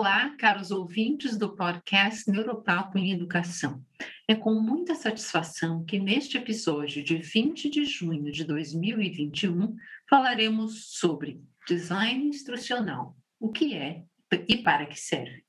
Olá, 0.00 0.34
caros 0.38 0.70
ouvintes 0.70 1.36
do 1.36 1.54
podcast 1.54 2.30
Neuropapo 2.30 2.96
em 2.96 3.12
Educação. 3.12 3.84
É 4.26 4.34
com 4.34 4.54
muita 4.54 4.94
satisfação 4.94 5.84
que 5.84 5.98
neste 5.98 6.38
episódio 6.38 7.04
de 7.04 7.18
20 7.18 7.68
de 7.68 7.84
junho 7.84 8.32
de 8.32 8.42
2021 8.44 9.76
falaremos 10.08 10.86
sobre 10.98 11.42
design 11.68 12.28
instrucional, 12.28 13.14
o 13.38 13.52
que 13.52 13.74
é 13.74 14.02
e 14.48 14.56
para 14.56 14.86
que 14.86 14.98
serve. 14.98 15.44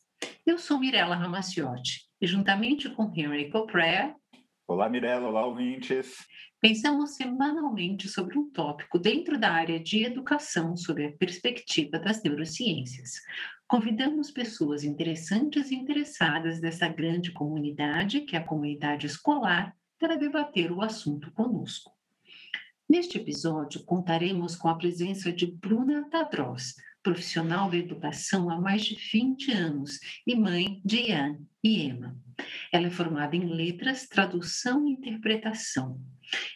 Eu 0.45 0.57
sou 0.57 0.77
Mirella 0.77 1.15
Ramaciotti 1.15 2.01
e 2.19 2.27
juntamente 2.27 2.89
com 2.89 3.09
Henry 3.15 3.49
Coprea. 3.49 4.13
Olá, 4.67 4.89
Mirella, 4.89 5.29
olá, 5.29 5.45
ouvintes. 5.45 6.17
Pensamos 6.61 7.15
semanalmente 7.15 8.07
sobre 8.07 8.37
um 8.37 8.47
tópico 8.51 8.99
dentro 8.99 9.39
da 9.39 9.51
área 9.51 9.79
de 9.79 10.03
educação 10.03 10.77
sob 10.77 11.03
a 11.03 11.11
perspectiva 11.13 11.97
das 11.97 12.21
neurociências. 12.21 13.13
Convidamos 13.71 14.29
pessoas 14.29 14.83
interessantes 14.83 15.71
e 15.71 15.75
interessadas 15.75 16.59
dessa 16.59 16.89
grande 16.89 17.31
comunidade, 17.31 18.19
que 18.19 18.35
é 18.35 18.39
a 18.39 18.43
comunidade 18.43 19.07
escolar, 19.07 19.73
para 19.97 20.17
debater 20.17 20.73
o 20.73 20.81
assunto 20.81 21.31
conosco. 21.31 21.89
Neste 22.89 23.17
episódio, 23.17 23.81
contaremos 23.85 24.57
com 24.57 24.67
a 24.67 24.75
presença 24.75 25.31
de 25.31 25.45
Bruna 25.45 26.05
Tadros, 26.09 26.75
profissional 27.01 27.69
da 27.69 27.77
educação 27.77 28.49
há 28.49 28.59
mais 28.59 28.83
de 28.83 28.95
20 28.95 29.53
anos 29.53 29.99
e 30.27 30.35
mãe 30.35 30.81
de 30.83 31.09
Ian 31.09 31.39
e 31.63 31.83
Emma. 31.83 32.19
Ela 32.71 32.87
é 32.87 32.91
formada 32.91 33.35
em 33.35 33.45
letras, 33.45 34.07
tradução 34.07 34.87
e 34.87 34.91
interpretação 34.91 35.99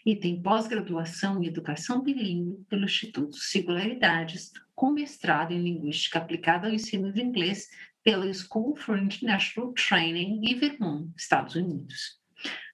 e 0.05 0.15
tem 0.15 0.41
pós-graduação 0.41 1.41
em 1.41 1.47
educação 1.47 2.01
bilíngue 2.01 2.63
pelo 2.69 2.85
Instituto 2.85 3.35
Singularidades, 3.35 4.51
com 4.73 4.91
mestrado 4.91 5.51
em 5.51 5.61
linguística 5.61 6.19
aplicada 6.19 6.67
ao 6.67 6.73
ensino 6.73 7.11
de 7.11 7.21
inglês 7.21 7.67
pela 8.03 8.31
School 8.31 8.75
for 8.75 8.97
International 8.97 9.73
Training 9.73 10.41
em 10.43 10.55
Vermont, 10.55 11.11
Estados 11.17 11.55
Unidos. 11.55 12.23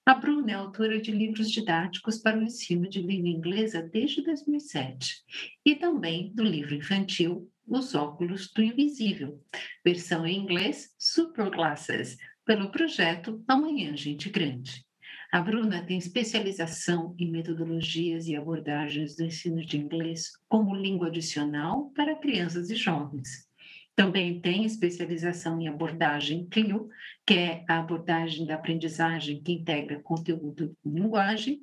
A 0.05 0.15
Bruna 0.15 0.51
é 0.51 0.55
autora 0.55 0.99
de 0.99 1.11
livros 1.11 1.49
didáticos 1.49 2.17
para 2.17 2.37
o 2.37 2.41
ensino 2.41 2.89
de 2.89 3.01
língua 3.01 3.29
inglesa 3.29 3.81
desde 3.83 4.23
2007 4.23 5.23
e 5.63 5.75
também 5.75 6.33
do 6.33 6.43
livro 6.43 6.73
infantil 6.73 7.49
Os 7.67 7.93
Óculos 7.93 8.51
do 8.51 8.63
Invisível, 8.63 9.39
versão 9.85 10.25
em 10.25 10.39
inglês 10.39 10.89
Super 10.97 11.51
Glasses, 11.51 12.17
pelo 12.51 12.69
projeto 12.69 13.41
Amanhã 13.47 13.95
Gente 13.95 14.29
Grande. 14.29 14.85
A 15.31 15.39
Bruna 15.39 15.85
tem 15.85 15.97
especialização 15.97 17.15
em 17.17 17.31
metodologias 17.31 18.27
e 18.27 18.35
abordagens 18.35 19.15
do 19.15 19.23
ensino 19.23 19.65
de 19.65 19.77
inglês 19.77 20.33
como 20.49 20.75
língua 20.75 21.07
adicional 21.07 21.89
para 21.95 22.13
crianças 22.13 22.69
e 22.69 22.75
jovens. 22.75 23.47
Também 23.95 24.41
tem 24.41 24.65
especialização 24.65 25.61
em 25.61 25.69
abordagem 25.69 26.45
CLIO, 26.47 26.89
que 27.25 27.35
é 27.35 27.63
a 27.69 27.79
abordagem 27.79 28.45
da 28.45 28.55
aprendizagem 28.55 29.41
que 29.41 29.53
integra 29.53 30.01
conteúdo 30.01 30.75
e 30.83 30.89
linguagem. 30.89 31.61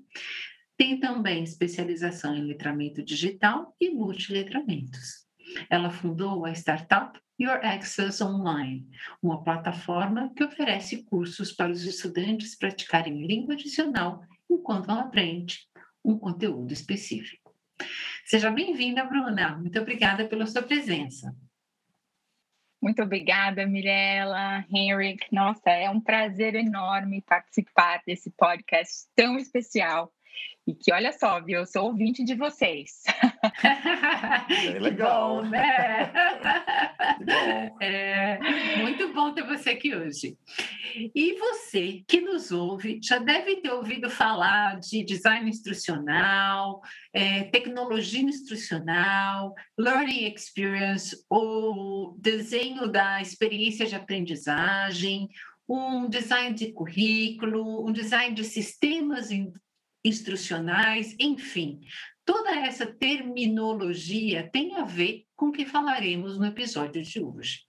Tem 0.75 0.99
também 0.99 1.45
especialização 1.45 2.35
em 2.35 2.47
letramento 2.47 3.03
digital 3.03 3.77
e 3.79 3.91
multiletramentos. 3.91 5.27
Ela 5.69 5.91
fundou 5.91 6.47
a 6.47 6.53
startup 6.53 7.21
Your 7.41 7.65
Access 7.65 8.21
Online, 8.21 8.89
uma 9.23 9.45
plataforma 9.45 10.33
que 10.35 10.43
oferece 10.43 11.05
cursos 11.05 11.53
para 11.53 11.71
os 11.71 11.85
estudantes 11.85 12.57
praticarem 12.57 13.25
língua 13.27 13.55
adicional 13.55 14.25
enquanto 14.51 14.91
aprende 14.91 15.69
um 16.05 16.19
conteúdo 16.19 16.73
específico. 16.73 17.55
Seja 18.25 18.51
bem-vinda, 18.51 19.05
Bruna. 19.05 19.57
Muito 19.57 19.79
obrigada 19.81 20.27
pela 20.27 20.47
sua 20.47 20.63
presença. 20.63 21.33
Muito 22.81 23.03
obrigada, 23.03 23.67
Mirella, 23.67 24.65
Henrik. 24.71 25.27
Nossa, 25.33 25.71
é 25.71 25.91
um 25.91 26.01
prazer 26.01 26.55
enorme 26.55 27.23
participar 27.23 28.03
desse 28.07 28.31
podcast 28.31 29.07
tão 29.15 29.37
especial 29.37 30.13
e 30.69 30.75
que, 30.75 30.93
olha 30.93 31.13
só, 31.13 31.41
viu, 31.41 31.61
eu 31.61 31.67
sou 31.67 31.87
ouvinte 31.87 32.23
de 32.23 32.35
vocês. 32.35 33.03
É 34.51 34.79
legal. 34.79 35.43
bom, 35.43 35.49
né? 35.49 36.13
bom. 37.25 37.77
É, 37.81 38.39
muito 38.79 39.13
bom 39.13 39.33
ter 39.33 39.45
você 39.45 39.71
aqui 39.71 39.95
hoje. 39.95 40.37
E 41.15 41.35
você 41.39 42.03
que 42.07 42.21
nos 42.21 42.51
ouve 42.51 42.99
já 43.03 43.19
deve 43.19 43.57
ter 43.57 43.71
ouvido 43.71 44.11
falar 44.11 44.79
de 44.81 45.05
design 45.05 45.49
instrucional, 45.49 46.81
é, 47.13 47.45
tecnologia 47.45 48.23
instrucional, 48.23 49.55
learning 49.79 50.33
experience, 50.33 51.17
ou 51.29 52.17
desenho 52.19 52.89
da 52.89 53.21
experiência 53.21 53.87
de 53.87 53.95
aprendizagem, 53.95 55.29
um 55.69 56.09
design 56.09 56.55
de 56.55 56.73
currículo, 56.73 57.87
um 57.87 57.93
design 57.93 58.35
de 58.35 58.45
sistemas 58.45 59.31
instrucionais, 60.09 61.15
enfim, 61.19 61.81
toda 62.25 62.51
essa 62.51 62.87
terminologia 62.87 64.49
tem 64.51 64.75
a 64.75 64.85
ver 64.85 65.25
com 65.37 65.47
o 65.47 65.53
que 65.53 65.67
falaremos 65.67 66.39
no 66.39 66.47
episódio 66.47 67.03
de 67.03 67.21
hoje. 67.21 67.69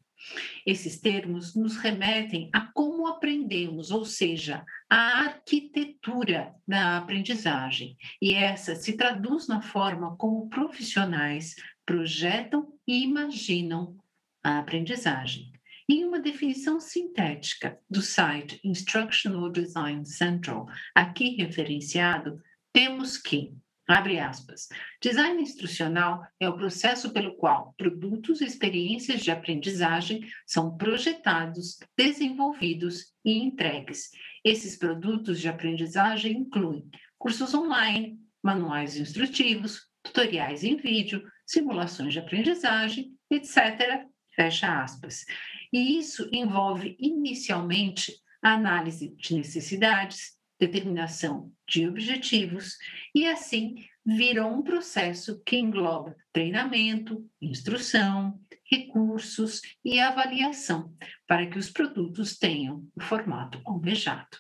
Esses 0.66 1.00
termos 1.00 1.56
nos 1.56 1.78
remetem 1.78 2.50
a 2.54 2.62
como 2.74 3.08
aprendemos, 3.08 3.90
ou 3.90 4.04
seja, 4.04 4.66
a 4.90 5.22
arquitetura 5.22 6.54
da 6.68 6.98
aprendizagem, 6.98 7.96
e 8.22 8.34
essa 8.34 8.76
se 8.76 8.94
traduz 8.98 9.48
na 9.48 9.62
forma 9.62 10.16
como 10.18 10.50
profissionais 10.50 11.56
projetam 11.86 12.74
e 12.86 13.04
imaginam 13.04 13.98
a 14.44 14.60
aprendizagem. 14.60 15.52
Em 15.92 16.06
uma 16.06 16.20
definição 16.20 16.80
sintética 16.80 17.80
do 17.90 18.00
site 18.00 18.60
Instructional 18.64 19.50
Design 19.50 20.06
Central, 20.06 20.68
aqui 20.94 21.36
referenciado, 21.36 22.40
temos 22.72 23.18
que, 23.18 23.56
abre 23.88 24.20
aspas, 24.20 24.70
design 25.02 25.42
instrucional 25.42 26.24
é 26.40 26.48
o 26.48 26.56
processo 26.56 27.12
pelo 27.12 27.36
qual 27.38 27.74
produtos 27.76 28.40
e 28.40 28.46
experiências 28.46 29.22
de 29.22 29.32
aprendizagem 29.32 30.22
são 30.46 30.78
projetados, 30.78 31.80
desenvolvidos 31.98 33.12
e 33.26 33.40
entregues. 33.40 34.12
Esses 34.46 34.78
produtos 34.78 35.42
de 35.42 35.50
aprendizagem 35.50 36.34
incluem 36.34 36.88
cursos 37.18 37.52
online, 37.56 38.20
manuais 38.44 38.96
instrutivos, 38.96 39.88
tutoriais 40.04 40.64
em 40.64 40.78
vídeo, 40.78 41.28
simulações 41.48 42.14
de 42.14 42.20
aprendizagem, 42.20 43.12
etc. 43.32 44.06
Fecha 44.36 44.84
aspas. 44.84 45.26
E 45.72 45.98
isso 45.98 46.30
envolve 46.32 46.96
inicialmente 47.00 48.14
a 48.42 48.54
análise 48.54 49.16
de 49.16 49.36
necessidades, 49.36 50.38
determinação 50.60 51.52
de 51.68 51.88
objetivos 51.88 52.78
e 53.16 53.26
assim 53.26 53.86
vira 54.06 54.46
um 54.46 54.62
processo 54.62 55.42
que 55.46 55.58
engloba 55.58 56.16
treinamento, 56.34 57.26
instrução, 57.42 58.40
recursos 58.70 59.62
e 59.84 60.00
avaliação 60.00 60.94
para 61.28 61.48
que 61.48 61.58
os 61.58 61.70
produtos 61.70 62.38
tenham 62.38 62.86
o 62.96 63.02
formato 63.02 63.62
almejado. 63.66 64.38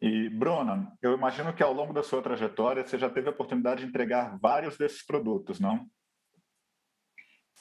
E, 0.00 0.28
Bruna, 0.28 0.92
eu 1.02 1.14
imagino 1.14 1.52
que 1.52 1.62
ao 1.62 1.72
longo 1.72 1.92
da 1.92 2.04
sua 2.04 2.22
trajetória 2.22 2.86
você 2.86 2.96
já 2.96 3.10
teve 3.10 3.28
a 3.28 3.32
oportunidade 3.32 3.82
de 3.82 3.88
entregar 3.88 4.38
vários 4.38 4.76
desses 4.78 5.04
produtos, 5.04 5.58
não? 5.58 5.88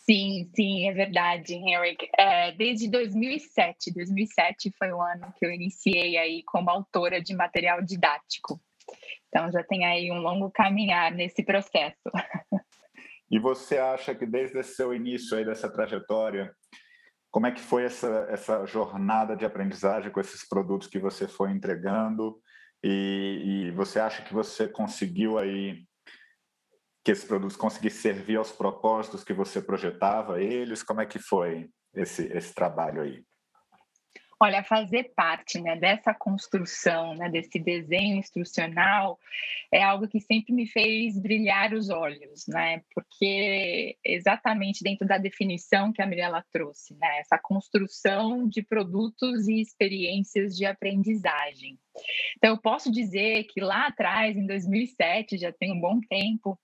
Sim, 0.10 0.50
sim, 0.56 0.88
é 0.88 0.94
verdade, 0.94 1.54
Henrik. 1.54 2.08
É, 2.18 2.54
desde 2.54 2.90
2007, 2.90 3.94
2007 3.94 4.72
foi 4.78 4.92
o 4.94 5.02
ano 5.02 5.34
que 5.38 5.46
eu 5.46 5.52
iniciei 5.52 6.18
aí 6.18 6.44
como 6.46 6.70
autora 6.70 7.22
de 7.22 7.36
material 7.36 7.82
didático. 7.84 8.62
Então 9.28 9.52
já 9.52 9.62
tem 9.64 9.86
aí 9.86 10.10
um 10.10 10.20
longo 10.20 10.50
caminhar 10.50 11.12
nesse 11.12 11.44
processo. 11.44 12.02
E 13.30 13.38
você 13.38 13.78
acha 13.78 14.16
que 14.16 14.26
desde 14.26 14.58
esse 14.58 14.76
seu 14.76 14.94
início 14.94 15.38
aí 15.38 15.44
dessa 15.44 15.70
trajetória, 15.70 16.50
como 17.30 17.46
é 17.46 17.52
que 17.52 17.60
foi 17.60 17.84
essa, 17.84 18.26
essa 18.30 18.66
jornada 18.66 19.36
de 19.36 19.44
aprendizagem 19.44 20.10
com 20.10 20.22
esses 20.22 20.48
produtos 20.48 20.88
que 20.88 20.98
você 20.98 21.28
foi 21.28 21.52
entregando? 21.52 22.40
E, 22.82 23.68
e 23.68 23.72
você 23.72 24.00
acha 24.00 24.24
que 24.24 24.34
você 24.34 24.66
conseguiu 24.66 25.38
aí 25.38 25.86
que 27.08 27.12
esses 27.12 27.24
produtos 27.24 27.56
conseguissem 27.56 28.14
servir 28.14 28.36
aos 28.36 28.52
propósitos 28.52 29.24
que 29.24 29.34
você 29.34 29.62
projetava 29.62 30.42
eles? 30.42 30.84
Como 30.84 31.00
é 31.00 31.06
que 31.06 31.18
foi 31.18 31.70
esse, 31.96 32.26
esse 32.34 32.54
trabalho 32.54 33.02
aí? 33.02 33.24
Olha, 34.40 34.64
fazer 34.64 35.12
parte 35.16 35.60
né, 35.60 35.76
dessa 35.76 36.14
construção, 36.14 37.16
né, 37.16 37.28
desse 37.28 37.58
desenho 37.58 38.18
instrucional, 38.18 39.20
é 39.72 39.82
algo 39.82 40.08
que 40.08 40.20
sempre 40.20 40.54
me 40.54 40.68
fez 40.68 41.20
brilhar 41.20 41.74
os 41.74 41.90
olhos, 41.90 42.46
né? 42.48 42.84
Porque 42.94 43.98
exatamente 44.06 44.84
dentro 44.84 45.08
da 45.08 45.18
definição 45.18 45.92
que 45.92 46.04
a 46.04 46.06
Mirella 46.06 46.46
trouxe, 46.52 46.94
né? 46.98 47.20
Essa 47.20 47.40
construção 47.40 48.48
de 48.48 48.62
produtos 48.62 49.48
e 49.48 49.60
experiências 49.60 50.56
de 50.56 50.66
aprendizagem. 50.66 51.80
Então, 52.38 52.52
eu 52.52 52.62
posso 52.62 52.92
dizer 52.92 53.46
que 53.46 53.60
lá 53.60 53.88
atrás, 53.88 54.38
em 54.38 54.46
2007, 54.46 55.40
já 55.40 55.52
tem 55.52 55.74
um 55.74 55.82
bom 55.82 56.00
tempo, 56.08 56.60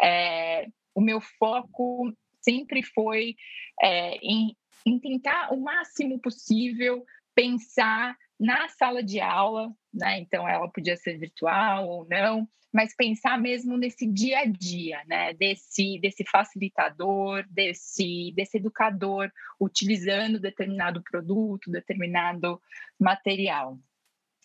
é, 0.00 0.68
o 0.94 1.00
meu 1.00 1.20
foco 1.20 2.12
sempre 2.40 2.84
foi 2.84 3.34
é, 3.82 4.16
em 4.22 4.54
em 4.86 5.00
tentar 5.00 5.52
o 5.52 5.60
máximo 5.60 6.20
possível 6.20 7.04
pensar 7.36 8.16
na 8.40 8.66
sala 8.70 9.02
de 9.02 9.20
aula, 9.20 9.70
né? 9.92 10.18
Então 10.18 10.48
ela 10.48 10.68
podia 10.68 10.96
ser 10.96 11.18
virtual 11.18 11.86
ou 11.86 12.06
não, 12.08 12.48
mas 12.72 12.94
pensar 12.96 13.38
mesmo 13.40 13.76
nesse 13.76 14.10
dia 14.10 14.40
a 14.40 14.44
dia, 14.46 15.02
né? 15.06 15.34
Desse 15.34 15.98
desse 16.00 16.24
facilitador, 16.24 17.44
desse 17.50 18.32
desse 18.34 18.56
educador 18.56 19.30
utilizando 19.60 20.40
determinado 20.40 21.02
produto, 21.02 21.70
determinado 21.70 22.60
material. 22.98 23.78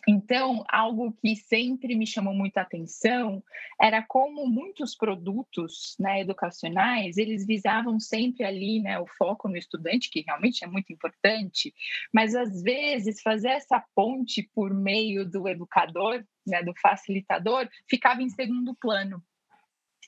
Então, 0.07 0.63
algo 0.67 1.11
que 1.21 1.35
sempre 1.35 1.95
me 1.95 2.07
chamou 2.07 2.33
muita 2.33 2.61
atenção 2.61 3.43
era 3.79 4.01
como 4.01 4.47
muitos 4.47 4.95
produtos 4.95 5.95
né, 5.99 6.21
educacionais, 6.21 7.17
eles 7.17 7.45
visavam 7.45 7.99
sempre 7.99 8.43
ali 8.43 8.81
né, 8.81 8.99
o 8.99 9.05
foco 9.05 9.47
no 9.47 9.57
estudante, 9.57 10.09
que 10.09 10.23
realmente 10.25 10.63
é 10.63 10.67
muito 10.67 10.91
importante, 10.91 11.73
mas 12.11 12.35
às 12.35 12.63
vezes 12.63 13.21
fazer 13.21 13.49
essa 13.49 13.83
ponte 13.95 14.49
por 14.55 14.73
meio 14.73 15.23
do 15.23 15.47
educador, 15.47 16.25
né, 16.47 16.63
do 16.63 16.73
facilitador, 16.81 17.69
ficava 17.87 18.23
em 18.23 18.29
segundo 18.29 18.75
plano. 18.75 19.23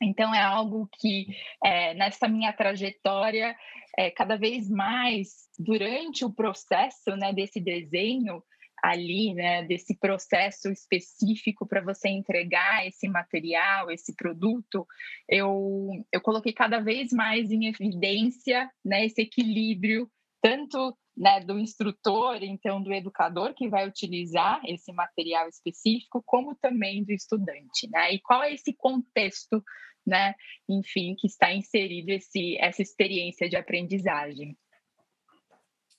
Então, 0.02 0.34
é 0.34 0.42
algo 0.42 0.90
que, 1.00 1.28
é, 1.64 1.94
nessa 1.94 2.28
minha 2.28 2.52
trajetória, 2.52 3.56
é, 3.98 4.10
cada 4.10 4.36
vez 4.36 4.68
mais, 4.70 5.48
durante 5.58 6.26
o 6.26 6.34
processo 6.34 7.16
né, 7.16 7.32
desse 7.32 7.62
desenho, 7.62 8.44
ali, 8.84 9.34
né, 9.34 9.64
desse 9.64 9.98
processo 9.98 10.70
específico 10.70 11.66
para 11.66 11.82
você 11.82 12.10
entregar 12.10 12.86
esse 12.86 13.08
material, 13.08 13.90
esse 13.90 14.14
produto, 14.14 14.86
eu, 15.30 16.06
eu 16.12 16.20
coloquei 16.20 16.52
cada 16.52 16.82
vez 16.82 17.14
mais 17.14 17.50
em 17.50 17.68
evidência, 17.68 18.70
né, 18.84 19.06
esse 19.06 19.22
equilíbrio, 19.22 20.12
tanto 20.42 20.94
né, 21.16 21.40
do 21.40 21.58
instrutor, 21.58 22.44
então 22.44 22.84
do 22.84 22.92
educador 22.92 23.54
que 23.54 23.70
vai 23.70 23.88
utilizar 23.88 24.60
esse 24.66 24.92
material 24.92 25.48
específico, 25.48 26.22
como 26.26 26.54
também 26.56 27.06
do 27.06 27.14
estudante, 27.14 27.90
né? 27.90 28.14
E 28.14 28.20
qual 28.20 28.44
é 28.44 28.52
esse 28.52 28.74
contexto, 28.74 29.64
né, 30.06 30.34
enfim, 30.68 31.16
que 31.18 31.28
está 31.28 31.54
inserido 31.54 32.10
esse, 32.10 32.58
essa 32.60 32.82
experiência 32.82 33.48
de 33.48 33.56
aprendizagem? 33.56 34.58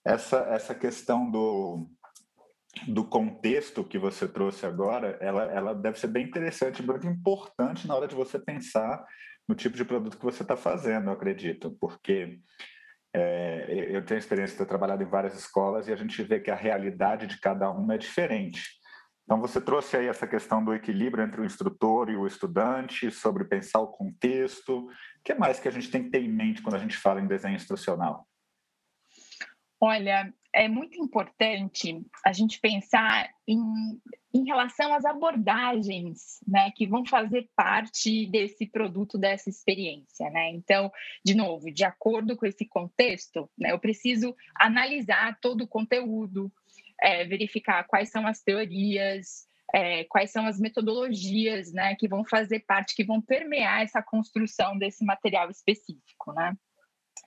Essa, 0.04 0.40
essa 0.50 0.74
questão 0.74 1.30
do, 1.30 1.88
do 2.88 3.04
contexto 3.04 3.84
que 3.84 3.98
você 3.98 4.26
trouxe 4.26 4.66
agora, 4.66 5.16
ela, 5.20 5.44
ela 5.44 5.74
deve 5.74 5.98
ser 5.98 6.08
bem 6.08 6.24
interessante, 6.24 6.82
muito 6.82 7.06
importante 7.06 7.86
na 7.86 7.94
hora 7.94 8.08
de 8.08 8.14
você 8.14 8.38
pensar 8.38 9.04
no 9.48 9.54
tipo 9.54 9.76
de 9.76 9.84
produto 9.84 10.18
que 10.18 10.24
você 10.24 10.42
está 10.42 10.56
fazendo, 10.56 11.08
eu 11.08 11.12
acredito, 11.12 11.76
porque 11.80 12.40
é, 13.14 13.88
eu 13.90 14.04
tenho 14.04 14.18
experiência 14.18 14.54
de 14.54 14.58
ter 14.58 14.68
trabalhado 14.68 15.02
em 15.02 15.08
várias 15.08 15.34
escolas 15.38 15.86
e 15.86 15.92
a 15.92 15.96
gente 15.96 16.22
vê 16.22 16.40
que 16.40 16.50
a 16.50 16.56
realidade 16.56 17.26
de 17.26 17.38
cada 17.40 17.70
uma 17.70 17.94
é 17.94 17.98
diferente. 17.98 18.62
Então, 19.24 19.40
você 19.40 19.58
trouxe 19.58 19.96
aí 19.96 20.06
essa 20.06 20.26
questão 20.26 20.62
do 20.62 20.74
equilíbrio 20.74 21.24
entre 21.24 21.40
o 21.40 21.44
instrutor 21.44 22.10
e 22.10 22.16
o 22.16 22.26
estudante, 22.26 23.10
sobre 23.10 23.44
pensar 23.44 23.80
o 23.80 23.88
contexto. 23.88 24.80
O 24.80 24.90
que 25.24 25.34
mais 25.34 25.58
que 25.58 25.68
a 25.68 25.70
gente 25.70 25.90
tem 25.90 26.04
que 26.04 26.10
ter 26.10 26.22
em 26.22 26.28
mente 26.28 26.60
quando 26.60 26.74
a 26.74 26.78
gente 26.78 26.96
fala 26.96 27.22
em 27.22 27.26
desenho 27.26 27.56
instrucional? 27.56 28.28
Olha, 29.80 30.30
é 30.54 30.68
muito 30.68 31.02
importante 31.02 32.00
a 32.24 32.32
gente 32.32 32.60
pensar 32.60 33.28
em, 33.46 33.60
em 34.32 34.44
relação 34.44 34.94
às 34.94 35.04
abordagens 35.04 36.38
né, 36.46 36.70
que 36.70 36.86
vão 36.86 37.04
fazer 37.04 37.50
parte 37.56 38.26
desse 38.26 38.64
produto, 38.64 39.18
dessa 39.18 39.50
experiência. 39.50 40.30
Né? 40.30 40.50
Então, 40.50 40.92
de 41.24 41.34
novo, 41.34 41.72
de 41.72 41.84
acordo 41.84 42.36
com 42.36 42.46
esse 42.46 42.64
contexto, 42.64 43.50
né, 43.58 43.72
eu 43.72 43.80
preciso 43.80 44.34
analisar 44.54 45.36
todo 45.40 45.64
o 45.64 45.68
conteúdo, 45.68 46.50
é, 47.02 47.24
verificar 47.24 47.82
quais 47.84 48.10
são 48.10 48.24
as 48.24 48.40
teorias, 48.40 49.48
é, 49.74 50.04
quais 50.04 50.30
são 50.30 50.46
as 50.46 50.60
metodologias 50.60 51.72
né, 51.72 51.96
que 51.96 52.06
vão 52.06 52.24
fazer 52.24 52.60
parte, 52.60 52.94
que 52.94 53.04
vão 53.04 53.20
permear 53.20 53.82
essa 53.82 54.00
construção 54.00 54.78
desse 54.78 55.04
material 55.04 55.50
específico. 55.50 56.32
Né? 56.32 56.56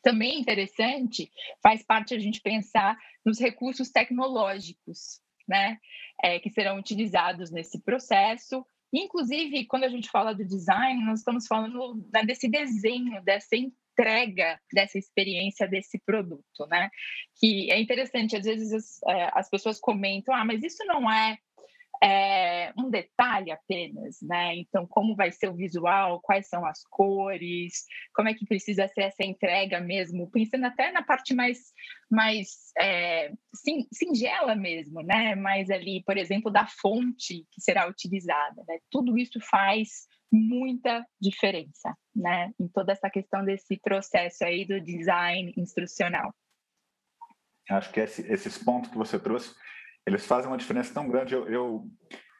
Também 0.03 0.39
interessante, 0.39 1.31
faz 1.61 1.83
parte 1.83 2.13
a 2.13 2.19
gente 2.19 2.41
pensar 2.41 2.97
nos 3.25 3.39
recursos 3.39 3.89
tecnológicos, 3.89 5.21
né, 5.47 5.77
é, 6.21 6.39
que 6.39 6.49
serão 6.49 6.77
utilizados 6.77 7.51
nesse 7.51 7.81
processo. 7.81 8.65
Inclusive, 8.93 9.65
quando 9.65 9.83
a 9.83 9.89
gente 9.89 10.09
fala 10.09 10.33
do 10.33 10.45
design, 10.45 11.03
nós 11.05 11.19
estamos 11.19 11.47
falando 11.47 11.95
desse 12.25 12.49
desenho, 12.49 13.21
dessa 13.23 13.55
entrega 13.55 14.59
dessa 14.71 14.97
experiência 14.97 15.67
desse 15.67 15.99
produto, 15.99 16.67
né? 16.69 16.89
Que 17.39 17.71
é 17.71 17.79
interessante, 17.79 18.35
às 18.35 18.45
vezes 18.45 18.71
as, 18.71 19.01
é, 19.07 19.31
as 19.33 19.49
pessoas 19.49 19.79
comentam, 19.79 20.35
ah, 20.35 20.45
mas 20.45 20.63
isso 20.63 20.85
não 20.85 21.11
é 21.11 21.37
é, 22.03 22.71
um 22.77 22.89
detalhe 22.89 23.51
apenas, 23.51 24.17
né? 24.21 24.55
Então, 24.55 24.85
como 24.87 25.15
vai 25.15 25.31
ser 25.31 25.49
o 25.49 25.55
visual, 25.55 26.21
quais 26.21 26.47
são 26.47 26.65
as 26.65 26.83
cores, 26.89 27.85
como 28.13 28.29
é 28.29 28.33
que 28.33 28.45
precisa 28.45 28.87
ser 28.87 29.01
essa 29.01 29.23
entrega 29.23 29.79
mesmo, 29.79 30.29
pensando 30.29 30.65
até 30.65 30.91
na 30.91 31.01
parte 31.01 31.33
mais, 31.33 31.73
mais 32.09 32.71
é, 32.77 33.31
singela 33.91 34.55
mesmo, 34.55 35.01
né? 35.01 35.35
Mais 35.35 35.69
ali, 35.69 36.03
por 36.05 36.17
exemplo, 36.17 36.51
da 36.51 36.67
fonte 36.67 37.45
que 37.51 37.61
será 37.61 37.87
utilizada, 37.87 38.63
né? 38.67 38.77
Tudo 38.91 39.17
isso 39.17 39.39
faz 39.39 40.07
muita 40.31 41.05
diferença, 41.19 41.95
né? 42.15 42.51
Em 42.59 42.67
toda 42.67 42.91
essa 42.91 43.09
questão 43.09 43.43
desse 43.43 43.79
processo 43.79 44.43
aí 44.43 44.65
do 44.65 44.79
design 44.81 45.53
instrucional. 45.57 46.33
Acho 47.69 47.91
que 47.91 47.99
esse, 47.99 48.21
esses 48.31 48.57
pontos 48.57 48.89
que 48.89 48.97
você 48.97 49.19
trouxe 49.19 49.53
eles 50.07 50.25
fazem 50.25 50.49
uma 50.49 50.57
diferença 50.57 50.93
tão 50.93 51.09
grande. 51.09 51.35
Eu, 51.35 51.49
eu, 51.49 51.85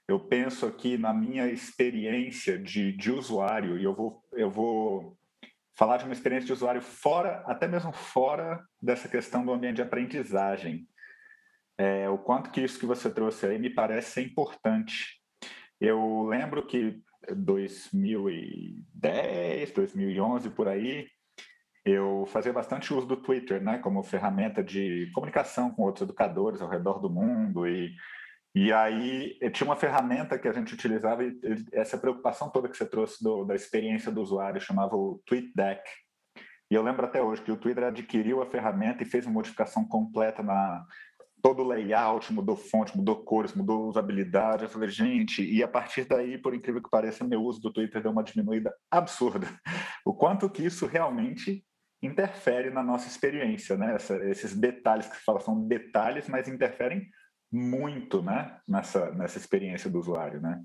eu 0.07 0.21
penso 0.21 0.65
aqui 0.65 0.97
na 0.97 1.13
minha 1.13 1.49
experiência 1.49 2.57
de, 2.57 2.93
de 2.93 3.11
usuário, 3.11 3.77
e 3.77 3.83
eu 3.83 3.93
vou, 3.93 4.23
eu 4.31 4.49
vou 4.49 5.17
falar 5.77 5.97
de 5.97 6.05
uma 6.05 6.13
experiência 6.13 6.47
de 6.47 6.53
usuário 6.53 6.81
fora, 6.81 7.43
até 7.45 7.67
mesmo 7.67 7.91
fora 7.91 8.65
dessa 8.81 9.09
questão 9.09 9.45
do 9.45 9.51
ambiente 9.51 9.75
de 9.75 9.81
aprendizagem. 9.81 10.87
É, 11.77 12.09
o 12.09 12.17
quanto 12.17 12.51
que 12.51 12.61
isso 12.61 12.79
que 12.79 12.85
você 12.85 13.09
trouxe 13.09 13.45
aí 13.45 13.59
me 13.59 13.69
parece 13.69 14.11
ser 14.11 14.21
importante. 14.21 15.21
Eu 15.79 16.23
lembro 16.23 16.65
que 16.65 17.01
2010, 17.35 19.71
2011, 19.73 20.49
por 20.51 20.69
aí, 20.69 21.09
eu 21.89 22.25
fazia 22.27 22.53
bastante 22.53 22.93
uso 22.93 23.07
do 23.07 23.17
Twitter, 23.17 23.61
né, 23.61 23.77
como 23.79 24.03
ferramenta 24.03 24.63
de 24.63 25.09
comunicação 25.13 25.71
com 25.71 25.83
outros 25.83 26.03
educadores 26.03 26.61
ao 26.61 26.69
redor 26.69 26.99
do 26.99 27.09
mundo 27.09 27.67
e 27.67 27.95
e 28.55 28.73
aí 28.73 29.37
tinha 29.51 29.67
uma 29.67 29.75
ferramenta 29.75 30.39
que 30.39 30.47
a 30.47 30.51
gente 30.51 30.73
utilizava 30.73 31.23
e 31.23 31.37
essa 31.71 31.95
preocupação 31.95 32.49
toda 32.49 32.67
que 32.67 32.75
você 32.75 32.87
trouxe 32.87 33.23
do, 33.23 33.45
da 33.45 33.53
experiência 33.53 34.11
do 34.11 34.19
usuário 34.19 34.59
chamava 34.59 34.95
o 34.95 35.21
TweetDeck. 35.27 35.83
E 36.71 36.73
eu 36.73 36.81
lembro 36.81 37.05
até 37.05 37.21
hoje 37.21 37.43
que 37.43 37.51
o 37.51 37.57
Twitter 37.57 37.83
adquiriu 37.83 38.41
a 38.41 38.47
ferramenta 38.47 39.03
e 39.03 39.05
fez 39.05 39.27
uma 39.27 39.33
modificação 39.33 39.87
completa 39.87 40.41
na 40.41 40.83
todo 41.39 41.61
o 41.61 41.67
layout, 41.67 42.33
mudou 42.33 42.55
fonte, 42.55 42.97
mudou 42.97 43.23
cores, 43.23 43.53
mudou 43.53 43.87
usabilidade. 43.87 44.63
Eu 44.63 44.69
falei, 44.69 44.89
gente, 44.89 45.43
e 45.43 45.61
a 45.61 45.67
partir 45.67 46.05
daí, 46.05 46.37
por 46.37 46.55
incrível 46.55 46.81
que 46.81 46.89
pareça, 46.89 47.23
meu 47.23 47.43
uso 47.43 47.61
do 47.61 47.71
Twitter 47.71 48.01
deu 48.01 48.11
uma 48.11 48.23
diminuída 48.23 48.73
absurda. 48.89 49.47
O 50.03 50.13
quanto 50.13 50.49
que 50.49 50.63
isso 50.63 50.87
realmente 50.87 51.65
interfere 52.01 52.69
na 52.69 52.83
nossa 52.83 53.07
experiência, 53.07 53.75
né? 53.77 53.95
Essa, 53.95 54.15
esses 54.29 54.55
detalhes 54.55 55.07
que 55.07 55.17
se 55.17 55.23
fala 55.23 55.39
são 55.39 55.67
detalhes, 55.67 56.27
mas 56.27 56.47
interferem 56.47 57.09
muito, 57.51 58.21
né? 58.21 58.59
Nessa, 58.67 59.11
nessa 59.11 59.37
experiência 59.37 59.89
do 59.89 59.99
usuário, 59.99 60.39
né? 60.41 60.61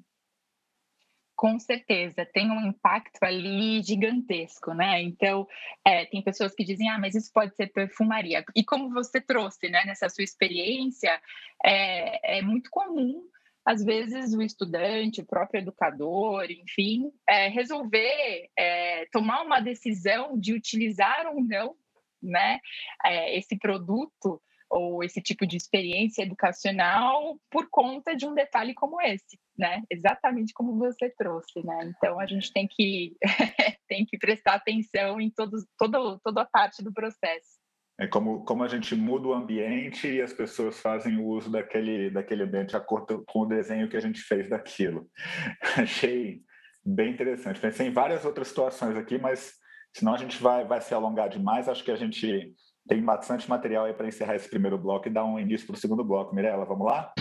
Com 1.35 1.59
certeza, 1.59 2.25
tem 2.27 2.51
um 2.51 2.69
impacto 2.69 3.21
ali 3.23 3.83
gigantesco, 3.83 4.75
né? 4.75 5.03
Então, 5.03 5.47
é, 5.85 6.05
tem 6.05 6.23
pessoas 6.23 6.55
que 6.55 6.63
dizem, 6.63 6.89
ah, 6.89 6.99
mas 6.99 7.15
isso 7.15 7.33
pode 7.33 7.57
ser 7.57 7.69
perfumaria. 7.69 8.45
E 8.55 8.63
como 8.63 8.93
você 8.93 9.21
trouxe, 9.21 9.69
né, 9.69 9.85
nessa 9.85 10.09
sua 10.09 10.23
experiência, 10.23 11.21
é, 11.65 12.39
é 12.39 12.43
muito 12.43 12.71
comum 12.71 13.25
às 13.65 13.85
vezes 13.85 14.35
o 14.35 14.43
estudante, 14.43 15.21
o 15.21 15.27
próprio 15.27 15.61
educador, 15.61 16.51
enfim, 16.51 17.11
é, 17.29 17.49
resolver 17.49 18.49
é, 18.59 19.07
tomar 19.13 19.43
uma 19.43 19.61
decisão 19.61 20.39
de 20.39 20.53
utilizar 20.53 21.27
ou 21.27 21.43
não 21.43 21.75
né, 22.23 22.59
é, 23.05 23.37
esse 23.37 23.59
produto 23.59 24.41
ou 24.73 25.05
esse 25.05 25.21
tipo 25.21 25.47
de 25.47 25.57
experiência 25.57 26.23
educacional 26.23 27.39
por 27.51 27.69
conta 27.71 28.17
de 28.17 28.27
um 28.27 28.35
detalhe 28.35 28.73
como 28.73 29.01
esse, 29.03 29.39
né? 29.57 29.83
Exatamente 29.91 30.55
como 30.55 30.79
você 30.79 31.11
trouxe, 31.11 31.63
né? 31.63 31.93
Então 31.95 32.19
a 32.19 32.25
gente 32.25 32.51
tem 32.51 32.67
que 32.67 33.15
tem 33.87 34.07
que 34.07 34.17
prestar 34.17 34.55
atenção 34.55 35.21
em 35.21 35.31
todos, 35.31 35.67
todo, 35.77 36.19
toda 36.25 36.41
a 36.41 36.47
parte 36.47 36.83
do 36.83 36.91
processo. 36.91 37.62
É 38.03 38.09
como, 38.09 38.45
como 38.45 38.65
a 38.65 38.69
gente 38.69 38.97
muda 38.97 39.29
o 39.29 39.33
ambiente 39.33 40.09
e 40.09 40.21
as 40.21 40.33
pessoas 40.33 40.81
fazem 40.81 41.19
o 41.19 41.25
uso 41.25 41.49
daquele, 41.49 42.11
daquele 42.11 42.43
ambiente 42.43 42.71
de 42.71 42.77
acordo 42.77 43.23
com 43.29 43.43
o 43.43 43.47
desenho 43.47 43.89
que 43.89 43.97
a 43.97 44.01
gente 44.01 44.21
fez 44.21 44.49
daquilo. 44.49 45.09
Achei 45.79 46.43
bem 46.85 47.13
interessante. 47.13 47.61
Pensei 47.61 47.87
em 47.87 47.93
várias 47.93 48.25
outras 48.25 48.49
situações 48.49 48.97
aqui, 48.97 49.19
mas 49.19 49.53
senão 49.93 50.15
a 50.15 50.19
gente 50.19 50.43
vai, 50.43 50.65
vai 50.65 50.81
se 50.81 50.93
alongar 50.93 51.29
demais. 51.29 51.69
Acho 51.69 51.85
que 51.85 51.93
a 51.93 51.97
gente 51.97 52.53
Tem 52.89 53.01
bastante 53.01 53.49
material 53.49 53.85
aí 53.85 53.95
para 53.95 54.09
encerrar 54.09 54.35
esse 54.35 54.51
primeiro 54.51 54.77
bloco 54.77 55.07
e 55.07 55.13
dar 55.13 55.25
um 55.25 55.39
início 55.39 55.65
para 55.65 55.75
o 55.75 55.79
segundo 55.79 56.03
bloco. 56.03 56.35
Mirella, 56.35 56.65
vamos 56.65 56.85
lá? 56.85 57.15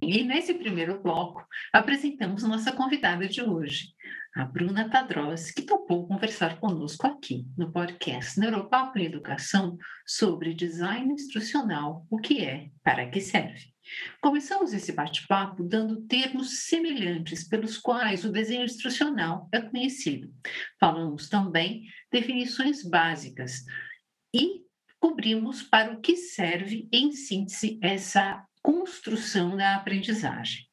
E 0.00 0.22
nesse 0.22 0.54
primeiro 0.54 1.02
bloco, 1.02 1.44
apresentamos 1.72 2.44
nossa 2.44 2.70
convidada 2.70 3.26
de 3.26 3.42
hoje, 3.42 3.88
a 4.36 4.44
Bruna 4.44 4.90
Padrós, 4.90 5.50
que 5.50 5.62
topou 5.62 6.06
conversar 6.06 6.60
conosco 6.60 7.06
aqui 7.06 7.46
no 7.56 7.72
podcast 7.72 8.38
Neuropapo 8.38 8.98
e 8.98 9.06
Educação 9.06 9.78
sobre 10.06 10.52
design 10.52 11.10
instrucional, 11.10 12.06
o 12.10 12.18
que 12.18 12.44
é, 12.44 12.68
para 12.84 13.08
que 13.08 13.18
serve. 13.18 13.72
Começamos 14.20 14.74
esse 14.74 14.92
bate-papo 14.92 15.62
dando 15.64 16.02
termos 16.02 16.66
semelhantes 16.66 17.48
pelos 17.48 17.78
quais 17.78 18.26
o 18.26 18.30
desenho 18.30 18.66
instrucional 18.66 19.48
é 19.50 19.58
conhecido. 19.62 20.30
Falamos 20.78 21.30
também 21.30 21.84
definições 22.12 22.82
básicas 22.82 23.64
e 24.34 24.60
cobrimos 25.00 25.62
para 25.62 25.94
o 25.94 26.00
que 26.02 26.14
serve, 26.14 26.86
em 26.92 27.10
síntese, 27.10 27.78
essa 27.80 28.44
construção 28.60 29.56
da 29.56 29.76
aprendizagem. 29.76 30.65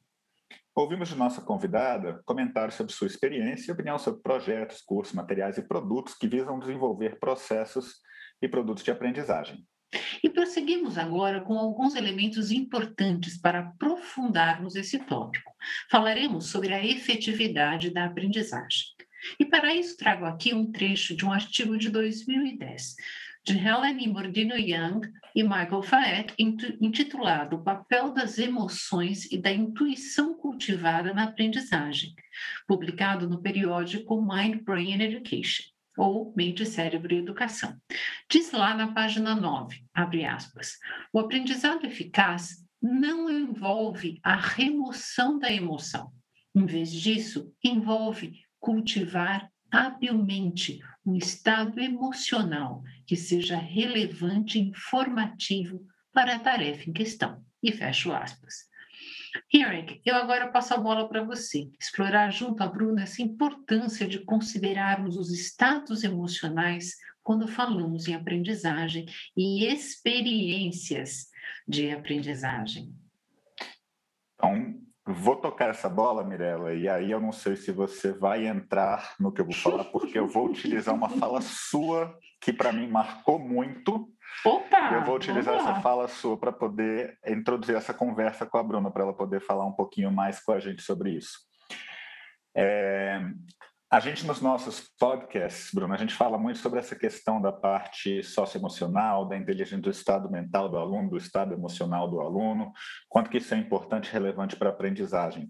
Ouvimos 0.75 1.10
de 1.10 1.15
nossa 1.15 1.39
convidada 1.39 2.24
comentários 2.25 2.74
sobre 2.74 2.92
sua 2.92 3.06
experiência 3.06 3.70
e 3.70 3.74
opinião 3.74 4.00
sobre 4.00 4.24
projetos, 4.24 4.82
cursos, 4.82 5.13
materiais 5.13 5.56
e 5.60 5.62
produtos 5.62 6.15
que 6.15 6.27
visam 6.27 6.58
desenvolver 6.58 7.20
processos 7.20 7.98
e 8.42 8.48
produtos 8.48 8.84
de 8.84 8.89
aprendizagem. 8.89 9.63
E 10.24 10.30
prosseguimos 10.32 10.98
agora 10.98 11.42
com 11.42 11.60
alguns 11.60 11.94
elementos 11.94 12.50
importantes 12.50 13.39
para 13.39 13.60
aprofundarmos 13.60 14.75
esse 14.75 14.98
tópico. 14.98 15.51
Falaremos 15.92 16.48
sobre 16.48 16.74
a 16.74 16.84
efetividade 16.84 17.92
da 17.92 18.06
aprendizagem. 18.06 18.86
E 19.39 19.46
para 19.46 19.75
isso 19.75 19.96
trago 19.96 20.25
aqui 20.25 20.56
um 20.56 20.72
trecho 20.72 21.15
de 21.15 21.24
um 21.24 21.32
artigo 21.32 21.77
de 21.77 21.92
2010 21.92 22.96
de 23.43 23.57
Helen 23.57 24.07
Mordino 24.07 24.55
Young 24.55 25.01
e 25.35 25.43
Michael 25.43 25.83
Faet, 25.83 26.33
intitulado 26.39 27.57
O 27.57 27.63
papel 27.63 28.13
das 28.13 28.38
emoções 28.38 29.29
e 29.31 29.38
da 29.38 29.51
intuição 29.51 30.35
cultivada 30.38 31.13
na 31.13 31.25
aprendizagem, 31.25 32.13
publicado 32.65 33.27
no 33.27 33.41
periódico 33.41 34.21
Mind 34.21 34.62
Brain 34.63 35.01
Education, 35.01 35.63
ou 35.97 36.33
Mente, 36.35 36.65
Cérebro 36.65 37.13
e 37.13 37.17
Educação. 37.17 37.75
Diz 38.29 38.51
lá 38.51 38.73
na 38.73 38.93
página 38.93 39.35
9, 39.35 39.83
abre 39.93 40.23
aspas, 40.23 40.77
o 41.12 41.19
aprendizado 41.19 41.85
eficaz 41.85 42.63
não 42.81 43.29
envolve 43.29 44.19
a 44.23 44.35
remoção 44.35 45.38
da 45.38 45.51
emoção. 45.51 46.12
Em 46.55 46.65
vez 46.65 46.91
disso, 46.91 47.53
envolve 47.63 48.39
cultivar 48.59 49.50
habilmente 49.74 50.80
um 51.03 51.15
estado 51.15 51.80
emocional 51.80 52.84
que 53.08 53.15
seja 53.15 53.58
relevante 53.58 54.60
e 54.60 54.62
informativo 54.62 55.84
para 56.13 56.36
a 56.36 56.39
tarefa 56.39 56.88
em 56.89 56.94
questão. 56.94 57.44
E 57.62 57.72
fecho 57.72 58.13
aspas. 58.13 58.72
Eric, 59.51 60.00
eu 60.06 60.15
agora 60.15 60.51
passo 60.51 60.75
a 60.75 60.77
bola 60.77 61.10
para 61.10 61.24
você, 61.24 61.72
explorar 61.80 62.30
junto 62.30 62.62
a 62.62 62.68
Bruna 62.68 63.01
essa 63.01 63.24
importância 63.24 64.08
de 64.08 64.20
considerarmos 64.20 65.18
os 65.18 65.32
estados 65.32 66.03
emocionais 66.03 66.96
quando 67.24 67.48
falamos 67.48 68.08
em 68.08 68.13
aprendizagem 68.13 69.08
e 69.36 69.65
experiências 69.65 71.30
de 71.68 71.89
aprendizagem. 71.89 72.94
Então, 74.36 74.83
Vou 75.05 75.36
tocar 75.36 75.69
essa 75.69 75.89
bola, 75.89 76.24
Mirella, 76.24 76.74
e 76.74 76.88
aí 76.88 77.12
eu 77.12 77.19
não 77.19 77.33
sei 77.33 77.57
se 77.57 77.74
você 77.74 78.13
vai 78.13 78.48
entrar 78.48 79.15
no 79.19 79.33
que 79.33 79.41
eu 79.41 79.45
vou 79.45 79.53
falar, 79.53 79.83
porque 79.86 80.17
eu 80.17 80.27
vou 80.27 80.48
utilizar 80.48 80.95
uma 80.95 81.10
fala 81.10 81.41
sua 81.41 82.17
que 82.39 82.53
para 82.53 82.72
mim 82.72 82.88
marcou 82.88 83.38
muito. 83.38 84.10
Opa! 84.45 84.93
Eu 84.93 85.03
vou 85.03 85.17
utilizar 85.17 85.55
essa 85.55 85.81
fala 85.81 86.07
sua 86.07 86.38
para 86.38 86.53
poder 86.53 87.17
introduzir 87.27 87.75
essa 87.75 87.93
conversa 87.93 88.45
com 88.45 88.57
a 88.57 88.63
Bruna, 88.63 88.89
para 88.89 89.03
ela 89.03 89.13
poder 89.13 89.41
falar 89.41 89.65
um 89.65 89.74
pouquinho 89.74 90.10
mais 90.10 90.39
com 90.39 90.53
a 90.53 90.60
gente 90.60 90.81
sobre 90.81 91.12
isso. 91.12 91.38
É, 92.55 93.19
a 93.93 94.00
gente, 94.00 94.25
nos 94.25 94.41
nossos 94.41 94.91
podcasts, 95.00 95.69
Bruno, 95.71 95.93
a 95.93 95.97
gente 95.97 96.15
fala 96.15 96.35
muito 96.35 96.57
sobre 96.57 96.79
essa 96.79 96.95
questão 96.95 97.39
da 97.39 97.51
parte 97.51 98.23
socioemocional, 98.23 99.27
da 99.27 99.38
inteligência 99.38 99.77
do 99.77 99.91
estado 99.91 100.31
mental 100.31 100.67
do 100.67 100.77
aluno, 100.77 101.12
do 101.12 101.17
estado 101.17 101.53
emocional 101.53 102.09
do 102.09 102.19
aluno, 102.19 102.73
quanto 103.07 103.29
que 103.29 103.38
isso 103.38 103.53
é 103.53 103.57
importante 103.59 104.07
e 104.07 104.12
relevante 104.12 104.55
para 104.55 104.69
a 104.69 104.73
aprendizagem. 104.73 105.47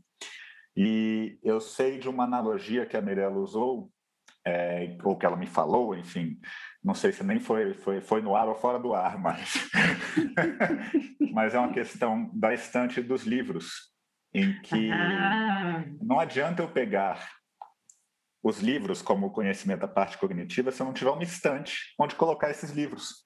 E 0.76 1.40
eu 1.42 1.62
sei 1.62 1.98
de 1.98 2.10
uma 2.10 2.26
analogia 2.26 2.86
que 2.86 2.98
a 2.98 3.02
Mirella 3.02 3.38
usou, 3.38 3.90
é, 4.46 4.98
ou 5.06 5.18
que 5.18 5.26
ela 5.26 5.38
me 5.38 5.48
falou, 5.48 5.96
enfim, 5.96 6.38
não 6.84 6.94
sei 6.94 7.14
se 7.14 7.24
nem 7.24 7.40
foi, 7.40 7.74
foi, 7.76 8.02
foi 8.02 8.22
no 8.22 8.36
ar 8.36 8.50
ou 8.50 8.56
fora 8.56 8.78
do 8.78 8.94
ar, 8.94 9.18
mas, 9.18 9.54
mas 11.32 11.56
é 11.56 11.60
uma 11.60 11.72
questão 11.72 12.30
da 12.34 12.54
estante 12.54 13.02
dos 13.02 13.24
livros, 13.24 13.94
em 14.34 14.60
que 14.64 14.92
ah. 14.92 15.86
não 16.02 16.20
adianta 16.20 16.62
eu 16.62 16.68
pegar 16.68 17.26
os 18.44 18.60
livros 18.60 19.02
como 19.02 19.32
conhecimento 19.32 19.80
da 19.80 19.88
parte 19.88 20.18
cognitiva 20.18 20.72
se 20.72 20.82
eu 20.82 20.86
não 20.86 20.94
tiver 20.94 21.12
uma 21.12 21.24
estante 21.24 21.94
onde 21.98 22.16
colocar 22.16 22.52
esses 22.52 22.72
livros, 22.72 23.26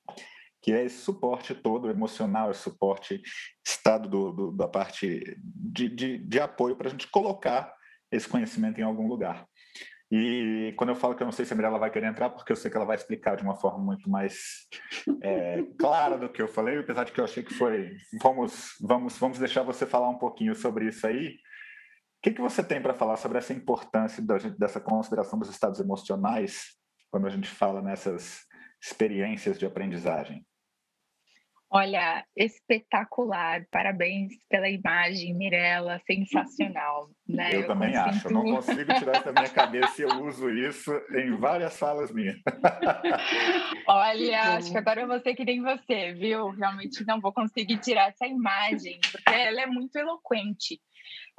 que 0.62 0.72
é 0.72 0.86
esse 0.86 1.00
suporte 1.00 1.56
todo 1.56 1.90
emocional, 1.90 2.52
esse 2.52 2.62
suporte 2.62 3.22
estado 3.66 4.08
do, 4.08 4.32
do, 4.32 4.52
da 4.52 4.68
parte 4.68 5.36
de, 5.40 5.90
de, 5.90 6.18
de 6.20 6.40
apoio 6.40 6.76
para 6.76 6.88
a 6.88 6.92
gente 6.92 7.10
colocar 7.10 7.74
esse 8.12 8.28
conhecimento 8.28 8.80
em 8.80 8.84
algum 8.84 9.08
lugar. 9.08 9.46
E 10.10 10.74
quando 10.78 10.92
eu 10.92 10.96
falo 10.96 11.16
que 11.16 11.22
eu 11.22 11.26
não 11.26 11.34
sei 11.34 11.44
se 11.44 11.52
a 11.52 11.56
Mirella 11.56 11.78
vai 11.78 11.92
querer 11.92 12.08
entrar, 12.08 12.30
porque 12.30 12.52
eu 12.52 12.56
sei 12.56 12.72
que 12.72 12.78
ela 12.78 12.86
vai 12.86 12.96
explicar 12.96 13.36
de 13.36 13.44
uma 13.44 13.56
forma 13.56 13.80
muito 13.80 14.10
mais 14.10 14.38
é, 15.22 15.64
clara 15.78 16.18
do 16.18 16.30
que 16.30 16.42
eu 16.42 16.48
falei, 16.48 16.78
apesar 16.80 17.04
de 17.04 17.12
que 17.12 17.20
eu 17.20 17.26
achei 17.26 17.44
que 17.44 17.54
foi. 17.54 17.92
Vamos, 18.22 18.76
vamos, 18.80 19.18
vamos 19.18 19.38
deixar 19.38 19.64
você 19.64 19.86
falar 19.86 20.10
um 20.10 20.18
pouquinho 20.18 20.56
sobre 20.56 20.88
isso 20.88 21.06
aí, 21.06 21.28
o 21.28 21.38
que, 22.22 22.32
que 22.32 22.42
você 22.42 22.64
tem 22.64 22.82
para 22.82 22.94
falar 22.94 23.18
sobre 23.18 23.38
essa 23.38 23.54
importância 23.54 24.24
da, 24.24 24.38
dessa 24.38 24.80
consideração 24.80 25.38
dos 25.38 25.50
estados 25.50 25.80
emocionais 25.80 26.76
quando 27.10 27.28
a 27.28 27.30
gente 27.30 27.48
fala 27.48 27.82
nessas 27.82 28.46
experiências 28.82 29.58
de 29.58 29.66
aprendizagem? 29.66 30.46
Olha, 31.70 32.26
espetacular, 32.34 33.66
parabéns 33.70 34.32
pela 34.50 34.70
imagem, 34.70 35.34
Mirella, 35.34 36.00
sensacional. 36.08 37.10
Né? 37.28 37.56
Eu, 37.56 37.62
eu 37.62 37.68
também 37.68 37.92
consinto... 37.92 38.10
acho, 38.10 38.28
eu 38.28 38.32
não 38.32 38.44
consigo 38.44 38.94
tirar 38.94 39.16
isso 39.18 39.26
da 39.26 39.34
minha 39.34 39.50
cabeça 39.50 40.02
e 40.02 40.06
eu 40.06 40.24
uso 40.24 40.50
isso 40.50 40.94
em 41.12 41.36
várias 41.36 41.78
falas 41.78 42.10
minhas. 42.10 42.38
Olha, 43.86 44.56
acho 44.56 44.72
que 44.72 44.78
agora 44.78 45.02
eu 45.02 45.08
vou 45.08 45.20
ser 45.20 45.36
que 45.36 45.44
nem 45.44 45.62
você, 45.62 46.14
viu? 46.14 46.52
Realmente 46.52 47.06
não 47.06 47.20
vou 47.20 47.34
conseguir 47.34 47.78
tirar 47.80 48.10
essa 48.10 48.26
imagem, 48.26 48.98
porque 49.12 49.34
ela 49.34 49.62
é 49.62 49.66
muito 49.66 49.94
eloquente. 49.98 50.80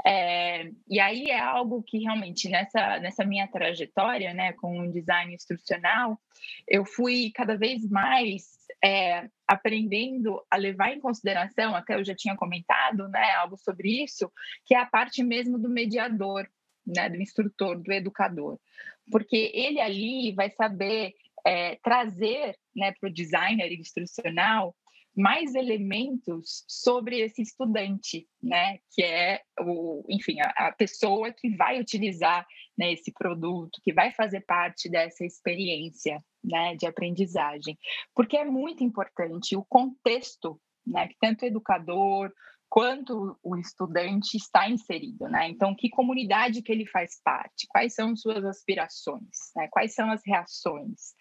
É, 0.07 0.71
e 0.89 1.01
aí 1.01 1.27
é 1.27 1.41
algo 1.41 1.83
que 1.83 1.99
realmente 1.99 2.49
nessa, 2.49 2.99
nessa 3.01 3.25
minha 3.25 3.49
trajetória, 3.49 4.33
né, 4.33 4.53
com 4.53 4.81
o 4.81 4.93
design 4.93 5.35
instrucional, 5.35 6.21
eu 6.67 6.85
fui 6.85 7.33
cada 7.35 7.57
vez 7.57 7.89
mais 7.89 8.59
é, 8.83 9.29
aprendendo 9.47 10.41
a 10.51 10.57
levar 10.57 10.93
em 10.93 11.01
consideração, 11.01 11.75
até 11.75 11.95
eu 11.95 12.05
já 12.05 12.15
tinha 12.15 12.37
comentado, 12.37 13.09
né, 13.09 13.33
algo 13.33 13.57
sobre 13.57 14.03
isso, 14.05 14.31
que 14.65 14.75
é 14.75 14.79
a 14.79 14.87
parte 14.87 15.23
mesmo 15.23 15.59
do 15.59 15.69
mediador, 15.69 16.49
né, 16.87 17.09
do 17.09 17.17
instrutor, 17.17 17.81
do 17.81 17.93
educador, 17.93 18.59
porque 19.11 19.51
ele 19.53 19.81
ali 19.81 20.33
vai 20.33 20.51
saber 20.51 21.15
é, 21.45 21.77
trazer 21.77 22.57
né, 22.75 22.93
para 23.01 23.09
o 23.09 23.13
designer 23.13 23.73
instrucional 23.73 24.75
mais 25.17 25.55
elementos 25.55 26.65
sobre 26.69 27.21
esse 27.21 27.43
estudante, 27.43 28.29
né, 28.43 28.79
que 28.93 29.03
é 29.03 29.43
o, 29.61 30.05
enfim, 30.09 30.41
a, 30.41 30.69
a 30.69 30.73
pessoa 30.73 31.33
que 31.33 31.55
vai 31.57 31.81
utilizar 31.81 32.47
né, 32.77 32.93
esse 32.93 33.13
produto, 33.13 33.81
que 33.83 33.93
vai 33.93 34.13
fazer 34.13 34.43
parte 34.43 34.89
dessa 34.89 35.25
experiência, 35.25 36.23
né, 36.45 36.77
de 36.77 36.87
aprendizagem, 36.87 37.77
porque 38.15 38.37
é 38.37 38.45
muito 38.45 38.85
importante 38.85 39.57
o 39.57 39.65
contexto, 39.65 40.61
né, 40.87 41.09
que 41.09 41.17
tanto 41.21 41.43
o 41.43 41.49
educador 41.49 42.33
quanto 42.69 43.39
o 43.43 43.57
estudante 43.57 44.37
está 44.37 44.69
inserido, 44.69 45.27
né? 45.29 45.49
Então, 45.49 45.75
que 45.75 45.89
comunidade 45.89 46.63
que 46.63 46.71
ele 46.71 46.87
faz 46.87 47.21
parte? 47.23 47.67
Quais 47.69 47.95
são 47.95 48.15
suas 48.15 48.45
aspirações? 48.45 49.53
Né? 49.57 49.69
Quais 49.71 49.95
são 49.95 50.11
as 50.11 50.21
reações? 50.25 51.15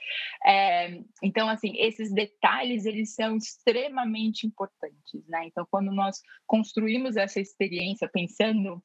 É, 0.45 0.99
então, 1.23 1.47
assim, 1.47 1.73
esses 1.77 2.11
detalhes 2.13 2.85
eles 2.85 3.13
são 3.13 3.37
extremamente 3.37 4.45
importantes, 4.45 5.25
né? 5.27 5.45
Então, 5.45 5.65
quando 5.71 5.91
nós 5.91 6.17
construímos 6.45 7.15
essa 7.15 7.39
experiência 7.39 8.09
pensando 8.11 8.83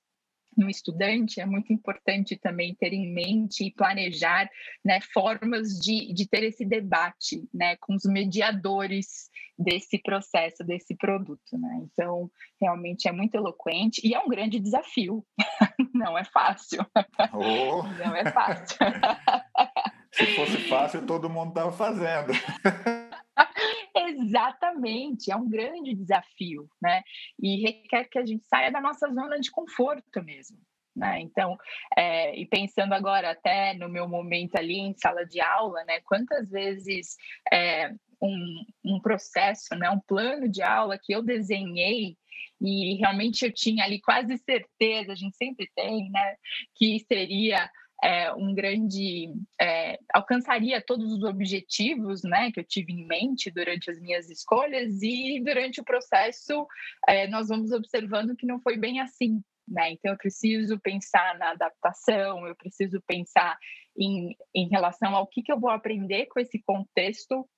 no 0.56 0.68
estudante, 0.68 1.40
é 1.40 1.47
muito 1.47 1.73
importante 1.73 2.37
também 2.37 2.75
ter 2.75 2.92
em 2.92 3.12
mente 3.12 3.64
e 3.64 3.73
planejar 3.73 4.49
né, 4.85 5.00
formas 5.12 5.78
de, 5.78 6.12
de 6.12 6.28
ter 6.28 6.44
esse 6.44 6.64
debate 6.64 7.49
né, 7.52 7.76
com 7.76 7.94
os 7.94 8.04
mediadores 8.04 9.30
desse 9.59 9.99
processo, 9.99 10.64
desse 10.64 10.94
produto. 10.97 11.59
Né? 11.59 11.82
Então, 11.85 12.30
realmente 12.61 13.09
é 13.09 13.12
muito 13.12 13.35
eloquente 13.35 14.00
e 14.04 14.14
é 14.14 14.21
um 14.21 14.28
grande 14.28 14.59
desafio. 14.59 15.25
não 15.94 16.16
é 16.16 16.25
fácil. 16.25 16.85
Oh. 17.32 17.82
Não 18.04 18.14
é 18.14 18.30
fácil. 18.30 18.78
Se 20.12 20.26
fosse 20.37 20.59
fácil, 20.68 21.06
todo 21.06 21.30
mundo 21.30 21.49
estava 21.49 21.73
fazendo. 21.73 22.32
Exatamente, 24.12 25.31
é 25.31 25.37
um 25.37 25.49
grande 25.49 25.95
desafio, 25.95 26.69
né? 26.81 27.02
E 27.40 27.62
requer 27.62 28.04
que 28.04 28.19
a 28.19 28.26
gente 28.26 28.45
saia 28.47 28.71
da 28.71 28.81
nossa 28.81 29.09
zona 29.12 29.38
de 29.40 29.50
conforto 29.50 30.23
mesmo. 30.23 30.59
Né? 30.95 31.21
Então, 31.21 31.57
é, 31.97 32.38
e 32.38 32.45
pensando 32.45 32.92
agora 32.92 33.31
até 33.31 33.73
no 33.73 33.88
meu 33.88 34.07
momento 34.07 34.57
ali 34.57 34.78
em 34.78 34.95
sala 34.95 35.25
de 35.25 35.40
aula, 35.40 35.83
né? 35.85 36.00
Quantas 36.02 36.50
vezes 36.50 37.16
é, 37.50 37.95
um, 38.21 38.64
um 38.85 39.00
processo, 39.00 39.75
né? 39.75 39.88
Um 39.88 40.00
plano 40.00 40.49
de 40.49 40.62
aula 40.62 40.99
que 40.99 41.14
eu 41.14 41.23
desenhei 41.23 42.19
e 42.61 42.95
realmente 42.97 43.45
eu 43.45 43.52
tinha 43.52 43.85
ali 43.85 44.00
quase 44.00 44.37
certeza, 44.38 45.12
a 45.12 45.16
gente 45.16 45.37
sempre 45.37 45.69
tem, 45.75 46.11
né? 46.11 46.37
Que 46.75 47.00
seria 47.09 47.71
é, 48.02 48.32
um 48.35 48.52
grande 48.54 49.32
é, 49.61 49.99
alcançaria 50.12 50.85
todos 50.85 51.12
os 51.12 51.23
objetivos 51.23 52.23
né, 52.25 52.50
que 52.50 52.61
eu 52.61 52.64
tive 52.64 52.92
em 52.92 53.06
mente 53.06 53.50
durante 53.50 53.90
as 53.90 54.00
minhas 54.00 54.28
escolhas 54.28 55.00
e 55.02 55.40
durante 55.44 55.80
o 55.80 55.85
processo 55.85 56.66
é, 57.06 57.28
nós 57.28 57.49
vamos 57.49 57.71
observando 57.71 58.37
que 58.37 58.47
não 58.47 58.61
foi 58.61 58.76
bem 58.76 59.00
assim 59.00 59.40
né? 59.68 59.92
Então 59.92 60.11
eu 60.11 60.18
preciso 60.18 60.78
pensar 60.80 61.38
na 61.38 61.50
adaptação 61.50 62.47
eu 62.47 62.56
preciso 62.56 63.00
pensar 63.06 63.56
em, 63.97 64.37
em 64.52 64.68
relação 64.68 65.14
ao 65.14 65.26
que, 65.26 65.40
que 65.40 65.52
eu 65.52 65.61
vou 65.61 65.71
aprender 65.71 66.26
com 66.26 66.40
esse 66.40 66.61
contexto 66.61 67.49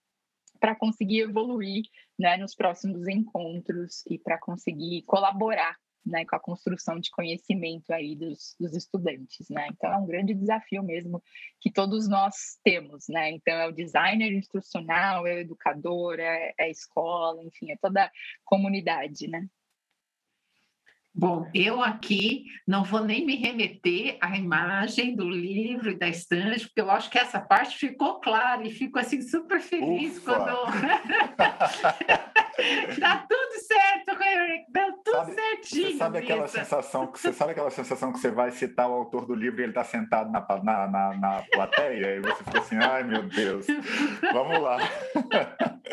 para 0.60 0.74
conseguir 0.74 1.20
evoluir 1.20 1.84
né, 2.18 2.36
nos 2.36 2.54
próximos 2.54 3.08
encontros 3.08 4.04
e 4.06 4.18
para 4.18 4.38
conseguir 4.38 5.02
colaborar 5.02 5.76
né, 6.04 6.24
com 6.24 6.36
a 6.36 6.40
construção 6.40 6.98
de 6.98 7.10
conhecimento 7.10 7.90
aí 7.92 8.14
dos, 8.14 8.54
dos, 8.60 8.74
estudantes, 8.74 9.48
né? 9.48 9.68
Então 9.70 9.92
é 9.92 9.96
um 9.96 10.06
grande 10.06 10.34
desafio 10.34 10.82
mesmo 10.82 11.22
que 11.60 11.70
todos 11.70 12.08
nós 12.08 12.58
temos, 12.62 13.06
né? 13.08 13.30
Então 13.30 13.54
é 13.54 13.68
o 13.68 13.72
designer 13.72 14.32
instrucional, 14.32 15.26
é 15.26 15.34
o 15.34 15.38
educador, 15.38 16.18
é, 16.20 16.54
é 16.58 16.64
a 16.64 16.68
escola, 16.68 17.42
enfim, 17.42 17.70
é 17.70 17.76
toda 17.76 18.04
a 18.04 18.10
comunidade, 18.44 19.28
né? 19.28 19.48
Bom, 21.16 21.48
eu 21.54 21.80
aqui 21.80 22.46
não 22.66 22.82
vou 22.82 23.04
nem 23.04 23.24
me 23.24 23.36
remeter 23.36 24.18
à 24.20 24.36
imagem 24.36 25.14
do 25.14 25.30
livro 25.30 25.92
e 25.92 25.98
da 25.98 26.08
estante, 26.08 26.66
porque 26.66 26.80
eu 26.80 26.90
acho 26.90 27.08
que 27.08 27.18
essa 27.18 27.38
parte 27.38 27.78
ficou 27.78 28.20
clara 28.20 28.66
e 28.66 28.70
fico 28.70 28.98
assim 28.98 29.22
super 29.22 29.60
feliz 29.60 30.18
Ufa. 30.18 30.34
quando 30.34 30.50
Dá 32.98 33.24
tudo 33.28 33.60
certo, 33.60 34.22
Henrique, 34.22 34.72
dá 34.72 34.90
tudo 35.04 35.12
sabe, 35.12 35.34
certinho. 35.34 35.92
Você 35.92 35.98
sabe 35.98 36.18
aquela 36.18 36.48
sensação 36.48 37.06
que 37.06 37.20
você 37.20 37.32
sabe 37.32 37.52
aquela 37.52 37.70
sensação 37.70 38.12
que 38.12 38.18
você 38.18 38.30
vai 38.30 38.50
citar 38.50 38.88
o 38.88 38.94
autor 38.94 39.26
do 39.26 39.34
livro 39.34 39.60
e 39.60 39.64
ele 39.64 39.70
está 39.70 39.84
sentado 39.84 40.32
na, 40.32 40.40
na, 40.62 40.88
na, 40.88 41.16
na 41.16 41.42
plateia 41.52 42.16
e 42.16 42.20
você 42.20 42.42
fica 42.42 42.58
assim, 42.58 42.76
ai 42.76 43.04
meu 43.04 43.22
Deus, 43.22 43.66
vamos 44.32 44.60
lá. 44.60 44.78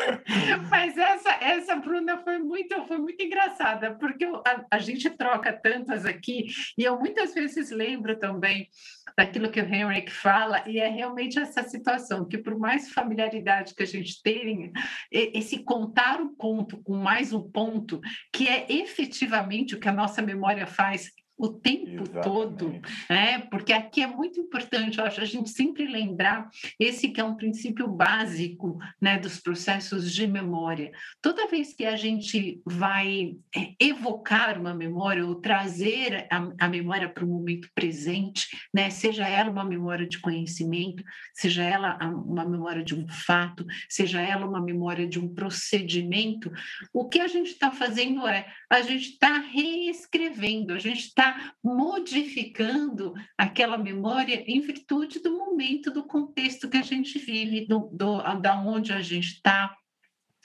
Mas 0.70 0.96
essa, 0.96 1.30
essa 1.40 1.76
Bruna 1.76 2.18
foi 2.18 2.38
muito, 2.38 2.86
foi 2.86 2.98
muito 2.98 3.22
engraçada, 3.22 3.94
porque 3.94 4.24
a, 4.24 4.66
a, 4.70 4.78
gente 4.78 5.08
troca 5.10 5.52
tantas 5.52 6.04
aqui, 6.04 6.46
e 6.76 6.84
eu 6.84 6.98
muitas 6.98 7.34
vezes 7.34 7.70
lembro 7.70 8.18
também 8.18 8.68
daquilo 9.16 9.50
que 9.50 9.60
o 9.60 9.64
Henrik 9.64 10.10
fala, 10.10 10.62
e 10.66 10.78
é 10.78 10.88
realmente 10.88 11.38
essa 11.38 11.62
situação, 11.62 12.26
que 12.26 12.38
por 12.38 12.58
mais 12.58 12.92
familiaridade 12.92 13.74
que 13.74 13.82
a 13.82 13.86
gente 13.86 14.22
tenha, 14.22 14.72
esse 15.10 15.62
contar 15.64 16.20
o 16.20 16.34
conto 16.36 16.82
com 16.82 16.96
mais 16.96 17.32
um 17.32 17.50
ponto, 17.50 18.00
que 18.32 18.48
é 18.48 18.66
efetivamente 18.70 19.74
o 19.74 19.80
que 19.80 19.88
a 19.88 19.92
nossa 19.92 20.22
memória 20.22 20.66
faz 20.66 21.10
o 21.36 21.48
tempo 21.48 22.02
Exatamente. 22.02 22.22
todo, 22.22 22.80
né? 23.08 23.40
Porque 23.50 23.72
aqui 23.72 24.02
é 24.02 24.06
muito 24.06 24.38
importante, 24.38 24.98
eu 24.98 25.04
acho, 25.04 25.20
a 25.20 25.24
gente 25.24 25.50
sempre 25.50 25.86
lembrar 25.86 26.48
esse 26.78 27.08
que 27.08 27.20
é 27.20 27.24
um 27.24 27.34
princípio 27.34 27.88
básico, 27.88 28.78
né, 29.00 29.18
dos 29.18 29.40
processos 29.40 30.12
de 30.12 30.26
memória. 30.26 30.92
Toda 31.20 31.48
vez 31.48 31.72
que 31.72 31.84
a 31.84 31.96
gente 31.96 32.60
vai 32.64 33.36
é, 33.56 33.72
evocar 33.80 34.58
uma 34.60 34.74
memória 34.74 35.26
ou 35.26 35.34
trazer 35.34 36.26
a, 36.30 36.52
a 36.60 36.68
memória 36.68 37.08
para 37.08 37.24
o 37.24 37.28
momento 37.28 37.68
presente, 37.74 38.48
né, 38.72 38.90
seja 38.90 39.26
ela 39.26 39.50
uma 39.50 39.64
memória 39.64 40.06
de 40.06 40.20
conhecimento, 40.20 41.02
seja 41.34 41.62
ela 41.62 41.98
uma 42.08 42.44
memória 42.44 42.84
de 42.84 42.94
um 42.94 43.08
fato, 43.08 43.66
seja 43.88 44.20
ela 44.20 44.46
uma 44.46 44.60
memória 44.60 45.06
de 45.06 45.18
um 45.18 45.32
procedimento, 45.32 46.52
o 46.92 47.08
que 47.08 47.18
a 47.18 47.26
gente 47.26 47.50
está 47.50 47.70
fazendo 47.70 48.26
é 48.26 48.46
a 48.70 48.80
gente 48.82 49.10
está 49.10 49.38
reescrevendo, 49.38 50.72
a 50.72 50.78
gente 50.78 51.00
está 51.00 51.21
modificando 51.62 53.14
aquela 53.36 53.76
memória 53.76 54.44
em 54.46 54.60
virtude 54.60 55.20
do 55.20 55.36
momento, 55.36 55.90
do 55.90 56.04
contexto 56.04 56.68
que 56.68 56.76
a 56.76 56.82
gente 56.82 57.18
vive, 57.18 57.66
do, 57.66 57.90
do, 57.92 58.22
da 58.40 58.58
onde 58.60 58.92
a 58.92 59.00
gente 59.00 59.34
está, 59.34 59.74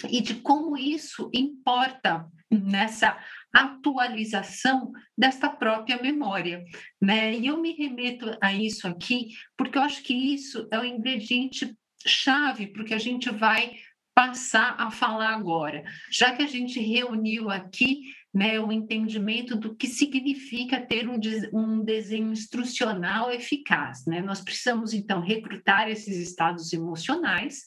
e 0.09 0.21
de 0.21 0.35
como 0.35 0.77
isso 0.77 1.29
importa 1.33 2.27
nessa 2.49 3.17
atualização 3.53 4.91
desta 5.17 5.49
própria 5.49 6.01
memória, 6.01 6.63
né? 7.01 7.35
E 7.35 7.47
eu 7.47 7.59
me 7.59 7.73
remeto 7.73 8.37
a 8.39 8.53
isso 8.53 8.87
aqui 8.87 9.29
porque 9.57 9.77
eu 9.77 9.81
acho 9.81 10.03
que 10.03 10.13
isso 10.13 10.67
é 10.71 10.79
o 10.79 10.85
ingrediente 10.85 11.75
chave 12.05 12.67
porque 12.67 12.93
a 12.93 12.99
gente 12.99 13.29
vai 13.29 13.77
passar 14.13 14.75
a 14.79 14.89
falar 14.89 15.33
agora, 15.33 15.83
já 16.11 16.35
que 16.35 16.41
a 16.41 16.47
gente 16.47 16.79
reuniu 16.79 17.49
aqui 17.49 18.01
né, 18.33 18.59
o 18.59 18.71
entendimento 18.71 19.55
do 19.55 19.75
que 19.75 19.87
significa 19.87 20.79
ter 20.79 21.07
um, 21.09 21.19
um 21.53 21.83
desenho 21.83 22.31
instrucional 22.31 23.31
eficaz. 23.31 24.05
Né? 24.05 24.21
Nós 24.21 24.41
precisamos, 24.41 24.93
então, 24.93 25.21
recrutar 25.21 25.89
esses 25.89 26.17
estados 26.17 26.71
emocionais 26.73 27.65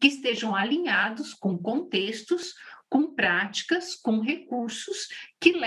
que 0.00 0.08
estejam 0.08 0.54
alinhados 0.54 1.34
com 1.34 1.58
contextos 1.58 2.54
com 2.88 3.14
práticas, 3.14 3.94
com 3.94 4.20
recursos 4.20 5.08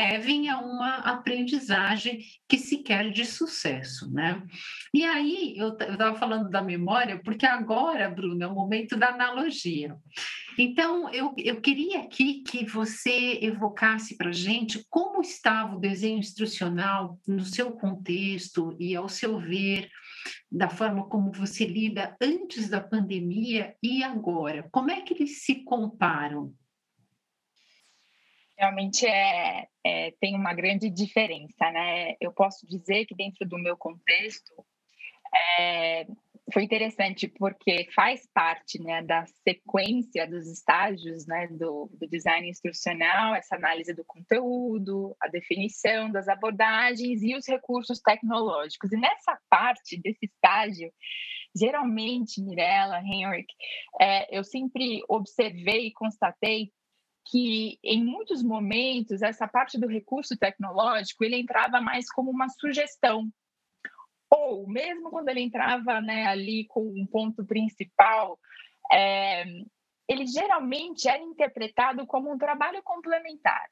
levem 0.02 0.50
a 0.50 0.60
uma 0.60 0.98
aprendizagem 0.98 2.20
que 2.50 2.58
se 2.58 2.80
quer 2.80 3.12
de 3.12 3.24
sucesso, 3.24 4.12
né? 4.12 4.42
E 4.92 5.04
aí, 5.04 5.54
eu 5.56 5.70
estava 5.70 6.18
falando 6.18 6.50
da 6.50 6.62
memória, 6.62 7.22
porque 7.24 7.46
agora, 7.46 8.10
Bruna, 8.10 8.46
é 8.46 8.48
o 8.48 8.56
momento 8.56 8.98
da 8.98 9.10
analogia. 9.10 9.96
Então, 10.58 11.10
eu, 11.14 11.34
eu 11.38 11.62
queria 11.62 12.02
aqui 12.02 12.42
que 12.42 12.66
você 12.66 13.40
evocasse 13.42 14.18
para 14.18 14.30
a 14.30 14.34
gente 14.34 14.84
como 14.90 15.22
estava 15.22 15.76
o 15.76 15.80
desenho 15.80 16.18
instrucional 16.18 17.20
no 17.28 17.46
seu 17.46 17.72
contexto 17.72 18.76
e 18.80 18.96
ao 18.96 19.08
seu 19.08 19.40
ver, 19.40 19.88
da 20.52 20.68
forma 20.68 21.08
como 21.08 21.32
você 21.32 21.66
lida 21.66 22.16
antes 22.20 22.70
da 22.70 22.82
pandemia 22.82 23.76
e 23.82 24.04
agora. 24.04 24.68
Como 24.72 24.92
é 24.92 25.02
que 25.02 25.14
eles 25.14 25.44
se 25.44 25.64
comparam? 25.64 26.54
Realmente 28.62 29.08
é, 29.08 29.68
é, 29.84 30.12
tem 30.22 30.36
uma 30.36 30.54
grande 30.54 30.88
diferença, 30.88 31.72
né? 31.72 32.14
Eu 32.22 32.32
posso 32.32 32.68
dizer 32.68 33.08
que 33.08 33.16
dentro 33.16 33.48
do 33.48 33.58
meu 33.58 33.76
contexto 33.76 34.54
é, 35.60 36.06
foi 36.54 36.64
interessante 36.64 37.28
porque 37.28 37.88
faz 37.96 38.28
parte 38.32 38.80
né, 38.80 39.02
da 39.02 39.26
sequência 39.26 40.28
dos 40.28 40.46
estágios 40.48 41.26
né, 41.26 41.48
do, 41.48 41.90
do, 41.94 42.08
design 42.08 42.48
instrucional, 42.48 43.34
essa 43.34 43.56
análise 43.56 43.96
do 43.96 44.04
conteúdo, 44.06 45.16
a 45.20 45.28
definição 45.28 46.12
das 46.12 46.28
abordagens 46.28 47.24
e 47.24 47.36
os 47.36 47.48
recursos 47.48 48.00
tecnológicos. 48.00 48.92
E 48.92 48.98
nessa 48.98 49.40
parte 49.50 50.00
desse 50.00 50.26
estágio, 50.26 50.92
geralmente, 51.56 52.42
Mirella, 52.44 53.00
Henrik, 53.00 53.52
é, 54.00 54.38
eu 54.38 54.44
sempre 54.44 55.02
observei 55.08 55.88
e 55.88 55.94
constatei 55.94 56.72
que 57.26 57.80
em 57.84 58.04
muitos 58.04 58.44
momentos 58.44 59.22
essa 59.22 59.48
parte 59.48 59.80
do 59.80 59.88
recurso 59.88 60.38
tecnológico 60.38 61.24
ele 61.24 61.38
entrava 61.38 61.80
mais 61.80 62.12
como 62.12 62.32
uma 62.32 62.50
sugestão. 62.50 63.30
Ou 64.30 64.68
mesmo 64.68 65.10
quando 65.10 65.30
ele 65.30 65.42
entrava 65.42 66.02
né, 66.02 66.26
ali 66.26 66.66
com 66.68 66.82
um 66.82 67.06
ponto 67.06 67.46
principal 67.46 68.40
é, 68.92 69.46
ele 70.08 70.28
geralmente 70.28 71.08
era 71.08 71.24
interpretado 71.24 72.06
como 72.06 72.32
um 72.32 72.38
trabalho 72.38 72.82
complementar. 72.84 73.70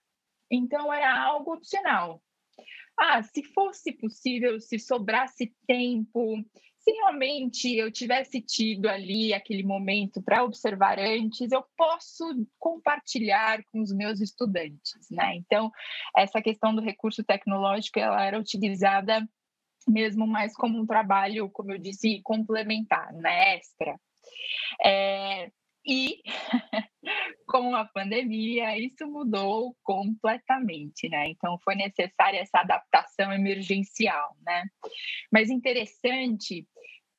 Então 0.50 0.92
era 0.92 1.22
algo 1.22 1.54
opcional. 1.54 2.22
Ah 2.98 3.22
se 3.24 3.44
fosse 3.54 3.92
possível 3.94 4.60
se 4.60 4.80
sobrasse 4.80 5.54
tempo 5.68 6.36
se 6.80 6.92
realmente 6.92 7.76
eu 7.76 7.92
tivesse 7.92 8.42
tido 8.42 8.88
ali 8.88 9.34
aquele 9.34 9.64
momento 9.64 10.22
para 10.22 10.44
observar 10.44 10.98
antes, 10.98 11.52
eu 11.52 11.64
posso 11.78 12.24
compartilhar 12.58 13.62
com 13.72 13.82
os 13.82 13.94
meus 13.94 14.22
estudantes, 14.22 15.10
né? 15.12 15.36
Então, 15.36 15.72
essa 16.16 16.42
questão 16.42 16.74
do 16.74 16.82
recurso 16.82 17.24
tecnológico, 17.24 18.00
ela 18.00 18.24
era 18.24 18.40
utilizada 18.40 19.28
mesmo 19.88 20.28
mais 20.28 20.54
como 20.56 20.80
um 20.80 20.86
trabalho, 20.86 21.50
como 21.50 21.72
eu 21.72 21.78
disse, 21.78 22.22
complementar, 22.24 23.12
né? 23.14 23.56
Extra. 23.56 24.00
É, 24.86 25.52
e 25.86 26.22
com 27.60 27.76
a 27.76 27.84
pandemia, 27.84 28.78
isso 28.78 29.06
mudou 29.06 29.76
completamente, 29.84 31.10
né? 31.10 31.30
Então 31.30 31.60
foi 31.64 31.76
necessária 31.76 32.40
essa 32.40 32.60
adaptação 32.60 33.34
emergencial, 33.34 34.36
né? 34.46 34.64
Mas 35.32 35.50
interessante 35.50 36.66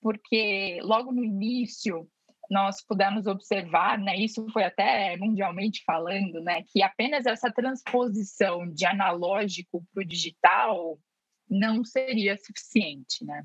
porque 0.01 0.81
logo 0.83 1.13
no 1.13 1.23
início 1.23 2.09
nós 2.51 2.83
pudemos 2.83 3.27
observar, 3.27 3.99
né, 3.99 4.17
isso 4.17 4.45
foi 4.51 4.65
até 4.65 5.17
mundialmente 5.19 5.85
falando, 5.85 6.41
né, 6.41 6.65
que 6.67 6.83
apenas 6.83 7.27
essa 7.27 7.53
transposição 7.53 8.67
de 8.73 8.85
analógico 8.85 9.87
para 9.93 10.03
o 10.03 10.07
digital 10.07 10.99
não 11.49 11.85
seria 11.85 12.37
suficiente, 12.37 13.25
né? 13.25 13.45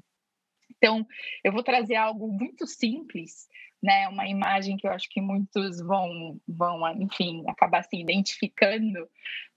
Então, 0.71 1.05
eu 1.43 1.51
vou 1.51 1.63
trazer 1.63 1.95
algo 1.95 2.27
muito 2.31 2.65
simples, 2.65 3.47
né? 3.85 4.07
Uma 4.07 4.27
imagem 4.27 4.75
que 4.77 4.87
eu 4.87 4.91
acho 4.91 5.07
que 5.09 5.21
muitos 5.21 5.79
vão, 5.79 6.39
vão 6.47 6.91
enfim, 7.01 7.43
acabar 7.47 7.83
se 7.83 7.95
identificando. 7.95 9.07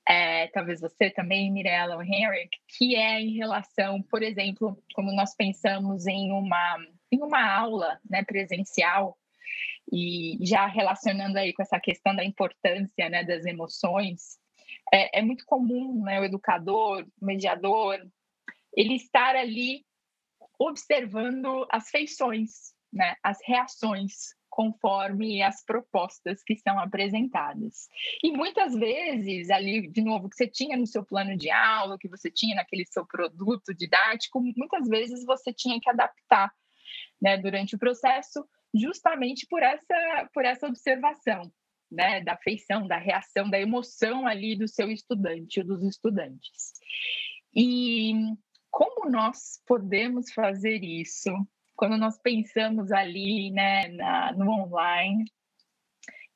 É, 0.07 0.47
talvez 0.49 0.81
você 0.81 1.11
também, 1.11 1.51
Mirella 1.51 1.97
ou 1.97 2.03
Henrik, 2.03 2.59
que 2.67 2.95
é 2.95 3.21
em 3.21 3.37
relação, 3.37 4.03
por 4.03 4.23
exemplo, 4.23 4.79
como 4.95 5.13
nós 5.13 5.35
pensamos 5.35 6.07
em 6.07 6.31
uma, 6.31 6.77
em 7.11 7.23
uma 7.23 7.51
aula 7.51 7.99
né, 8.09 8.23
presencial, 8.23 9.19
e 9.91 10.39
já 10.43 10.67
relacionando 10.67 11.39
aí 11.39 11.53
com 11.55 11.63
essa 11.63 11.81
questão 11.81 12.15
da 12.15 12.25
importância 12.25 13.09
né, 13.09 13.25
das 13.25 13.47
emoções, 13.47 14.39
é, 14.93 15.21
é 15.21 15.23
muito 15.23 15.45
comum 15.47 16.03
né, 16.05 16.21
o 16.21 16.25
educador, 16.25 17.07
o 17.21 17.25
mediador, 17.25 17.99
ele 18.77 18.95
estar 18.95 19.35
ali 19.35 19.85
observando 20.59 21.67
as 21.71 21.89
feições, 21.89 22.75
né, 22.93 23.15
as 23.23 23.39
reações 23.45 24.37
conforme 24.49 25.41
as 25.43 25.65
propostas 25.65 26.43
que 26.43 26.57
são 26.57 26.81
apresentadas. 26.81 27.87
E 28.23 28.33
muitas 28.33 28.75
vezes, 28.75 29.51
ali, 29.51 29.87
de 29.89 30.03
novo, 30.03 30.29
que 30.29 30.35
você 30.35 30.49
tinha 30.49 30.77
no 30.77 30.87
seu 30.87 31.05
plano 31.05 31.37
de 31.37 31.51
aula, 31.51 31.99
que 31.99 32.09
você 32.09 32.31
tinha 32.31 32.57
naquele 32.57 32.85
seu 32.87 33.07
produto 33.07 33.73
didático, 33.75 34.41
muitas 34.57 34.89
vezes 34.89 35.25
você 35.25 35.53
tinha 35.53 35.79
que 35.81 35.89
adaptar 35.89 36.53
né, 37.21 37.37
durante 37.37 37.77
o 37.77 37.79
processo, 37.79 38.45
justamente 38.75 39.47
por 39.49 39.63
essa, 39.63 40.29
por 40.35 40.45
essa 40.45 40.67
observação. 40.67 41.53
Né, 41.91 42.21
da 42.21 42.37
feição, 42.37 42.87
da 42.87 42.99
reação, 42.99 43.49
da 43.49 43.59
emoção 43.59 44.27
ali 44.27 44.55
do 44.55 44.69
seu 44.69 44.91
estudante, 44.91 45.63
dos 45.63 45.83
estudantes. 45.83 46.75
E 47.57 48.13
como 48.71 49.11
nós 49.11 49.63
podemos 49.67 50.31
fazer 50.35 50.85
isso 50.85 51.31
quando 51.79 51.97
nós 51.97 52.19
pensamos 52.19 52.91
ali 52.91 53.53
né, 53.53 53.87
na, 53.89 54.33
no 54.33 54.51
online 54.51 55.25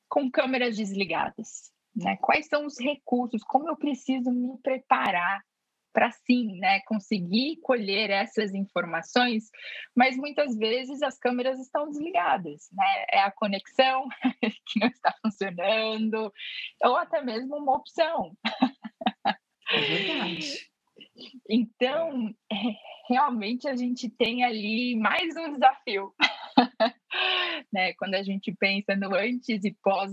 com 0.07 0.31
câmeras 0.31 0.77
desligadas? 0.77 1.69
Né? 1.93 2.17
Quais 2.21 2.47
são 2.47 2.65
os 2.65 2.79
recursos? 2.79 3.43
Como 3.43 3.67
eu 3.67 3.75
preciso 3.75 4.31
me 4.31 4.57
preparar 4.63 5.43
para 5.91 6.09
sim, 6.11 6.57
né, 6.57 6.79
conseguir 6.87 7.57
colher 7.61 8.09
essas 8.09 8.55
informações, 8.55 9.51
mas 9.95 10.17
muitas 10.17 10.57
vezes 10.57 11.03
as 11.03 11.19
câmeras 11.19 11.59
estão 11.59 11.87
desligadas, 11.87 12.67
né? 12.71 13.05
É 13.11 13.19
a 13.19 13.31
conexão 13.31 14.07
que 14.65 14.79
não 14.79 14.87
está 14.87 15.13
funcionando, 15.21 16.33
ou 16.81 16.95
até 16.95 17.21
mesmo 17.21 17.57
uma 17.57 17.75
opção. 17.75 18.35
É 19.69 19.81
verdade. 19.81 20.67
Então, 21.47 22.33
é, 22.51 22.55
realmente 23.09 23.67
a 23.67 23.75
gente 23.75 24.09
tem 24.09 24.43
ali 24.43 24.95
mais 24.95 25.35
um 25.35 25.53
desafio, 25.53 26.13
né? 27.71 27.93
Quando 27.93 28.15
a 28.15 28.23
gente 28.23 28.51
pensa 28.53 28.95
no 28.95 29.13
antes 29.15 29.63
e 29.63 29.71
pós 29.81 30.11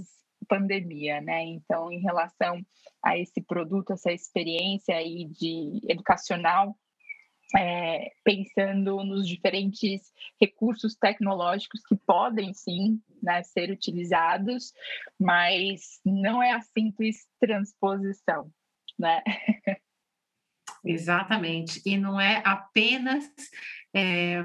pandemia, 0.49 1.21
né? 1.21 1.45
Então, 1.45 1.93
em 1.93 2.01
relação 2.01 2.61
a 3.05 3.17
esse 3.17 3.41
produto, 3.41 3.93
essa 3.93 4.13
experiência 4.13 4.97
aí 4.97 5.27
de 5.27 5.81
educacional, 5.89 6.77
é, 7.57 8.13
pensando 8.25 9.03
nos 9.05 9.27
diferentes 9.27 10.13
recursos 10.41 10.95
tecnológicos 10.95 11.81
que 11.87 11.97
podem 11.97 12.53
sim 12.55 13.01
né, 13.23 13.43
ser 13.43 13.71
utilizados, 13.71 14.73
mas 15.19 16.01
não 16.05 16.43
é 16.43 16.53
a 16.53 16.61
simples 16.61 17.27
transposição, 17.41 18.51
né? 18.99 19.23
Exatamente. 20.85 21.83
E 21.85 21.97
não 21.97 22.21
é 22.21 22.43
apenas 22.45 23.25
é, 23.95 24.43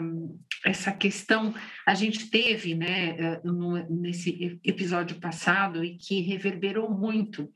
essa 0.66 0.92
questão. 0.92 1.54
A 1.86 1.94
gente 1.94 2.30
teve, 2.30 2.76
né, 2.76 3.16
eh, 3.18 3.42
nesse 3.90 4.60
episódio 4.64 5.20
passado, 5.20 5.84
e 5.84 5.98
que 5.98 6.22
reverberou 6.22 6.90
muito 6.90 7.52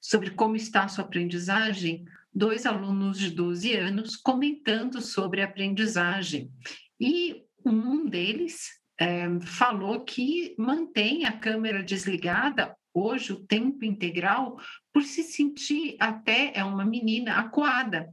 sobre 0.00 0.30
como 0.30 0.56
está 0.56 0.84
a 0.84 0.88
sua 0.88 1.04
aprendizagem, 1.04 2.04
dois 2.34 2.64
alunos 2.64 3.18
de 3.18 3.30
12 3.30 3.74
anos 3.76 4.16
comentando 4.16 5.00
sobre 5.00 5.42
a 5.42 5.44
aprendizagem. 5.44 6.50
E 6.98 7.42
um 7.64 8.08
deles 8.08 8.80
é, 8.98 9.28
falou 9.40 10.04
que 10.04 10.54
mantém 10.58 11.26
a 11.26 11.32
câmera 11.32 11.82
desligada 11.82 12.74
hoje 12.94 13.32
o 13.32 13.44
tempo 13.46 13.84
integral 13.84 14.58
por 14.92 15.02
se 15.02 15.22
sentir 15.22 15.96
até 15.98 16.52
é 16.54 16.64
uma 16.64 16.84
menina 16.84 17.36
acuada. 17.36 18.12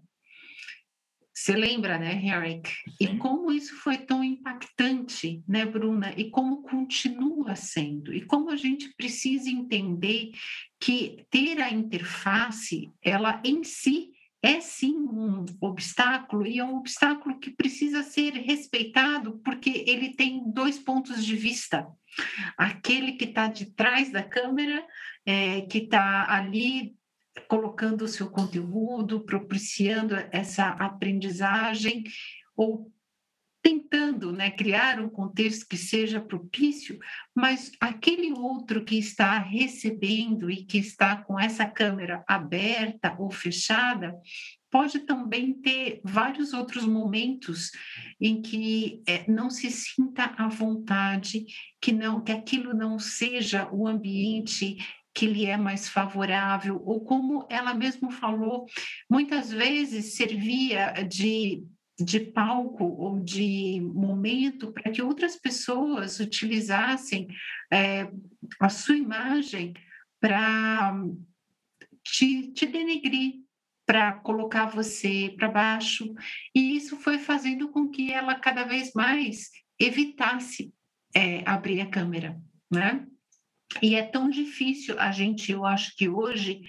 Você 1.34 1.56
lembra, 1.56 2.00
né, 2.00 2.20
Eric? 2.26 2.68
E 3.00 3.16
como 3.18 3.52
isso 3.52 3.76
foi 3.76 4.00
tão 4.00 4.24
impactante, 4.24 5.44
né, 5.48 5.68
Bruna? 5.68 6.12
E 6.18 6.32
como 6.32 6.63
continua 6.63 7.56
sendo. 7.56 8.12
E 8.12 8.22
como 8.22 8.50
a 8.50 8.56
gente 8.56 8.92
precisa 8.96 9.48
entender 9.48 10.32
que 10.80 11.28
ter 11.30 11.62
a 11.62 11.70
interface, 11.72 12.92
ela 13.04 13.40
em 13.46 13.63
si 13.63 14.10
é 14.48 14.62
sim 14.62 14.96
um 14.96 15.46
obstáculo 15.60 16.48
e 16.48 16.60
é 16.60 16.64
um 16.64 16.78
obstáculo 16.78 17.38
que 17.38 17.52
precisa 17.52 18.02
ser 18.02 18.32
respeitado 18.32 19.40
porque 19.44 19.84
ele 19.86 20.16
tem 20.16 20.50
dois 20.50 20.80
pontos 20.80 21.26
de 21.26 21.36
vista. 21.36 21.86
Aquele 22.58 23.14
que 23.14 23.26
está 23.26 23.48
de 23.48 23.66
trás 23.74 24.10
da 24.10 24.24
câmera, 24.24 24.86
é, 25.26 25.62
que 25.62 25.80
está 25.80 26.32
ali 26.34 26.96
colocando 27.50 28.04
o 28.04 28.08
seu 28.08 28.30
conteúdo, 28.30 29.26
propiciando 29.26 30.16
essa 30.32 30.70
aprendizagem 30.70 32.04
ou 32.56 32.90
tentando 33.68 34.32
né, 34.32 34.50
criar 34.50 34.98
um 34.98 35.10
contexto 35.10 35.68
que 35.68 35.76
seja 35.76 36.22
propício, 36.22 36.98
mas 37.36 37.70
aquele 37.82 38.32
outro 38.32 38.86
que 38.86 38.98
está 38.98 39.38
recebendo 39.40 40.50
e 40.50 40.64
que 40.64 40.78
está 40.78 41.18
com 41.18 41.38
essa 41.38 41.66
câmera 41.66 42.24
aberta 42.26 43.14
ou 43.20 43.30
fechada, 43.30 44.16
pode 44.72 45.00
também 45.00 45.54
ter 45.54 46.00
vários 46.02 46.54
outros 46.54 46.86
momentos 46.86 47.72
em 48.22 48.42
que 48.42 49.04
é, 49.06 49.30
não 49.30 49.50
se 49.50 49.70
sinta 49.70 50.34
à 50.38 50.48
vontade, 50.48 51.46
que 51.82 51.92
não 51.92 52.24
que 52.24 52.32
aquilo 52.32 52.74
não 52.74 52.98
seja 52.98 53.68
o 53.70 53.86
ambiente 53.86 54.78
que 55.14 55.26
lhe 55.26 55.46
é 55.46 55.58
mais 55.58 55.90
favorável, 55.90 56.82
ou 56.86 57.04
como 57.04 57.46
ela 57.50 57.74
mesma 57.74 58.12
falou, 58.12 58.66
muitas 59.10 59.52
vezes 59.52 60.16
servia 60.16 60.94
de 61.02 61.66
de 62.00 62.20
palco 62.20 62.84
ou 62.84 63.20
de 63.20 63.82
momento 63.82 64.72
para 64.72 64.92
que 64.92 65.02
outras 65.02 65.36
pessoas 65.36 66.20
utilizassem 66.20 67.28
é, 67.72 68.10
a 68.60 68.70
sua 68.70 68.96
imagem 68.96 69.74
para 70.20 70.94
te, 72.04 72.52
te 72.54 72.66
denegrir, 72.66 73.42
para 73.86 74.14
colocar 74.14 74.68
você 74.68 75.34
para 75.38 75.50
baixo. 75.50 76.14
E 76.54 76.76
isso 76.76 76.98
foi 76.98 77.18
fazendo 77.18 77.70
com 77.70 77.90
que 77.90 78.12
ela 78.12 78.36
cada 78.36 78.64
vez 78.64 78.92
mais 78.94 79.50
evitasse 79.80 80.74
é, 81.16 81.42
abrir 81.50 81.82
a 81.82 81.90
câmera, 81.90 82.40
né? 82.72 83.08
E 83.82 83.96
é 83.96 84.04
tão 84.04 84.30
difícil 84.30 85.00
a 85.00 85.12
gente, 85.12 85.52
eu 85.52 85.66
acho 85.66 85.96
que 85.96 86.08
hoje, 86.08 86.62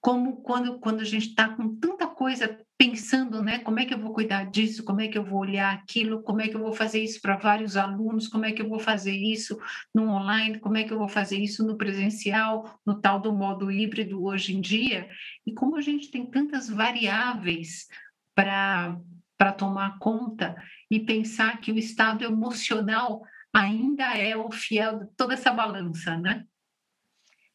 como 0.00 0.42
quando, 0.42 0.78
quando 0.78 1.00
a 1.00 1.04
gente 1.04 1.28
está 1.28 1.48
com 1.48 1.76
tanta 1.76 2.06
coisa 2.06 2.65
pensando, 2.78 3.42
né, 3.42 3.58
como 3.60 3.80
é 3.80 3.86
que 3.86 3.94
eu 3.94 3.98
vou 3.98 4.12
cuidar 4.12 4.50
disso, 4.50 4.84
como 4.84 5.00
é 5.00 5.08
que 5.08 5.16
eu 5.16 5.24
vou 5.24 5.40
olhar 5.40 5.72
aquilo, 5.72 6.22
como 6.22 6.42
é 6.42 6.48
que 6.48 6.56
eu 6.56 6.60
vou 6.60 6.74
fazer 6.74 7.02
isso 7.02 7.20
para 7.22 7.36
vários 7.36 7.76
alunos, 7.76 8.28
como 8.28 8.44
é 8.44 8.52
que 8.52 8.60
eu 8.60 8.68
vou 8.68 8.78
fazer 8.78 9.16
isso 9.16 9.58
no 9.94 10.10
online, 10.10 10.58
como 10.58 10.76
é 10.76 10.84
que 10.84 10.92
eu 10.92 10.98
vou 10.98 11.08
fazer 11.08 11.38
isso 11.38 11.66
no 11.66 11.76
presencial, 11.76 12.78
no 12.84 13.00
tal 13.00 13.18
do 13.18 13.32
modo 13.32 13.70
híbrido 13.70 14.22
hoje 14.22 14.54
em 14.54 14.60
dia, 14.60 15.08
e 15.46 15.52
como 15.52 15.76
a 15.76 15.80
gente 15.80 16.10
tem 16.10 16.26
tantas 16.26 16.68
variáveis 16.68 17.88
para 18.34 18.98
para 19.38 19.52
tomar 19.52 19.98
conta 19.98 20.56
e 20.90 20.98
pensar 20.98 21.60
que 21.60 21.70
o 21.70 21.78
estado 21.78 22.24
emocional 22.24 23.22
ainda 23.52 24.16
é 24.16 24.34
o 24.34 24.50
fiel 24.50 25.00
de 25.00 25.06
toda 25.08 25.34
essa 25.34 25.52
balança, 25.52 26.16
né? 26.16 26.46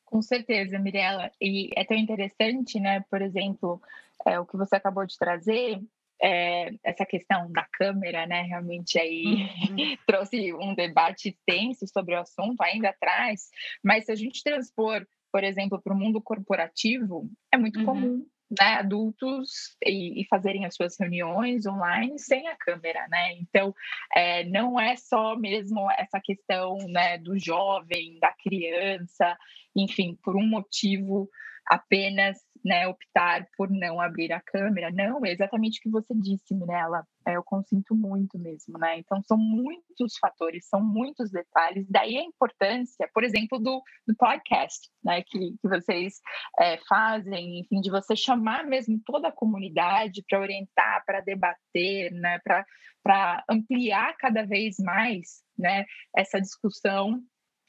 Com 0.06 0.22
certeza, 0.22 0.78
Mirella. 0.78 1.32
E 1.42 1.70
é 1.76 1.86
tão 1.86 1.98
interessante, 1.98 2.80
né? 2.80 3.00
Por 3.10 3.22
exemplo, 3.22 3.82
é, 4.28 4.40
o 4.40 4.46
que 4.46 4.58
você 4.58 4.76
acabou 4.76 5.06
de 5.06 5.18
trazer, 5.18 5.80
é, 6.22 6.72
essa 6.84 7.06
questão 7.06 7.52
da 7.52 7.66
câmera, 7.74 8.28
né, 8.28 8.44
realmente 8.44 9.00
aí 9.00 9.50
uhum. 9.70 9.98
trouxe 10.06 10.54
um 10.54 10.76
debate 10.76 11.30
extenso 11.30 11.88
sobre 11.88 12.16
o 12.16 12.20
assunto 12.20 12.62
ainda 12.62 12.90
atrás, 12.90 13.50
mas 13.84 14.06
se 14.06 14.12
a 14.12 14.16
gente 14.16 14.44
transpor, 14.44 15.06
por 15.32 15.44
exemplo, 15.44 15.82
para 15.82 15.94
o 15.94 15.98
mundo 15.98 16.22
corporativo, 16.22 17.28
é 17.52 17.58
muito 17.58 17.80
uhum. 17.80 17.86
comum 17.86 18.26
né, 18.60 18.74
adultos 18.76 19.78
e, 19.82 20.22
e, 20.22 20.28
fazerem 20.28 20.66
as 20.66 20.76
suas 20.76 21.00
reuniões 21.00 21.66
online 21.66 22.20
sem 22.20 22.50
a 22.50 22.56
câmera, 22.58 23.08
né? 23.08 23.34
Então, 23.36 23.74
é, 24.14 24.44
não 24.44 24.78
é 24.78 24.98
só 24.98 25.38
mesmo 25.38 25.90
essa 25.92 26.20
questão 26.22 26.78
né, 26.90 27.18
do 27.18 27.40
jovem, 27.40 28.20
da 28.20 28.34
criança, 28.44 29.38
enfim, 29.74 30.18
por 30.22 30.36
um 30.36 30.46
motivo 30.46 31.30
apenas 31.66 32.40
né, 32.64 32.88
optar 32.88 33.48
por 33.58 33.70
não 33.70 34.00
abrir 34.00 34.32
a 34.32 34.40
câmera. 34.40 34.92
Não, 34.92 35.26
é 35.26 35.32
exatamente 35.32 35.80
o 35.80 35.84
que 35.84 35.90
você 35.90 36.14
disse, 36.16 36.54
Mirella. 36.54 37.06
É, 37.26 37.36
eu 37.36 37.44
consinto 37.44 37.96
muito 37.96 38.38
mesmo, 38.40 38.78
né? 38.78 38.98
Então, 39.00 39.22
são 39.24 39.38
muitos 39.38 40.18
fatores, 40.20 40.68
são 40.68 40.82
muitos 40.82 41.32
detalhes. 41.32 41.86
Daí 41.90 42.18
a 42.18 42.24
importância, 42.24 43.10
por 43.14 43.24
exemplo, 43.24 43.60
do, 43.60 43.82
do 44.08 44.16
podcast, 44.16 44.90
né? 45.04 45.22
Que, 45.24 45.52
que 45.62 45.68
vocês 45.68 46.20
é, 46.60 46.78
fazem, 46.88 47.60
enfim, 47.60 47.82
de 47.82 47.92
você 47.92 48.16
chamar 48.16 48.66
mesmo 48.66 49.00
toda 49.06 49.28
a 49.28 49.32
comunidade 49.32 50.24
para 50.28 50.40
orientar, 50.40 51.04
para 51.06 51.22
debater, 51.22 52.12
né? 52.12 52.40
Para 53.04 53.44
ampliar 53.50 54.16
cada 54.18 54.46
vez 54.46 54.76
mais 54.80 55.42
né, 55.58 55.86
essa 56.16 56.40
discussão 56.40 57.22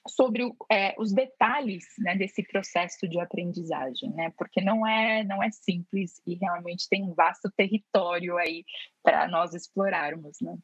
sobre 0.09 0.53
é, 0.71 0.95
os 0.99 1.13
detalhes 1.13 1.85
né, 1.99 2.17
desse 2.17 2.43
processo 2.43 3.09
de 3.09 3.21
aprendizagem, 3.21 4.11
né? 4.11 4.33
Porque 4.37 4.61
não 4.61 4.87
é 4.87 5.23
não 5.25 5.43
é 5.43 5.51
simples 5.51 6.21
e 6.27 6.35
realmente 6.35 6.89
tem 6.89 7.05
um 7.05 7.15
vasto 7.15 7.51
território 7.57 8.37
aí 8.37 8.65
para 9.03 9.29
nós 9.29 9.55
explorarmos, 9.55 10.41
né? 10.41 10.57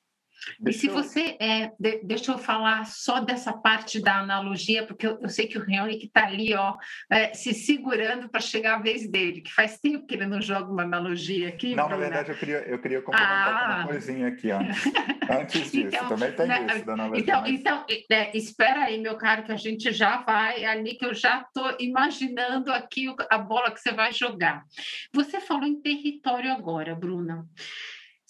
E 0.66 0.72
se 0.72 0.88
você, 0.88 1.37
é, 1.40 1.72
de, 1.79 2.01
deixa 2.05 2.33
eu 2.33 2.38
falar 2.38 2.87
só 2.87 3.20
dessa 3.20 3.53
parte 3.53 4.01
da 4.01 4.18
analogia, 4.18 4.87
porque 4.87 5.07
eu, 5.07 5.18
eu 5.20 5.29
sei 5.29 5.46
que 5.46 5.59
o 5.59 5.70
Henrique 5.70 6.07
está 6.07 6.27
ali, 6.27 6.55
ó, 6.55 6.77
é, 7.11 7.35
se 7.35 7.53
segurando 7.53 8.29
para 8.29 8.40
chegar 8.40 8.77
a 8.77 8.83
vez 8.83 9.09
dele, 9.09 9.40
que 9.40 9.53
faz 9.53 9.79
tempo 9.79 10.07
que 10.07 10.14
ele 10.14 10.27
não 10.27 10.40
joga 10.40 10.70
uma 10.70 10.83
analogia 10.83 11.48
aqui. 11.48 11.74
Não, 11.74 11.88
Bruna. 11.88 11.96
na 11.96 12.09
verdade, 12.09 12.31
eu 12.31 12.38
queria, 12.38 12.59
eu 12.68 12.79
queria 12.81 13.03
complementar 13.03 13.70
ah. 13.70 13.77
uma 13.79 13.88
coisinha 13.88 14.29
aqui 14.29 14.51
antes, 14.51 14.85
antes 15.31 15.72
disso. 15.72 15.96
Então, 15.96 16.09
também 16.09 16.33
tem 16.33 16.46
né, 16.46 16.66
isso 16.74 16.87
da 16.87 16.92
analogia. 16.92 17.22
Então, 17.22 17.40
mas... 17.42 17.51
então 17.51 17.87
é, 18.11 18.37
espera 18.37 18.85
aí, 18.85 19.01
meu 19.01 19.16
caro, 19.16 19.44
que 19.44 19.53
a 19.53 19.57
gente 19.57 19.92
já 19.92 20.22
vai 20.22 20.64
ali, 20.64 20.94
que 20.94 21.05
eu 21.05 21.14
já 21.14 21.42
estou 21.42 21.77
imaginando 21.79 22.72
aqui 22.72 23.14
a 23.31 23.38
bola 23.38 23.70
que 23.70 23.81
você 23.81 23.92
vai 23.92 24.12
jogar. 24.12 24.64
Você 25.12 25.40
falou 25.40 25.64
em 25.64 25.81
território 25.81 26.53
agora, 26.53 26.94
Bruna. 26.94 27.46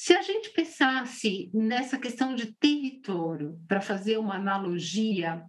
Se 0.01 0.15
a 0.15 0.23
gente 0.23 0.51
pensasse 0.51 1.51
nessa 1.53 1.99
questão 1.99 2.33
de 2.33 2.55
território, 2.55 3.59
para 3.67 3.81
fazer 3.81 4.17
uma 4.17 4.37
analogia, 4.37 5.43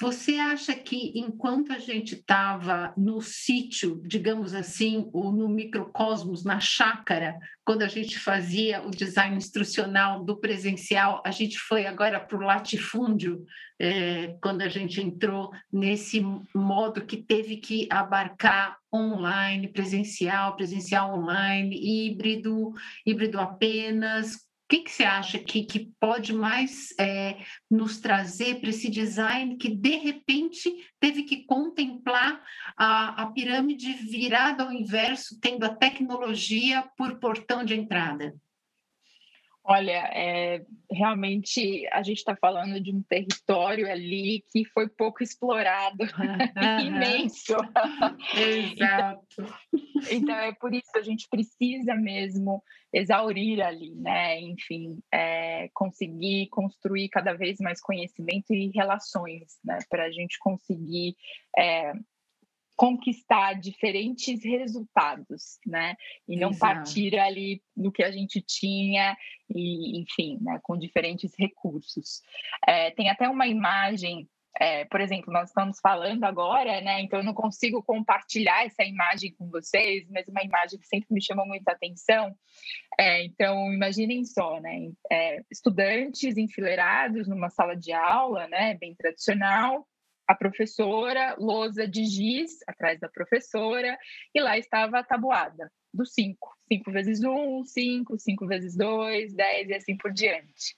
você 0.00 0.36
acha 0.36 0.76
que 0.76 1.12
enquanto 1.18 1.72
a 1.72 1.78
gente 1.78 2.14
estava 2.14 2.94
no 2.96 3.20
sítio, 3.20 4.00
digamos 4.06 4.54
assim, 4.54 5.10
ou 5.12 5.32
no 5.32 5.48
microcosmos, 5.48 6.44
na 6.44 6.60
chácara, 6.60 7.36
quando 7.64 7.82
a 7.82 7.88
gente 7.88 8.16
fazia 8.16 8.80
o 8.86 8.90
design 8.90 9.36
instrucional 9.36 10.24
do 10.24 10.36
presencial, 10.36 11.20
a 11.26 11.32
gente 11.32 11.58
foi 11.58 11.84
agora 11.84 12.20
para 12.20 12.38
o 12.38 12.40
latifúndio, 12.40 13.44
é, 13.76 14.36
quando 14.40 14.62
a 14.62 14.68
gente 14.68 15.00
entrou 15.00 15.50
nesse 15.72 16.24
modo 16.54 17.04
que 17.04 17.16
teve 17.16 17.56
que 17.56 17.88
abarcar 17.90 18.78
online, 18.94 19.66
presencial, 19.66 20.54
presencial 20.54 21.18
online, 21.18 21.76
híbrido, 21.76 22.72
híbrido 23.04 23.40
apenas, 23.40 24.47
que, 24.68 24.80
que 24.80 24.90
você 24.90 25.04
acha 25.04 25.38
que, 25.38 25.64
que 25.64 25.90
pode 25.98 26.32
mais 26.32 26.94
é, 27.00 27.38
nos 27.70 27.98
trazer 27.98 28.60
para 28.60 28.68
esse 28.68 28.90
design 28.90 29.56
que, 29.56 29.74
de 29.74 29.96
repente, 29.96 30.70
teve 31.00 31.22
que 31.22 31.44
contemplar 31.44 32.42
a, 32.76 33.22
a 33.22 33.26
pirâmide 33.32 33.92
virada 33.94 34.64
ao 34.64 34.72
inverso, 34.72 35.38
tendo 35.40 35.64
a 35.64 35.74
tecnologia 35.74 36.84
por 36.96 37.18
portão 37.18 37.64
de 37.64 37.74
entrada? 37.74 38.36
Olha, 39.64 40.10
é, 40.14 40.64
realmente 40.90 41.86
a 41.92 42.02
gente 42.02 42.18
está 42.18 42.34
falando 42.34 42.80
de 42.80 42.90
um 42.90 43.02
território 43.02 43.90
ali 43.90 44.42
que 44.50 44.64
foi 44.64 44.88
pouco 44.88 45.22
explorado, 45.22 46.04
imenso. 46.82 47.54
Exato. 48.34 49.26
Então, 49.36 49.54
então, 50.10 50.36
é 50.36 50.54
por 50.54 50.72
isso 50.72 50.90
que 50.90 50.98
a 50.98 51.02
gente 51.02 51.28
precisa 51.28 51.94
mesmo 51.94 52.62
exaurir 52.92 53.60
ali, 53.60 53.94
né? 53.94 54.40
Enfim, 54.40 54.98
é, 55.12 55.68
conseguir 55.74 56.48
construir 56.48 57.08
cada 57.10 57.34
vez 57.34 57.58
mais 57.60 57.80
conhecimento 57.80 58.54
e 58.54 58.70
relações, 58.74 59.58
né? 59.62 59.78
Para 59.90 60.06
a 60.06 60.10
gente 60.10 60.38
conseguir 60.38 61.14
é, 61.58 61.92
conquistar 62.78 63.54
diferentes 63.54 64.44
resultados, 64.44 65.58
né? 65.66 65.96
E 66.28 66.36
não 66.36 66.50
Exato. 66.50 66.60
partir 66.60 67.18
ali 67.18 67.60
do 67.76 67.90
que 67.90 68.04
a 68.04 68.12
gente 68.12 68.40
tinha 68.40 69.16
e, 69.52 70.00
enfim, 70.00 70.38
né, 70.40 70.60
com 70.62 70.78
diferentes 70.78 71.32
recursos. 71.36 72.22
É, 72.64 72.92
tem 72.92 73.10
até 73.10 73.28
uma 73.28 73.48
imagem, 73.48 74.28
é, 74.60 74.84
por 74.84 75.00
exemplo, 75.00 75.32
nós 75.32 75.48
estamos 75.48 75.80
falando 75.80 76.22
agora, 76.22 76.80
né? 76.80 77.00
Então 77.00 77.18
eu 77.18 77.24
não 77.24 77.34
consigo 77.34 77.82
compartilhar 77.82 78.64
essa 78.64 78.84
imagem 78.84 79.34
com 79.36 79.50
vocês, 79.50 80.08
mas 80.08 80.28
uma 80.28 80.44
imagem 80.44 80.78
que 80.78 80.86
sempre 80.86 81.08
me 81.10 81.20
chamou 81.20 81.48
muita 81.48 81.72
atenção. 81.72 82.32
É, 82.96 83.24
então 83.24 83.72
imaginem 83.72 84.24
só, 84.24 84.60
né? 84.60 84.88
É, 85.10 85.42
estudantes 85.50 86.36
enfileirados 86.36 87.26
numa 87.26 87.50
sala 87.50 87.74
de 87.74 87.92
aula, 87.92 88.46
né? 88.46 88.74
Bem 88.74 88.94
tradicional 88.94 89.84
a 90.28 90.34
professora, 90.34 91.34
lousa 91.38 91.88
de 91.88 92.04
giz 92.04 92.58
atrás 92.66 93.00
da 93.00 93.08
professora, 93.08 93.98
e 94.34 94.40
lá 94.40 94.58
estava 94.58 94.98
a 94.98 95.02
tabuada 95.04 95.72
do 95.92 96.04
5. 96.04 96.54
5 96.70 96.92
vezes 96.92 97.24
1, 97.24 97.64
5, 97.64 98.18
5 98.18 98.46
vezes 98.46 98.76
2, 98.76 99.32
10 99.32 99.68
e 99.70 99.74
assim 99.74 99.96
por 99.96 100.12
diante. 100.12 100.76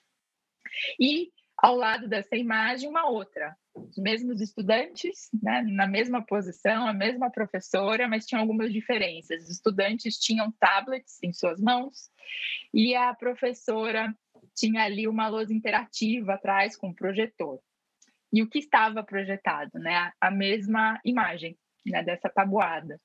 E 0.97 1.29
ao 1.57 1.75
lado 1.75 2.07
dessa 2.07 2.37
imagem, 2.37 2.89
uma 2.89 3.09
outra. 3.09 3.53
Os 3.75 3.97
mesmos 3.97 4.39
estudantes, 4.39 5.29
né, 5.41 5.61
na 5.61 5.85
mesma 5.85 6.25
posição, 6.25 6.87
a 6.87 6.93
mesma 6.93 7.29
professora, 7.29 8.07
mas 8.07 8.25
tinham 8.25 8.41
algumas 8.41 8.71
diferenças. 8.71 9.43
Os 9.43 9.49
estudantes 9.49 10.17
tinham 10.17 10.51
tablets 10.59 11.21
em 11.21 11.33
suas 11.33 11.59
mãos 11.59 12.09
e 12.73 12.95
a 12.95 13.13
professora 13.13 14.15
tinha 14.55 14.83
ali 14.83 15.07
uma 15.07 15.27
lousa 15.27 15.53
interativa 15.53 16.33
atrás 16.33 16.75
com 16.77 16.87
um 16.87 16.93
projetor 16.93 17.61
e 18.31 18.41
o 18.41 18.49
que 18.49 18.59
estava 18.59 19.03
projetado, 19.03 19.77
né? 19.79 20.11
A 20.19 20.31
mesma 20.31 20.99
imagem 21.03 21.57
né, 21.85 22.03
dessa 22.03 22.29
tabuada. 22.29 22.99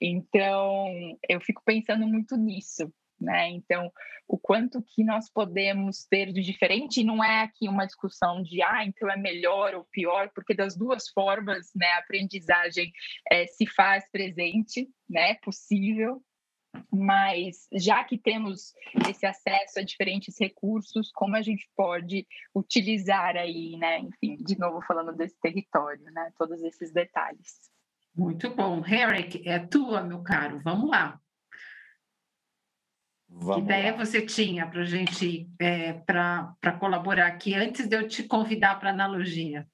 Então, 0.00 0.88
eu 1.28 1.40
fico 1.40 1.62
pensando 1.64 2.06
muito 2.06 2.36
nisso, 2.36 2.92
né? 3.20 3.48
Então, 3.48 3.90
o 4.28 4.36
quanto 4.36 4.82
que 4.82 5.04
nós 5.04 5.30
podemos 5.30 6.04
ter 6.04 6.32
de 6.32 6.42
diferente, 6.42 7.00
e 7.00 7.04
não 7.04 7.22
é 7.22 7.42
aqui 7.42 7.68
uma 7.68 7.86
discussão 7.86 8.42
de, 8.42 8.60
ah, 8.62 8.84
então 8.84 9.10
é 9.10 9.16
melhor 9.16 9.74
ou 9.74 9.84
pior, 9.84 10.30
porque 10.34 10.54
das 10.54 10.76
duas 10.76 11.08
formas, 11.08 11.70
né, 11.74 11.86
a 11.92 11.98
aprendizagem 11.98 12.92
é, 13.30 13.46
se 13.46 13.66
faz 13.66 14.08
presente, 14.10 14.88
né, 15.08 15.34
possível, 15.36 16.20
mas 16.92 17.66
já 17.72 18.04
que 18.04 18.18
temos 18.18 18.72
esse 19.08 19.26
acesso 19.26 19.78
a 19.78 19.82
diferentes 19.82 20.38
recursos, 20.38 21.10
como 21.12 21.36
a 21.36 21.42
gente 21.42 21.68
pode 21.76 22.26
utilizar 22.54 23.36
aí, 23.36 23.76
né? 23.76 24.00
Enfim, 24.00 24.36
de 24.36 24.58
novo 24.58 24.80
falando 24.86 25.12
desse 25.12 25.38
território, 25.40 26.04
né? 26.12 26.32
Todos 26.38 26.62
esses 26.62 26.92
detalhes. 26.92 27.70
Muito 28.14 28.54
bom. 28.54 28.84
Herrick, 28.84 29.46
é 29.46 29.58
tua, 29.58 30.02
meu 30.02 30.22
caro. 30.22 30.60
Vamos 30.64 30.90
lá. 30.90 31.20
Vamos 33.28 33.56
que 33.56 33.60
ideia 33.62 33.92
lá. 33.92 34.04
você 34.04 34.24
tinha 34.24 34.66
para 34.66 34.80
a 34.80 34.86
gente, 34.86 35.50
é, 35.60 35.92
para 35.92 36.78
colaborar 36.78 37.26
aqui, 37.26 37.54
antes 37.54 37.86
de 37.86 37.96
eu 37.96 38.08
te 38.08 38.22
convidar 38.22 38.78
para 38.78 38.90
a 38.90 38.92
analogia? 38.92 39.68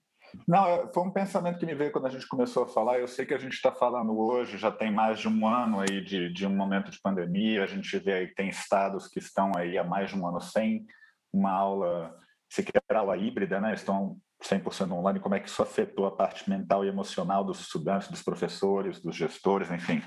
Não, 0.46 0.90
foi 0.92 1.02
um 1.02 1.10
pensamento 1.10 1.58
que 1.58 1.66
me 1.66 1.74
veio 1.74 1.92
quando 1.92 2.06
a 2.06 2.10
gente 2.10 2.26
começou 2.26 2.64
a 2.64 2.68
falar. 2.68 2.98
Eu 2.98 3.08
sei 3.08 3.26
que 3.26 3.34
a 3.34 3.38
gente 3.38 3.52
está 3.52 3.70
falando 3.70 4.18
hoje, 4.18 4.58
já 4.58 4.70
tem 4.70 4.90
mais 4.90 5.18
de 5.18 5.28
um 5.28 5.46
ano 5.46 5.80
aí 5.80 6.02
de, 6.02 6.32
de 6.32 6.46
um 6.46 6.54
momento 6.54 6.90
de 6.90 7.00
pandemia. 7.00 7.62
A 7.62 7.66
gente 7.66 7.98
vê 7.98 8.12
aí 8.14 8.26
que 8.28 8.34
tem 8.34 8.48
estados 8.48 9.08
que 9.08 9.18
estão 9.18 9.52
aí 9.56 9.76
há 9.76 9.84
mais 9.84 10.10
de 10.10 10.18
um 10.18 10.26
ano 10.26 10.40
sem 10.40 10.86
uma 11.32 11.50
aula, 11.50 12.16
sequer 12.50 12.82
aula 12.94 13.16
híbrida, 13.16 13.60
né? 13.60 13.74
Estão 13.74 14.16
100% 14.42 14.90
online. 14.90 15.20
Como 15.20 15.34
é 15.34 15.40
que 15.40 15.48
isso 15.48 15.62
afetou 15.62 16.06
a 16.06 16.16
parte 16.16 16.48
mental 16.48 16.84
e 16.84 16.88
emocional 16.88 17.44
dos 17.44 17.60
estudantes, 17.60 18.08
dos 18.08 18.22
professores, 18.22 19.00
dos 19.00 19.16
gestores, 19.16 19.70
enfim, 19.70 20.02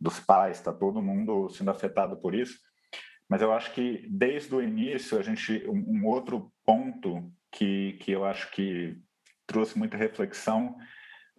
dos 0.00 0.18
pais? 0.18 0.58
Está 0.58 0.72
todo 0.72 1.02
mundo 1.02 1.48
sendo 1.50 1.70
afetado 1.70 2.16
por 2.16 2.34
isso. 2.34 2.58
Mas 3.28 3.42
eu 3.42 3.52
acho 3.52 3.72
que 3.72 4.06
desde 4.10 4.54
o 4.54 4.62
início 4.62 5.18
a 5.18 5.22
gente 5.22 5.62
um 5.68 6.06
outro 6.06 6.50
ponto 6.64 7.30
que, 7.52 7.98
que 8.00 8.12
eu 8.12 8.24
acho 8.24 8.50
que 8.50 8.96
trouxe 9.48 9.76
muita 9.76 9.96
reflexão 9.96 10.76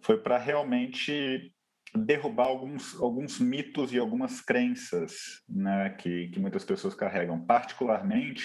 foi 0.02 0.18
para 0.18 0.36
realmente 0.36 1.54
derrubar 1.94 2.46
alguns, 2.46 3.00
alguns 3.00 3.38
mitos 3.38 3.92
e 3.92 3.98
algumas 3.98 4.40
crenças 4.40 5.42
né, 5.48 5.90
que, 5.90 6.28
que 6.28 6.38
muitas 6.38 6.64
pessoas 6.64 6.94
carregam. 6.94 7.44
Particularmente, 7.44 8.44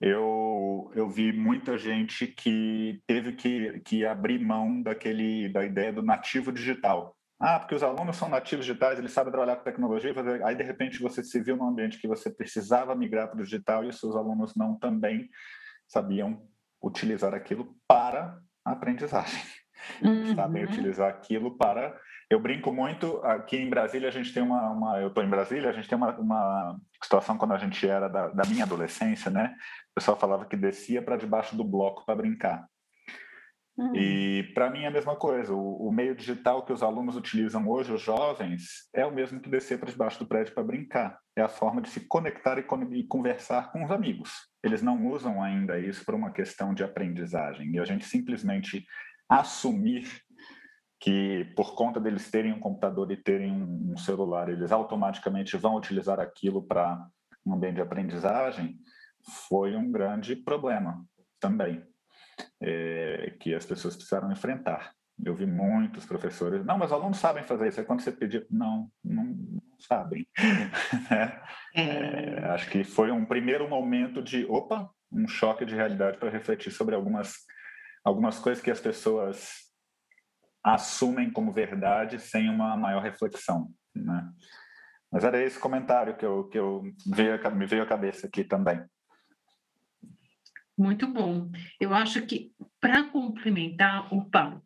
eu, 0.00 0.90
eu 0.94 1.08
vi 1.08 1.32
muita 1.32 1.76
gente 1.78 2.26
que 2.26 3.00
teve 3.06 3.32
que, 3.32 3.80
que 3.80 4.04
abrir 4.04 4.38
mão 4.38 4.82
daquele, 4.82 5.48
da 5.48 5.64
ideia 5.64 5.92
do 5.92 6.02
nativo 6.02 6.52
digital. 6.52 7.16
Ah, 7.40 7.58
porque 7.58 7.74
os 7.74 7.82
alunos 7.82 8.16
são 8.16 8.28
nativos 8.28 8.64
digitais, 8.64 9.00
eles 9.00 9.10
sabem 9.10 9.32
trabalhar 9.32 9.56
com 9.56 9.64
tecnologia, 9.64 10.14
aí 10.44 10.54
de 10.54 10.62
repente 10.62 11.00
você 11.00 11.24
se 11.24 11.42
viu 11.42 11.56
num 11.56 11.66
ambiente 11.68 11.98
que 11.98 12.06
você 12.06 12.30
precisava 12.30 12.94
migrar 12.94 13.28
para 13.28 13.40
o 13.40 13.42
digital 13.42 13.84
e 13.84 13.88
os 13.88 13.98
seus 13.98 14.14
alunos 14.14 14.54
não 14.54 14.78
também 14.78 15.28
sabiam 15.88 16.48
utilizar 16.82 17.34
aquilo 17.34 17.74
para 17.86 18.38
a 18.64 18.72
aprendizagem. 18.72 19.40
Uhum. 20.00 20.36
Sabem 20.36 20.62
utilizar 20.62 21.08
aquilo 21.08 21.58
para 21.58 21.98
eu 22.32 22.40
brinco 22.40 22.72
muito 22.72 23.18
aqui 23.24 23.58
em 23.58 23.68
Brasília. 23.68 24.08
A 24.08 24.12
gente 24.12 24.32
tem 24.32 24.42
uma, 24.42 24.70
uma 24.70 25.00
eu 25.00 25.08
estou 25.08 25.22
em 25.22 25.28
Brasília. 25.28 25.68
A 25.68 25.72
gente 25.72 25.86
tem 25.86 25.98
uma, 25.98 26.16
uma 26.16 26.80
situação 27.02 27.36
quando 27.36 27.52
a 27.52 27.58
gente 27.58 27.86
era 27.86 28.08
da, 28.08 28.28
da, 28.28 28.48
minha 28.48 28.64
adolescência, 28.64 29.30
né? 29.30 29.54
O 29.90 29.94
pessoal 29.96 30.16
falava 30.18 30.46
que 30.46 30.56
descia 30.56 31.02
para 31.02 31.18
debaixo 31.18 31.54
do 31.54 31.62
bloco 31.62 32.06
para 32.06 32.16
brincar. 32.16 32.66
Uhum. 33.76 33.94
E 33.94 34.50
para 34.54 34.70
mim 34.70 34.84
é 34.84 34.86
a 34.86 34.90
mesma 34.90 35.14
coisa. 35.14 35.52
O, 35.52 35.88
o, 35.88 35.92
meio 35.92 36.14
digital 36.14 36.64
que 36.64 36.72
os 36.72 36.82
alunos 36.82 37.16
utilizam 37.16 37.68
hoje, 37.68 37.92
os 37.92 38.00
jovens, 38.00 38.88
é 38.94 39.04
o 39.04 39.12
mesmo 39.12 39.38
que 39.38 39.50
descer 39.50 39.78
para 39.78 39.90
debaixo 39.90 40.18
do 40.18 40.26
prédio 40.26 40.54
para 40.54 40.64
brincar. 40.64 41.18
É 41.36 41.42
a 41.42 41.48
forma 41.48 41.82
de 41.82 41.90
se 41.90 42.00
conectar 42.00 42.58
e, 42.58 42.64
e 42.92 43.04
conversar 43.04 43.70
com 43.72 43.84
os 43.84 43.90
amigos. 43.90 44.51
Eles 44.62 44.82
não 44.82 45.06
usam 45.08 45.42
ainda 45.42 45.78
isso 45.78 46.04
para 46.04 46.16
uma 46.16 46.30
questão 46.30 46.72
de 46.72 46.84
aprendizagem. 46.84 47.72
E 47.72 47.78
a 47.78 47.84
gente 47.84 48.04
simplesmente 48.04 48.86
assumir 49.28 50.22
que 51.00 51.52
por 51.56 51.74
conta 51.74 51.98
deles 51.98 52.30
terem 52.30 52.52
um 52.52 52.60
computador 52.60 53.10
e 53.10 53.16
terem 53.16 53.52
um 53.52 53.96
celular, 53.96 54.48
eles 54.48 54.70
automaticamente 54.70 55.56
vão 55.56 55.74
utilizar 55.74 56.20
aquilo 56.20 56.62
para 56.62 57.04
um 57.44 57.54
ambiente 57.54 57.76
de 57.76 57.80
aprendizagem, 57.80 58.78
foi 59.48 59.74
um 59.74 59.90
grande 59.90 60.36
problema 60.36 61.04
também, 61.40 61.84
é, 62.60 63.34
que 63.40 63.52
as 63.52 63.66
pessoas 63.66 63.96
precisaram 63.96 64.30
enfrentar. 64.30 64.94
Eu 65.24 65.34
vi 65.34 65.46
muitos 65.46 66.04
professores, 66.04 66.64
não, 66.64 66.78
mas 66.78 66.92
alunos 66.92 67.18
sabem 67.18 67.44
fazer 67.44 67.68
isso. 67.68 67.80
Aí 67.80 67.86
quando 67.86 68.00
você 68.00 68.10
pedir, 68.10 68.46
não, 68.50 68.90
não, 69.04 69.24
não 69.24 69.62
sabem. 69.78 70.26
Né? 71.10 71.42
é. 71.74 72.40
É, 72.40 72.44
acho 72.50 72.68
que 72.70 72.84
foi 72.84 73.10
um 73.10 73.24
primeiro 73.24 73.68
momento 73.68 74.22
de, 74.22 74.44
opa, 74.44 74.90
um 75.10 75.26
choque 75.26 75.64
de 75.64 75.74
realidade 75.74 76.18
para 76.18 76.30
refletir 76.30 76.70
sobre 76.70 76.94
algumas, 76.94 77.34
algumas 78.04 78.38
coisas 78.38 78.62
que 78.62 78.70
as 78.70 78.80
pessoas 78.80 79.70
assumem 80.62 81.30
como 81.30 81.52
verdade 81.52 82.18
sem 82.18 82.48
uma 82.48 82.76
maior 82.76 83.02
reflexão, 83.02 83.68
né? 83.94 84.28
Mas 85.10 85.24
era 85.24 85.42
esse 85.42 85.58
comentário 85.58 86.16
que 86.16 86.24
eu 86.24 86.48
que 86.48 86.58
eu 86.58 86.82
veio, 87.06 87.38
me 87.54 87.66
veio 87.66 87.82
à 87.82 87.86
cabeça 87.86 88.26
aqui 88.26 88.42
também. 88.42 88.82
Muito 90.76 91.06
bom. 91.06 91.50
Eu 91.78 91.94
acho 91.94 92.22
que 92.22 92.50
para 92.80 93.04
complementar 93.04 94.12
o 94.12 94.24
Paulo, 94.30 94.62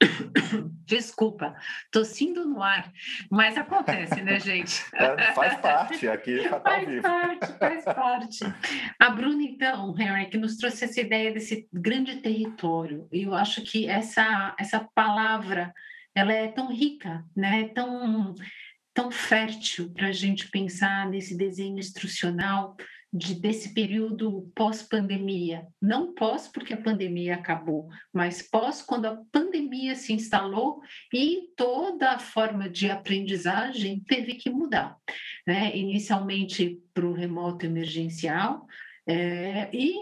Desculpa, 0.86 1.54
tossindo 1.90 2.44
no 2.44 2.62
ar, 2.62 2.92
mas 3.30 3.56
acontece, 3.56 4.22
né, 4.22 4.38
gente? 4.38 4.84
É, 4.94 5.32
faz 5.32 5.56
parte, 5.60 6.08
aqui 6.08 6.32
está 6.32 6.60
faz 6.60 6.88
vivo. 6.88 7.02
parte, 7.02 7.58
faz 7.58 7.84
parte. 7.84 8.44
A 8.98 9.10
Bruna, 9.10 9.42
então, 9.42 9.94
Henry, 9.98 10.26
que 10.26 10.38
nos 10.38 10.56
trouxe 10.56 10.84
essa 10.84 11.00
ideia 11.00 11.32
desse 11.32 11.68
grande 11.72 12.16
território, 12.16 13.08
e 13.12 13.22
eu 13.22 13.34
acho 13.34 13.62
que 13.62 13.88
essa, 13.88 14.54
essa 14.58 14.88
palavra, 14.94 15.72
ela 16.14 16.32
é 16.32 16.48
tão 16.48 16.72
rica, 16.72 17.24
né? 17.36 17.68
tão, 17.68 18.34
tão 18.92 19.10
fértil 19.10 19.92
para 19.92 20.08
a 20.08 20.12
gente 20.12 20.50
pensar 20.50 21.08
nesse 21.08 21.36
desenho 21.36 21.78
instrucional 21.78 22.76
de, 23.14 23.32
desse 23.36 23.72
período 23.72 24.50
pós-pandemia. 24.56 25.68
Não 25.80 26.12
pós, 26.12 26.48
porque 26.48 26.74
a 26.74 26.82
pandemia 26.82 27.36
acabou, 27.36 27.88
mas 28.12 28.42
pós, 28.42 28.82
quando 28.82 29.06
a 29.06 29.16
pandemia 29.30 29.94
se 29.94 30.12
instalou 30.12 30.80
e 31.12 31.50
toda 31.56 32.10
a 32.10 32.18
forma 32.18 32.68
de 32.68 32.90
aprendizagem 32.90 34.00
teve 34.00 34.34
que 34.34 34.50
mudar. 34.50 34.96
Né? 35.46 35.76
Inicialmente 35.76 36.82
para 36.92 37.06
o 37.06 37.12
remoto 37.12 37.64
emergencial 37.64 38.66
é, 39.06 39.70
e 39.72 39.94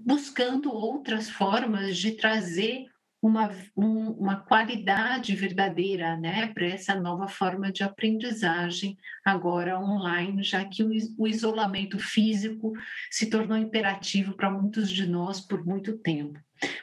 buscando 0.00 0.70
outras 0.70 1.30
formas 1.30 1.96
de 1.96 2.12
trazer 2.12 2.91
uma, 3.22 3.50
um, 3.76 4.10
uma 4.10 4.36
qualidade 4.40 5.36
verdadeira 5.36 6.16
né, 6.16 6.48
para 6.48 6.66
essa 6.66 6.96
nova 6.96 7.28
forma 7.28 7.70
de 7.70 7.84
aprendizagem, 7.84 8.98
agora 9.24 9.78
online, 9.78 10.42
já 10.42 10.64
que 10.64 10.82
o, 10.82 10.90
o 11.16 11.28
isolamento 11.28 12.00
físico 12.00 12.72
se 13.08 13.30
tornou 13.30 13.56
imperativo 13.56 14.34
para 14.34 14.50
muitos 14.50 14.90
de 14.90 15.06
nós 15.06 15.40
por 15.40 15.64
muito 15.64 15.96
tempo. 15.98 16.36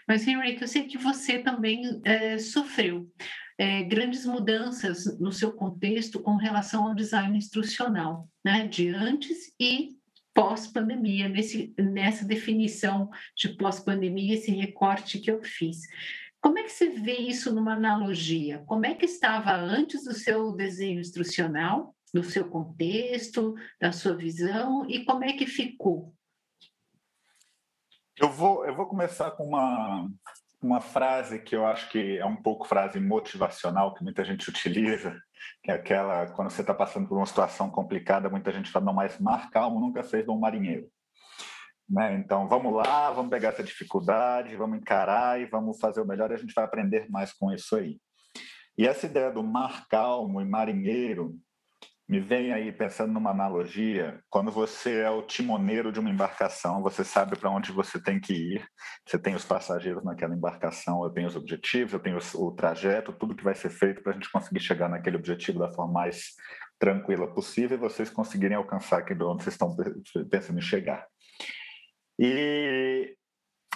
Mas, 0.07 0.25
Henrique, 0.25 0.61
eu 0.61 0.67
sei 0.67 0.83
que 0.83 0.97
você 0.97 1.39
também 1.39 2.01
é, 2.05 2.37
sofreu 2.37 3.11
é, 3.57 3.83
grandes 3.83 4.25
mudanças 4.25 5.19
no 5.19 5.33
seu 5.33 5.51
contexto 5.51 6.21
com 6.21 6.37
relação 6.37 6.87
ao 6.87 6.95
design 6.95 7.37
instrucional, 7.37 8.29
né, 8.43 8.65
de 8.65 8.87
antes 8.87 9.53
e 9.59 9.99
pós-pandemia, 10.33 11.29
nessa 11.77 12.23
definição 12.23 13.09
de 13.35 13.49
pós-pandemia, 13.49 14.35
esse 14.35 14.51
recorte 14.51 15.19
que 15.19 15.29
eu 15.29 15.43
fiz. 15.43 15.81
Como 16.41 16.57
é 16.57 16.63
que 16.63 16.69
você 16.69 16.89
vê 16.89 17.17
isso 17.17 17.53
numa 17.53 17.73
analogia? 17.73 18.63
Como 18.65 18.85
é 18.85 18.95
que 18.95 19.05
estava 19.05 19.51
antes 19.53 20.03
do 20.05 20.13
seu 20.13 20.53
desenho 20.53 20.99
instrucional, 20.99 21.93
do 22.13 22.23
seu 22.23 22.49
contexto, 22.49 23.55
da 23.79 23.91
sua 23.91 24.15
visão, 24.15 24.89
e 24.89 25.03
como 25.03 25.23
é 25.23 25.33
que 25.33 25.45
ficou? 25.45 26.13
Eu 28.17 28.29
vou, 28.29 28.65
eu 28.65 28.75
vou 28.75 28.85
começar 28.85 29.31
com 29.31 29.45
uma, 29.45 30.09
uma 30.61 30.81
frase 30.81 31.39
que 31.39 31.55
eu 31.55 31.65
acho 31.65 31.89
que 31.89 32.17
é 32.17 32.25
um 32.25 32.35
pouco 32.35 32.67
frase 32.67 32.99
motivacional, 32.99 33.93
que 33.93 34.03
muita 34.03 34.23
gente 34.23 34.47
utiliza, 34.49 35.17
que 35.63 35.71
é 35.71 35.75
aquela, 35.75 36.27
quando 36.31 36.49
você 36.49 36.61
está 36.61 36.73
passando 36.73 37.07
por 37.07 37.17
uma 37.17 37.25
situação 37.25 37.69
complicada, 37.69 38.29
muita 38.29 38.51
gente 38.51 38.71
fala, 38.71 38.85
não, 38.85 38.93
mas 38.93 39.19
mar 39.19 39.49
calmo 39.49 39.79
nunca 39.79 40.03
fez 40.03 40.27
um 40.27 40.37
marinheiro. 40.37 40.89
Né? 41.89 42.15
Então, 42.15 42.47
vamos 42.47 42.73
lá, 42.73 43.11
vamos 43.11 43.31
pegar 43.31 43.49
essa 43.49 43.63
dificuldade, 43.63 44.55
vamos 44.55 44.77
encarar 44.77 45.41
e 45.41 45.45
vamos 45.45 45.79
fazer 45.79 46.01
o 46.01 46.07
melhor 46.07 46.29
e 46.29 46.35
a 46.35 46.37
gente 46.37 46.53
vai 46.53 46.63
aprender 46.63 47.09
mais 47.09 47.33
com 47.33 47.51
isso 47.51 47.75
aí. 47.75 47.99
E 48.77 48.87
essa 48.87 49.07
ideia 49.07 49.31
do 49.31 49.43
mar 49.43 49.87
calmo 49.89 50.39
e 50.39 50.45
marinheiro 50.45 51.35
me 52.07 52.19
vem 52.19 52.51
aí 52.51 52.71
pensando 52.71 53.13
numa 53.13 53.29
analogia. 53.29 54.19
Quando 54.31 54.49
você 54.49 55.01
é 55.01 55.09
o 55.11 55.21
timoneiro 55.21 55.91
de 55.91 55.99
uma 55.99 56.09
embarcação, 56.09 56.81
você 56.81 57.03
sabe 57.03 57.37
para 57.37 57.51
onde 57.51 57.71
você 57.71 58.01
tem 58.01 58.19
que 58.19 58.33
ir, 58.33 58.67
você 59.05 59.19
tem 59.19 59.35
os 59.35 59.45
passageiros 59.45 60.03
naquela 60.03 60.33
embarcação, 60.33 61.03
eu 61.03 61.11
tenho 61.11 61.27
os 61.27 61.35
objetivos, 61.35 61.93
eu 61.93 61.99
tenho 61.99 62.17
o 62.35 62.51
trajeto, 62.51 63.13
tudo 63.13 63.35
que 63.35 63.43
vai 63.43 63.53
ser 63.53 63.69
feito 63.69 64.01
para 64.01 64.11
a 64.11 64.15
gente 64.15 64.31
conseguir 64.31 64.59
chegar 64.59 64.89
naquele 64.89 65.17
objetivo 65.17 65.59
da 65.59 65.71
forma 65.71 65.93
mais 65.93 66.33
tranquila 66.79 67.27
possível 67.27 67.77
e 67.77 67.79
vocês 67.79 68.09
conseguirem 68.09 68.57
alcançar 68.57 68.99
aquilo 68.99 69.31
onde 69.31 69.43
vocês 69.43 69.53
estão 69.53 69.75
pensando 70.31 70.57
em 70.57 70.63
chegar. 70.63 71.05
E 72.19 73.15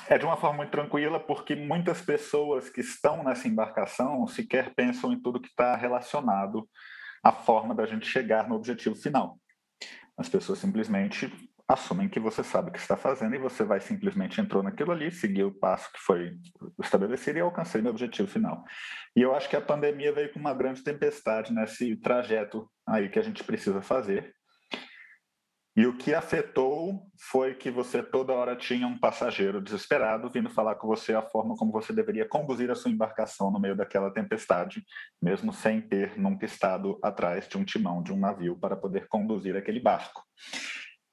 é 0.09 0.17
de 0.17 0.25
uma 0.25 0.35
forma 0.35 0.57
muito 0.57 0.71
tranquila, 0.71 1.17
porque 1.17 1.55
muitas 1.55 2.01
pessoas 2.01 2.69
que 2.69 2.81
estão 2.81 3.23
nessa 3.23 3.47
embarcação 3.47 4.27
sequer 4.27 4.73
pensam 4.75 5.13
em 5.13 5.21
tudo 5.21 5.39
que 5.39 5.47
está 5.47 5.77
relacionado 5.77 6.67
à 7.23 7.31
forma 7.31 7.73
da 7.73 7.85
gente 7.85 8.05
chegar 8.05 8.49
no 8.49 8.55
objetivo 8.55 8.95
final. 8.95 9.39
As 10.17 10.27
pessoas 10.27 10.59
simplesmente 10.59 11.31
assumem 11.65 12.09
que 12.09 12.19
você 12.19 12.43
sabe 12.43 12.69
o 12.69 12.73
que 12.73 12.79
está 12.79 12.97
fazendo 12.97 13.33
e 13.33 13.39
você 13.39 13.63
vai 13.63 13.79
simplesmente 13.79 14.41
entrou 14.41 14.61
naquilo 14.61 14.91
ali, 14.91 15.09
seguiu 15.09 15.47
o 15.47 15.53
passo 15.53 15.91
que 15.93 15.99
foi 15.99 16.37
estabelecido 16.83 17.37
e 17.37 17.41
alcancei 17.41 17.81
meu 17.81 17.91
objetivo 17.91 18.27
final. 18.27 18.63
E 19.15 19.21
eu 19.21 19.33
acho 19.33 19.49
que 19.49 19.55
a 19.55 19.61
pandemia 19.61 20.11
veio 20.11 20.31
com 20.33 20.39
uma 20.39 20.53
grande 20.53 20.83
tempestade 20.83 21.53
nesse 21.53 21.95
trajeto 21.95 22.69
aí 22.85 23.07
que 23.07 23.17
a 23.17 23.23
gente 23.23 23.41
precisa 23.43 23.81
fazer 23.81 24.35
e 25.75 25.87
o 25.87 25.97
que 25.97 26.13
afetou 26.13 27.09
foi 27.17 27.55
que 27.55 27.71
você 27.71 28.03
toda 28.03 28.33
hora 28.33 28.55
tinha 28.55 28.85
um 28.85 28.97
passageiro 28.97 29.59
desesperado 29.59 30.29
vindo 30.29 30.49
falar 30.49 30.75
com 30.75 30.87
você 30.87 31.15
a 31.15 31.21
forma 31.21 31.55
como 31.55 31.71
você 31.71 31.91
deveria 31.91 32.27
conduzir 32.27 32.69
a 32.69 32.75
sua 32.75 32.91
embarcação 32.91 33.49
no 33.49 33.59
meio 33.59 33.75
daquela 33.75 34.11
tempestade, 34.11 34.85
mesmo 35.19 35.51
sem 35.51 35.81
ter 35.81 36.19
nunca 36.19 36.45
estado 36.45 36.99
atrás 37.01 37.47
de 37.47 37.57
um 37.57 37.65
timão 37.65 38.03
de 38.03 38.13
um 38.13 38.19
navio 38.19 38.55
para 38.55 38.75
poder 38.75 39.07
conduzir 39.07 39.57
aquele 39.57 39.79
barco. 39.79 40.23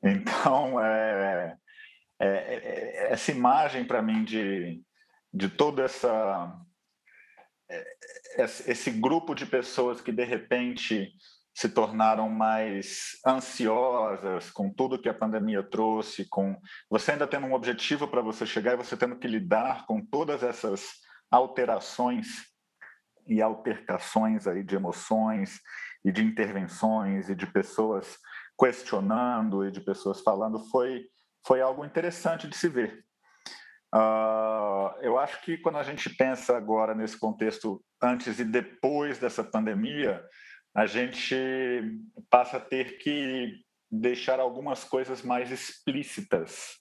Então, 0.03 0.79
é, 0.85 1.57
é, 2.19 2.27
é 2.29 3.13
essa 3.13 3.33
imagem 3.33 3.87
para 3.87 4.03
mim 4.03 4.25
de, 4.25 4.83
de 5.33 5.49
toda 5.49 5.85
essa 5.85 6.55
é, 7.71 7.97
esse 8.67 8.91
grupo 8.91 9.35
de 9.35 9.47
pessoas 9.47 10.01
que 10.01 10.13
de 10.13 10.25
repente 10.25 11.13
se 11.55 11.69
tornaram 11.69 12.29
mais 12.29 13.19
ansiosas 13.27 14.51
com 14.51 14.73
tudo 14.73 15.01
que 15.01 15.09
a 15.09 15.15
pandemia 15.15 15.63
trouxe, 15.63 16.29
com 16.29 16.57
você 16.89 17.13
ainda 17.13 17.27
tendo 17.27 17.47
um 17.47 17.55
objetivo 17.55 18.09
para 18.09 18.23
você 18.23 18.47
chegar 18.47 18.75
e 18.75 18.77
você 18.77 18.97
tendo 18.97 19.19
que 19.19 19.29
lidar 19.29 19.87
com 19.87 20.05
todas 20.05 20.43
essas 20.43 20.87
alterações 21.31 22.27
e 23.27 23.43
altercações 23.43 24.47
aí 24.47 24.63
de 24.63 24.75
emoções 24.75 25.61
e 26.05 26.11
de 26.11 26.23
intervenções 26.23 27.29
e 27.29 27.35
de 27.35 27.47
pessoas 27.47 28.17
questionando 28.59 29.67
e 29.67 29.71
de 29.71 29.81
pessoas 29.81 30.21
falando 30.21 30.59
foi 30.71 31.05
foi 31.47 31.63
algo 31.63 31.85
interessante 31.87 32.47
de 32.47 32.55
se 32.55 32.69
ver. 32.69 33.03
Uh, 33.95 34.95
eu 35.01 35.19
acho 35.19 35.41
que 35.43 35.57
quando 35.59 35.79
a 35.79 35.83
gente 35.83 36.09
pensa 36.11 36.57
agora 36.57 36.95
nesse 36.95 37.19
contexto 37.19 37.83
antes 38.01 38.39
e 38.39 38.45
depois 38.45 39.19
dessa 39.19 39.43
pandemia, 39.43 40.23
a 40.75 40.87
gente 40.87 41.35
passa 42.29 42.57
a 42.57 42.61
ter 42.61 42.99
que 42.99 43.63
deixar 43.91 44.39
algumas 44.39 44.85
coisas 44.85 45.23
mais 45.23 45.51
explícitas, 45.51 46.79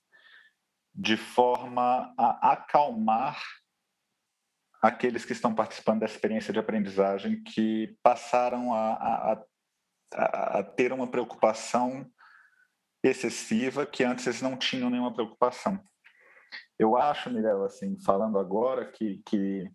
de 0.93 1.17
forma 1.17 2.13
a 2.17 2.51
acalmar 2.53 3.41
aqueles 4.81 5.25
que 5.25 5.33
estão 5.33 5.53
participando 5.53 6.01
da 6.01 6.05
experiência 6.05 6.53
de 6.53 6.59
aprendizagem 6.59 7.41
que 7.43 7.97
passaram 8.01 8.73
a, 8.73 8.93
a, 8.93 9.43
a, 10.13 10.59
a 10.59 10.63
ter 10.63 10.93
uma 10.93 11.09
preocupação 11.09 12.09
excessiva 13.03 13.85
que 13.85 14.03
antes 14.03 14.25
eles 14.27 14.41
não 14.41 14.57
tinham 14.57 14.89
nenhuma 14.89 15.13
preocupação. 15.13 15.81
Eu 16.77 16.95
acho, 16.97 17.29
Mirella, 17.29 17.65
assim, 17.65 17.99
falando 18.03 18.37
agora, 18.37 18.85
que, 18.91 19.21
que 19.25 19.69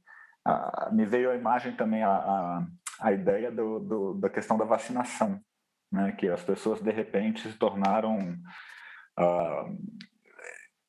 me 0.93 1.05
veio 1.05 1.31
a 1.31 1.37
imagem 1.37 1.77
também, 1.77 2.03
a, 2.03 2.17
a, 2.17 2.67
a 3.01 3.13
ideia 3.13 3.51
do, 3.51 3.81
do, 3.81 4.15
da 4.15 4.29
questão 4.29 4.57
da 4.57 4.65
vacinação, 4.65 5.41
né? 5.93 6.13
que 6.13 6.29
as 6.29 6.43
pessoas, 6.43 6.81
de 6.81 6.91
repente, 6.91 7.49
se 7.49 7.59
tornaram 7.59 8.37
uh, 9.19 9.79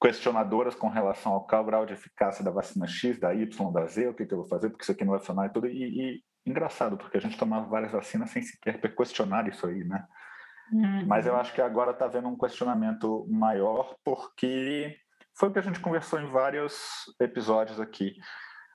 questionadoras 0.01 0.76
com 0.76 0.88
relação 0.88 1.34
ao 1.34 1.45
grau 1.64 1.86
de 1.86 1.93
eficácia 1.93 2.43
da 2.43 2.51
vacina 2.51 2.88
X, 2.88 3.20
da 3.20 3.34
Y, 3.34 3.72
da 3.72 3.86
Z, 3.86 4.08
o 4.08 4.14
que, 4.14 4.26
que 4.26 4.34
eu 4.34 4.39
vou 4.39 4.47
fazer, 4.47 4.70
porque 4.70 4.84
isso 4.84 4.91
aqui 4.91 5.03
não 5.03 5.12
vai 5.12 5.20
funcionar 5.20 5.47
e 5.47 5.53
tudo. 5.53 5.68
E, 5.68 5.84
e 5.84 6.24
engraçado, 6.45 6.97
porque 6.97 7.18
a 7.18 7.22
gente 7.22 7.38
tomava 7.38 7.68
várias 7.68 7.91
vacinas 7.91 8.30
sem 8.30 8.41
sequer 8.41 8.80
questionar 8.95 9.47
isso 9.47 9.66
aí, 9.66 9.84
né? 9.84 10.06
Uhum. 10.72 11.06
Mas 11.06 11.26
eu 11.26 11.36
acho 11.36 11.53
que 11.53 11.62
agora 11.62 11.91
está 11.91 12.06
havendo 12.06 12.28
um 12.28 12.38
questionamento 12.38 13.28
maior, 13.30 13.95
porque 14.03 14.95
foi 15.38 15.49
o 15.49 15.51
que 15.51 15.60
a 15.60 15.64
gente 15.64 15.80
conversou 15.80 16.20
em 16.20 16.30
vários 16.30 17.06
episódios 17.20 17.80
aqui. 17.80 18.16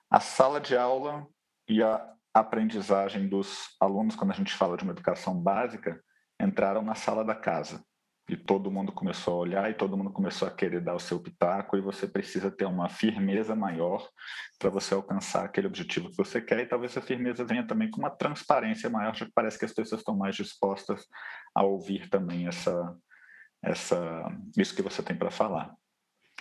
A 0.09 0.19
sala 0.19 0.59
de 0.59 0.75
aula 0.75 1.25
e 1.67 1.81
a 1.81 2.05
aprendizagem 2.33 3.27
dos 3.27 3.75
alunos, 3.79 4.15
quando 4.15 4.31
a 4.31 4.35
gente 4.35 4.53
fala 4.53 4.77
de 4.77 4.83
uma 4.83 4.93
educação 4.93 5.39
básica, 5.39 6.01
entraram 6.39 6.81
na 6.81 6.95
sala 6.95 7.23
da 7.23 7.35
casa. 7.35 7.83
E 8.29 8.37
todo 8.37 8.71
mundo 8.71 8.93
começou 8.93 9.33
a 9.33 9.37
olhar 9.37 9.69
e 9.69 9.73
todo 9.73 9.97
mundo 9.97 10.11
começou 10.11 10.47
a 10.47 10.51
querer 10.51 10.79
dar 10.79 10.95
o 10.95 10.99
seu 10.99 11.19
pitaco, 11.19 11.75
e 11.75 11.81
você 11.81 12.07
precisa 12.07 12.49
ter 12.49 12.65
uma 12.65 12.87
firmeza 12.87 13.55
maior 13.55 14.07
para 14.57 14.69
você 14.69 14.93
alcançar 14.93 15.43
aquele 15.43 15.67
objetivo 15.67 16.09
que 16.09 16.15
você 16.15 16.39
quer. 16.39 16.59
E 16.59 16.65
talvez 16.65 16.91
essa 16.91 17.05
firmeza 17.05 17.43
venha 17.43 17.67
também 17.67 17.91
com 17.91 17.99
uma 17.99 18.09
transparência 18.09 18.89
maior, 18.89 19.13
já 19.15 19.25
que 19.25 19.33
parece 19.33 19.59
que 19.59 19.65
as 19.65 19.73
pessoas 19.73 19.99
estão 19.99 20.15
mais 20.15 20.35
dispostas 20.35 21.05
a 21.53 21.63
ouvir 21.63 22.09
também 22.09 22.47
essa, 22.47 22.95
essa, 23.61 24.23
isso 24.57 24.75
que 24.75 24.81
você 24.81 25.03
tem 25.03 25.17
para 25.17 25.31
falar. 25.31 25.75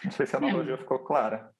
Não 0.05 0.12
sei 0.12 0.26
se 0.26 0.36
a 0.36 0.38
analogia 0.38 0.78
ficou 0.78 1.01
clara. 1.01 1.51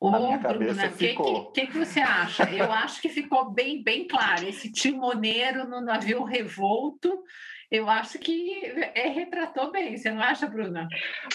Ô, 0.00 0.10
Bruna, 0.10 0.86
o 0.86 0.96
que, 0.96 1.14
que, 1.52 1.66
que, 1.66 1.78
você 1.78 2.00
acha? 2.00 2.44
Eu 2.50 2.72
acho 2.72 3.02
que 3.02 3.10
ficou 3.10 3.50
bem, 3.50 3.82
bem 3.82 4.08
claro. 4.08 4.48
Esse 4.48 4.72
timoneiro 4.72 5.68
no 5.68 5.82
navio 5.82 6.24
revolto, 6.24 7.22
eu 7.70 7.86
acho 7.88 8.18
que 8.18 8.64
é, 8.94 9.08
retratou 9.08 9.70
bem. 9.70 9.98
Você 9.98 10.10
não 10.10 10.22
acha, 10.22 10.46
Bruna? 10.46 10.88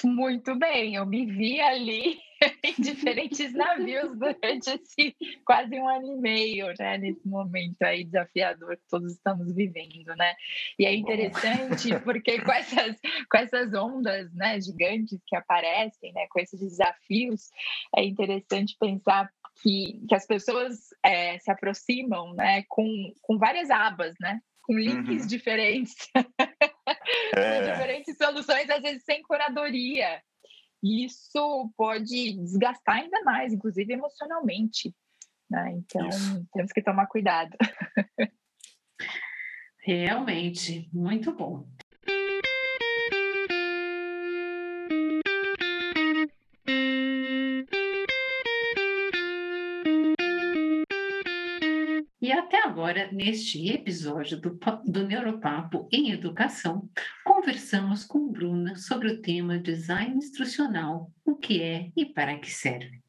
Muito 0.04 0.58
bem. 0.58 0.96
Eu 0.96 1.06
me 1.06 1.28
vi 1.28 1.62
ali 1.62 2.18
em 2.64 2.82
diferentes 2.82 3.54
navios 3.54 4.18
durante 4.18 4.70
esse 4.70 5.16
quase 5.46 5.80
um 5.80 5.88
ano 5.88 6.14
e 6.14 6.18
meio, 6.18 6.68
né? 6.78 6.98
Nesse 6.98 7.28
momento 7.28 7.82
aí 7.84 8.04
desafiador 8.04 8.76
que 8.78 8.88
todos 8.90 9.14
estamos 9.14 9.54
vivendo, 9.54 10.16
né? 10.16 10.34
E 10.78 10.86
é 10.86 10.94
interessante 10.94 11.94
Bom. 11.94 12.00
porque 12.06 12.42
com 12.42 12.52
essas, 12.52 13.00
com 13.30 13.38
essas 13.38 13.74
ondas 13.74 14.34
né, 14.34 14.60
gigantes 14.60 15.20
que 15.26 15.36
aparecem, 15.36 16.14
né? 16.14 16.28
Com 16.30 16.40
esses 16.40 16.60
desafios, 16.60 17.50
é 17.96 18.04
interessante 18.04 18.76
pensar 18.80 19.30
que, 19.62 20.02
que 20.08 20.16
as 20.16 20.26
pessoas 20.26 20.90
é, 21.04 21.40
se 21.40 21.50
aproximam 21.50 22.34
né, 22.34 22.64
com, 22.68 23.14
com 23.22 23.38
várias 23.38 23.70
abas, 23.70 24.14
né? 24.20 24.40
Com 24.64 24.74
links 24.78 25.22
uhum. 25.22 25.28
diferentes. 25.28 25.96
É. 27.36 27.60
com 27.60 27.72
diferentes 27.72 28.18
soluções, 28.18 28.70
às 28.70 28.82
vezes 28.82 29.04
sem 29.04 29.22
curadoria 29.22 30.22
isso 30.86 31.74
pode 31.76 32.34
desgastar 32.34 32.98
ainda 32.98 33.24
mais, 33.24 33.52
inclusive 33.52 33.92
emocionalmente. 33.92 34.94
Né? 35.50 35.74
Então, 35.78 36.08
isso. 36.08 36.48
temos 36.54 36.72
que 36.72 36.84
tomar 36.84 37.08
cuidado. 37.08 37.56
Realmente, 39.84 40.90
muito 40.94 41.34
bom. 41.34 41.68
Agora, 52.76 53.10
neste 53.10 53.70
episódio 53.70 54.38
do, 54.38 54.60
do 54.84 55.08
Neuropapo 55.08 55.88
em 55.90 56.12
Educação, 56.12 56.90
conversamos 57.24 58.04
com 58.04 58.30
Bruna 58.30 58.76
sobre 58.76 59.08
o 59.08 59.22
tema 59.22 59.58
design 59.58 60.18
instrucional, 60.18 61.10
o 61.24 61.38
que 61.38 61.62
é 61.62 61.90
e 61.96 62.06
para 62.06 62.38
que 62.38 62.52
serve. 62.52 63.02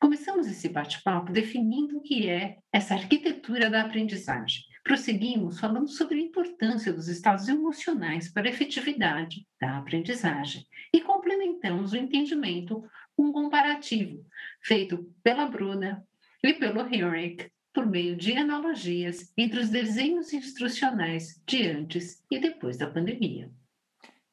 Começamos 0.00 0.48
esse 0.48 0.68
bate-papo 0.68 1.30
definindo 1.30 1.98
o 1.98 2.02
que 2.02 2.28
é 2.28 2.58
essa 2.72 2.94
arquitetura 2.94 3.70
da 3.70 3.82
aprendizagem. 3.82 4.64
Prosseguimos 4.82 5.60
falando 5.60 5.86
sobre 5.86 6.16
a 6.18 6.22
importância 6.22 6.92
dos 6.92 7.06
estados 7.06 7.46
emocionais 7.46 8.28
para 8.28 8.48
a 8.48 8.50
efetividade 8.50 9.46
da 9.60 9.78
aprendizagem 9.78 10.66
e 10.92 11.00
complementamos 11.00 11.92
o 11.92 11.96
entendimento 11.96 12.82
com 13.16 13.26
um 13.26 13.32
comparativo 13.32 14.26
feito 14.60 15.08
pela 15.22 15.46
Bruna 15.46 16.04
e 16.42 16.54
pelo 16.54 16.80
Henrik 16.92 17.52
por 17.72 17.86
meio 17.86 18.16
de 18.16 18.36
analogias 18.36 19.32
entre 19.36 19.60
os 19.60 19.70
desenhos 19.70 20.32
instrucionais 20.32 21.40
de 21.46 21.68
antes 21.68 22.22
e 22.30 22.38
depois 22.38 22.76
da 22.76 22.90
pandemia. 22.90 23.50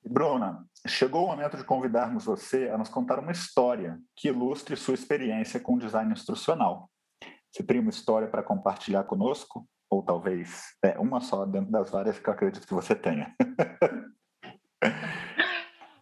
Bruna, 0.03 0.65
chegou 0.87 1.25
o 1.25 1.27
momento 1.27 1.57
de 1.57 1.63
convidarmos 1.63 2.25
você 2.25 2.69
a 2.69 2.77
nos 2.77 2.89
contar 2.89 3.19
uma 3.19 3.31
história 3.31 3.99
que 4.15 4.27
ilustre 4.27 4.75
sua 4.75 4.93
experiência 4.93 5.59
com 5.59 5.77
design 5.77 6.11
instrucional. 6.11 6.89
Você 7.51 7.63
tem 7.63 7.79
uma 7.79 7.89
história 7.89 8.27
para 8.27 8.43
compartilhar 8.43 9.03
conosco? 9.03 9.67
Ou 9.89 10.03
talvez 10.03 10.75
é, 10.83 10.99
uma 10.99 11.19
só 11.19 11.45
dentro 11.45 11.71
das 11.71 11.89
várias 11.89 12.19
que 12.19 12.29
eu 12.29 12.33
acredito 12.33 12.67
que 12.67 12.73
você 12.73 12.95
tenha. 12.95 13.35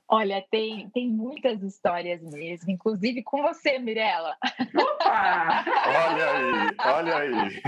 Olha, 0.10 0.41
tem, 0.49 0.89
tem 0.91 1.10
muitas 1.10 1.62
histórias 1.62 2.22
mesmo, 2.24 2.72
inclusive 2.72 3.22
com 3.24 3.41
você, 3.41 3.78
Mirella. 3.78 4.38
Opa! 4.74 5.66
olha 5.86 6.32
aí, 6.32 6.76
olha 6.80 7.18
aí. 7.18 7.62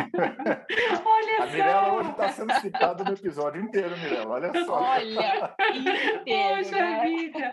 Olha 1.05 1.43
a 1.43 1.45
Mirella 1.47 1.93
hoje 1.95 2.11
está 2.11 2.29
sendo 2.29 2.53
citada 2.61 3.03
no 3.03 3.11
episódio 3.11 3.61
inteiro, 3.61 3.97
Mirella, 3.97 4.29
olha 4.29 4.65
só. 4.65 4.81
Olha, 4.81 5.55
inteiro, 5.75 6.63
Poxa 6.63 6.77
né? 6.77 7.03
vida! 7.03 7.51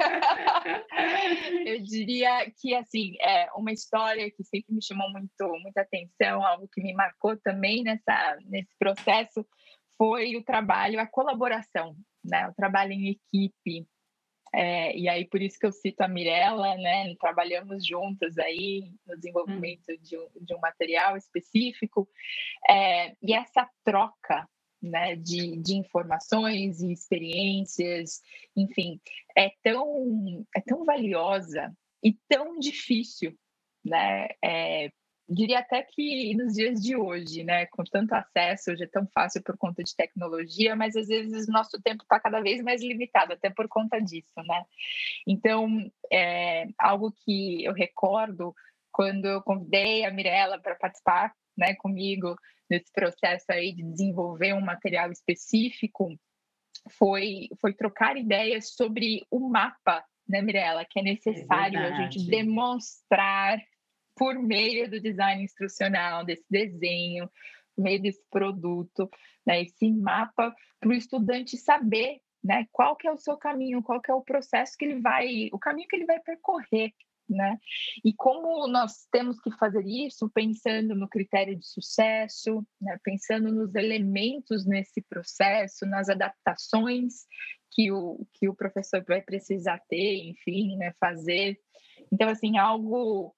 Eu 1.66 1.82
diria 1.82 2.48
que, 2.56 2.72
assim, 2.76 3.16
é 3.20 3.50
uma 3.56 3.72
história 3.72 4.30
que 4.30 4.44
sempre 4.44 4.72
me 4.72 4.84
chamou 4.84 5.10
muito, 5.10 5.60
muita 5.62 5.80
atenção, 5.80 6.46
algo 6.46 6.68
que 6.72 6.80
me 6.80 6.94
marcou 6.94 7.36
também 7.38 7.82
nessa, 7.82 8.38
nesse 8.44 8.70
processo, 8.78 9.44
foi 9.98 10.36
o 10.36 10.44
trabalho, 10.44 11.00
a 11.00 11.06
colaboração, 11.06 11.96
né? 12.24 12.46
o 12.48 12.54
trabalho 12.54 12.92
em 12.92 13.08
equipe, 13.08 13.86
é, 14.52 14.96
e 14.96 15.08
aí, 15.08 15.26
por 15.26 15.42
isso 15.42 15.58
que 15.58 15.66
eu 15.66 15.72
cito 15.72 16.02
a 16.02 16.08
Mirella, 16.08 16.76
né? 16.76 17.14
Trabalhamos 17.16 17.86
juntas 17.86 18.38
aí 18.38 18.90
no 19.06 19.16
desenvolvimento 19.16 19.90
hum. 19.90 19.96
de, 20.00 20.16
um, 20.16 20.28
de 20.40 20.54
um 20.54 20.60
material 20.60 21.16
específico. 21.16 22.08
É, 22.68 23.14
e 23.22 23.34
essa 23.34 23.68
troca 23.84 24.48
né, 24.82 25.16
de, 25.16 25.56
de 25.56 25.74
informações 25.74 26.80
e 26.80 26.92
experiências, 26.92 28.20
enfim, 28.56 29.00
é 29.36 29.50
tão, 29.62 30.44
é 30.54 30.60
tão 30.60 30.84
valiosa 30.84 31.72
e 32.02 32.16
tão 32.28 32.58
difícil 32.58 33.36
né, 33.84 34.28
é, 34.42 34.90
diria 35.28 35.58
até 35.58 35.82
que 35.82 36.34
nos 36.34 36.54
dias 36.54 36.80
de 36.80 36.96
hoje, 36.96 37.42
né, 37.42 37.66
com 37.66 37.82
tanto 37.84 38.12
acesso, 38.12 38.70
hoje 38.70 38.84
é 38.84 38.86
tão 38.86 39.06
fácil 39.08 39.42
por 39.42 39.56
conta 39.56 39.82
de 39.82 39.94
tecnologia, 39.94 40.76
mas 40.76 40.94
às 40.94 41.08
vezes 41.08 41.48
o 41.48 41.52
nosso 41.52 41.80
tempo 41.82 42.02
está 42.02 42.20
cada 42.20 42.40
vez 42.40 42.62
mais 42.62 42.80
limitado, 42.80 43.32
até 43.32 43.50
por 43.50 43.68
conta 43.68 43.98
disso, 43.98 44.40
né? 44.46 44.64
Então, 45.26 45.90
é 46.12 46.66
algo 46.78 47.12
que 47.24 47.64
eu 47.64 47.72
recordo 47.72 48.54
quando 48.92 49.26
eu 49.26 49.42
convidei 49.42 50.04
a 50.04 50.10
Mirella 50.10 50.60
para 50.60 50.76
participar, 50.76 51.34
né, 51.56 51.74
comigo 51.74 52.36
nesse 52.70 52.92
processo 52.92 53.46
aí 53.50 53.72
de 53.72 53.82
desenvolver 53.82 54.52
um 54.52 54.60
material 54.60 55.10
específico, 55.10 56.16
foi 56.90 57.48
foi 57.60 57.72
trocar 57.72 58.16
ideias 58.16 58.74
sobre 58.74 59.26
o 59.30 59.48
mapa, 59.48 60.04
né, 60.28 60.40
Mirella, 60.40 60.84
que 60.84 61.00
é 61.00 61.02
necessário 61.02 61.78
é 61.78 61.92
a 61.92 62.02
gente 62.02 62.26
demonstrar 62.28 63.58
por 64.16 64.34
meio 64.34 64.90
do 64.90 65.00
design 65.00 65.42
instrucional, 65.42 66.24
desse 66.24 66.44
desenho, 66.50 67.30
meio 67.76 68.00
desse 68.00 68.22
produto, 68.30 69.08
né, 69.46 69.62
esse 69.62 69.92
mapa 69.92 70.54
para 70.80 70.88
o 70.88 70.94
estudante 70.94 71.56
saber 71.56 72.20
né, 72.42 72.66
qual 72.72 72.96
que 72.96 73.06
é 73.06 73.12
o 73.12 73.18
seu 73.18 73.36
caminho, 73.36 73.82
qual 73.82 74.00
que 74.00 74.10
é 74.10 74.14
o 74.14 74.22
processo 74.22 74.76
que 74.78 74.84
ele 74.84 75.00
vai, 75.00 75.48
o 75.52 75.58
caminho 75.58 75.88
que 75.88 75.96
ele 75.96 76.06
vai 76.06 76.20
percorrer 76.20 76.92
né? 77.28 77.58
E 78.04 78.12
como 78.14 78.68
nós 78.68 79.06
temos 79.10 79.40
que 79.40 79.50
fazer 79.58 79.84
isso 79.84 80.30
pensando 80.30 80.94
no 80.94 81.08
critério 81.08 81.56
de 81.56 81.66
sucesso, 81.66 82.64
né? 82.80 82.98
pensando 83.02 83.52
nos 83.52 83.74
elementos 83.74 84.64
nesse 84.64 85.02
processo, 85.02 85.84
nas 85.86 86.08
adaptações 86.08 87.26
que 87.72 87.90
o, 87.90 88.24
que 88.34 88.48
o 88.48 88.54
professor 88.54 89.04
vai 89.06 89.20
precisar 89.20 89.80
ter, 89.88 90.28
enfim, 90.28 90.76
né? 90.76 90.92
fazer. 91.00 91.58
Então, 92.12 92.28
assim, 92.28 92.58
algo 92.58 93.34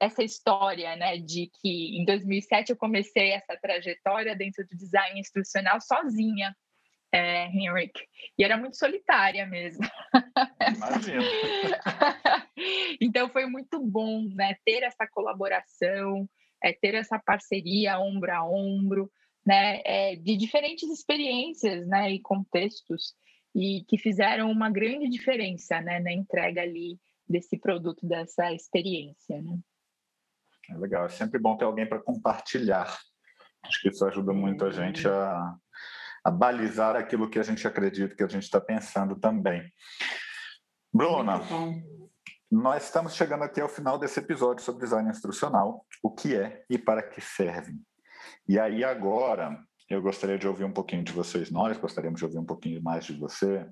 essa 0.00 0.22
história, 0.22 0.94
né, 0.96 1.18
de 1.18 1.50
que 1.60 1.98
em 1.98 2.04
2007 2.04 2.70
eu 2.70 2.76
comecei 2.76 3.32
essa 3.32 3.56
trajetória 3.56 4.36
dentro 4.36 4.64
do 4.66 4.76
design 4.76 5.18
instrucional 5.18 5.80
sozinha, 5.80 6.54
é, 7.12 7.46
Henrik. 7.46 8.00
E 8.38 8.44
era 8.44 8.56
muito 8.56 8.76
solitária 8.76 9.46
mesmo. 9.46 9.84
Imagina. 10.76 11.22
então 13.00 13.28
foi 13.28 13.46
muito 13.46 13.80
bom 13.80 14.22
né, 14.34 14.56
ter 14.64 14.82
essa 14.82 15.06
colaboração, 15.06 16.28
é, 16.62 16.72
ter 16.72 16.94
essa 16.94 17.18
parceria 17.18 17.98
ombro 17.98 18.32
a 18.32 18.44
ombro, 18.44 19.10
né, 19.46 19.80
é, 19.84 20.16
de 20.16 20.36
diferentes 20.36 20.88
experiências 20.88 21.86
né, 21.86 22.10
e 22.12 22.20
contextos, 22.20 23.14
e 23.54 23.84
que 23.88 23.98
fizeram 23.98 24.50
uma 24.50 24.70
grande 24.70 25.08
diferença 25.08 25.80
né, 25.80 26.00
na 26.00 26.12
entrega 26.12 26.62
ali 26.62 26.98
desse 27.28 27.58
produto, 27.58 28.06
dessa 28.06 28.52
experiência. 28.52 29.40
Né? 29.40 29.58
É 30.70 30.76
legal, 30.76 31.06
é 31.06 31.08
sempre 31.08 31.38
bom 31.38 31.56
ter 31.56 31.64
alguém 31.64 31.88
para 31.88 32.02
compartilhar. 32.02 32.98
Acho 33.64 33.80
que 33.80 33.88
isso 33.88 34.04
ajuda 34.04 34.32
muito 34.32 34.64
a 34.64 34.70
gente 34.70 35.08
a, 35.08 35.54
a 36.24 36.30
balizar 36.30 36.96
aquilo 36.96 37.28
que 37.28 37.38
a 37.38 37.42
gente 37.42 37.66
acredita, 37.66 38.14
que 38.14 38.22
a 38.22 38.28
gente 38.28 38.44
está 38.44 38.60
pensando 38.60 39.16
também. 39.16 39.70
Bruna, 40.92 41.40
nós 42.50 42.84
estamos 42.84 43.14
chegando 43.14 43.42
aqui 43.42 43.60
ao 43.60 43.68
final 43.68 43.98
desse 43.98 44.20
episódio 44.20 44.64
sobre 44.64 44.84
design 44.84 45.10
instrucional, 45.10 45.84
o 46.02 46.10
que 46.10 46.36
é 46.36 46.64
e 46.70 46.78
para 46.78 47.02
que 47.02 47.20
serve. 47.20 47.74
E 48.48 48.58
aí 48.58 48.84
agora 48.84 49.58
eu 49.90 50.00
gostaria 50.00 50.38
de 50.38 50.46
ouvir 50.46 50.64
um 50.64 50.72
pouquinho 50.72 51.02
de 51.02 51.12
vocês, 51.12 51.50
nós 51.50 51.76
gostaríamos 51.76 52.20
de 52.20 52.24
ouvir 52.24 52.38
um 52.38 52.44
pouquinho 52.44 52.82
mais 52.82 53.04
de 53.04 53.18
você 53.18 53.68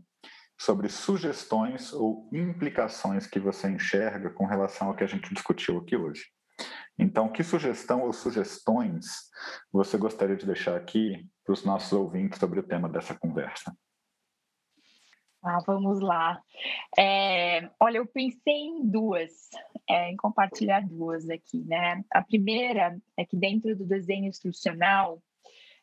sobre 0.63 0.89
sugestões 0.89 1.93
ou 1.93 2.29
implicações 2.33 3.27
que 3.27 3.41
você 3.41 3.69
enxerga 3.69 4.31
com 4.31 4.47
relação 4.47 4.89
ao 4.89 4.95
que 4.95 5.03
a 5.03 5.09
gente 5.09 5.35
discutiu 5.35 5.79
aqui 5.79 5.97
hoje. 5.97 6.27
Então, 6.97 7.33
que 7.33 7.43
sugestão 7.43 8.03
ou 8.03 8.13
sugestões 8.13 9.07
você 9.73 9.99
gostaria 9.99 10.37
de 10.37 10.47
deixar 10.47 10.77
aqui 10.77 11.29
para 11.45 11.53
os 11.53 11.65
nossos 11.65 11.93
ouvintes 11.93 12.39
sobre 12.39 12.61
o 12.61 12.63
tema 12.63 12.89
dessa 12.89 13.13
conversa? 13.13 13.77
Ah, 15.43 15.59
vamos 15.67 16.01
lá. 16.01 16.41
É, 16.97 17.69
olha, 17.81 17.99
eu 17.99 18.07
pensei 18.07 18.55
em 18.55 18.89
duas, 18.89 19.33
é, 19.91 20.13
em 20.13 20.17
compartilhar 20.17 20.87
duas 20.87 21.29
aqui, 21.29 21.65
né? 21.65 22.05
A 22.13 22.23
primeira 22.23 22.97
é 23.17 23.25
que 23.25 23.37
dentro 23.37 23.77
do 23.77 23.85
desenho 23.85 24.29
instrucional 24.29 25.21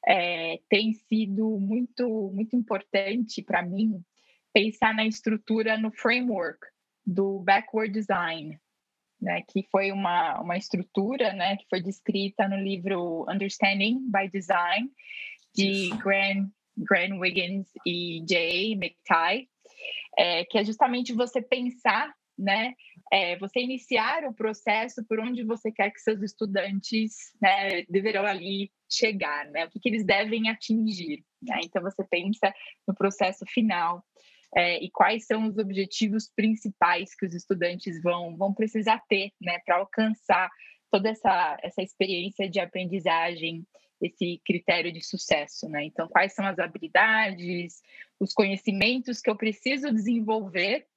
é, 0.07 0.61
tem 0.69 0.93
sido 0.93 1.59
muito, 1.59 2.31
muito 2.33 2.55
importante 2.55 3.41
para 3.43 3.61
mim 3.61 4.01
pensar 4.53 4.93
na 4.93 5.05
estrutura, 5.05 5.77
no 5.77 5.91
framework 5.91 6.59
do 7.05 7.39
backward 7.39 7.91
design, 7.91 8.59
né? 9.21 9.43
Que 9.49 9.67
foi 9.71 9.91
uma, 9.91 10.39
uma 10.39 10.57
estrutura, 10.57 11.33
né? 11.33 11.57
Que 11.57 11.65
foi 11.69 11.81
descrita 11.81 12.47
no 12.47 12.57
livro 12.57 13.25
Understanding 13.29 14.09
by 14.09 14.29
Design 14.29 14.89
de 15.55 15.89
Graham 15.97 16.51
Grant 16.79 17.19
Wiggins 17.19 17.67
e 17.85 18.23
Jay 18.27 18.73
McTighe, 18.73 19.49
é, 20.17 20.45
que 20.45 20.57
é 20.57 20.63
justamente 20.63 21.13
você 21.13 21.41
pensar, 21.41 22.13
né, 22.37 22.73
é, 23.11 23.37
você 23.37 23.59
iniciar 23.59 24.23
o 24.23 24.33
processo 24.33 25.03
por 25.05 25.19
onde 25.19 25.43
você 25.43 25.71
quer 25.71 25.91
que 25.91 25.99
seus 25.99 26.21
estudantes 26.21 27.33
né, 27.41 27.83
deverão 27.89 28.25
ali 28.25 28.71
chegar, 28.89 29.45
né, 29.47 29.65
o 29.65 29.69
que, 29.69 29.79
que 29.79 29.89
eles 29.89 30.05
devem 30.05 30.49
atingir. 30.49 31.23
Né? 31.41 31.59
Então, 31.63 31.81
você 31.81 32.03
pensa 32.03 32.53
no 32.87 32.95
processo 32.95 33.45
final 33.45 34.03
é, 34.55 34.83
e 34.83 34.89
quais 34.89 35.25
são 35.25 35.47
os 35.47 35.57
objetivos 35.57 36.29
principais 36.35 37.15
que 37.15 37.25
os 37.25 37.33
estudantes 37.33 38.01
vão, 38.01 38.35
vão 38.35 38.53
precisar 38.53 39.03
ter 39.07 39.31
né, 39.39 39.59
para 39.65 39.77
alcançar 39.77 40.49
toda 40.91 41.09
essa, 41.09 41.57
essa 41.61 41.81
experiência 41.81 42.49
de 42.49 42.59
aprendizagem 42.59 43.65
esse 44.01 44.41
critério 44.45 44.91
de 44.91 45.05
sucesso, 45.05 45.67
né? 45.67 45.83
Então, 45.83 46.07
quais 46.07 46.33
são 46.33 46.45
as 46.45 46.57
habilidades, 46.57 47.81
os 48.19 48.33
conhecimentos 48.33 49.19
que 49.19 49.29
eu 49.29 49.35
preciso 49.35 49.91
desenvolver, 49.91 50.87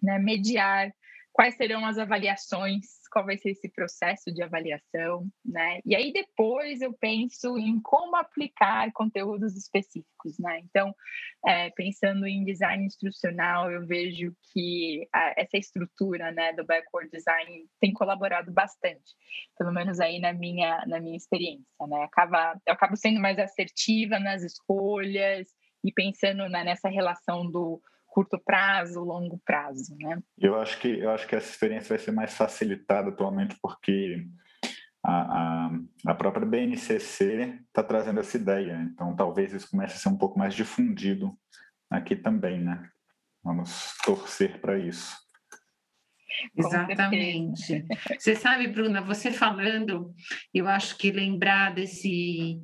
né? 0.00 0.18
Mediar, 0.18 0.94
quais 1.36 1.54
serão 1.54 1.84
as 1.84 1.98
avaliações, 1.98 2.86
qual 3.12 3.26
vai 3.26 3.36
ser 3.36 3.50
esse 3.50 3.68
processo 3.68 4.32
de 4.32 4.42
avaliação, 4.42 5.28
né? 5.44 5.80
E 5.84 5.94
aí 5.94 6.10
depois 6.10 6.80
eu 6.80 6.94
penso 6.94 7.58
em 7.58 7.78
como 7.82 8.16
aplicar 8.16 8.90
conteúdos 8.94 9.54
específicos, 9.54 10.38
né? 10.38 10.60
Então, 10.60 10.94
é, 11.46 11.68
pensando 11.72 12.26
em 12.26 12.42
design 12.42 12.86
instrucional, 12.86 13.70
eu 13.70 13.86
vejo 13.86 14.34
que 14.50 15.06
a, 15.12 15.34
essa 15.36 15.58
estrutura, 15.58 16.32
né, 16.32 16.54
do 16.54 16.64
backward 16.64 17.10
design 17.10 17.66
tem 17.82 17.92
colaborado 17.92 18.50
bastante, 18.50 19.14
pelo 19.58 19.72
menos 19.72 20.00
aí 20.00 20.18
na 20.18 20.32
minha 20.32 20.86
na 20.86 20.98
minha 21.00 21.18
experiência, 21.18 21.86
né? 21.86 22.02
Acaba, 22.04 22.58
eu 22.66 22.72
acabo 22.72 22.96
sendo 22.96 23.20
mais 23.20 23.38
assertiva 23.38 24.18
nas 24.18 24.42
escolhas 24.42 25.48
e 25.84 25.92
pensando 25.92 26.48
né, 26.48 26.64
nessa 26.64 26.88
relação 26.88 27.50
do 27.50 27.78
curto 28.16 28.38
prazo, 28.38 29.04
longo 29.04 29.38
prazo, 29.44 29.94
né? 30.00 30.18
Eu 30.38 30.58
acho 30.58 30.80
que 30.80 30.88
eu 30.88 31.10
acho 31.10 31.26
que 31.26 31.36
essa 31.36 31.50
experiência 31.50 31.90
vai 31.90 31.98
ser 31.98 32.12
mais 32.12 32.34
facilitada 32.34 33.10
atualmente 33.10 33.54
porque 33.60 34.26
a, 35.04 35.66
a, 35.66 35.70
a 36.06 36.14
própria 36.14 36.46
BNCC 36.46 37.60
está 37.66 37.82
trazendo 37.82 38.18
essa 38.18 38.38
ideia, 38.38 38.90
então 38.90 39.14
talvez 39.14 39.52
isso 39.52 39.70
comece 39.70 39.96
a 39.96 39.98
ser 39.98 40.08
um 40.08 40.16
pouco 40.16 40.38
mais 40.38 40.54
difundido 40.54 41.36
aqui 41.90 42.16
também, 42.16 42.58
né? 42.58 42.88
Vamos 43.44 43.94
torcer 44.02 44.62
para 44.62 44.78
isso. 44.78 45.14
Exatamente. 46.56 47.84
Você 48.18 48.34
sabe, 48.34 48.66
Bruna, 48.68 49.02
você 49.02 49.30
falando, 49.30 50.14
eu 50.54 50.66
acho 50.66 50.96
que 50.96 51.12
lembrar 51.12 51.74
desse 51.74 52.62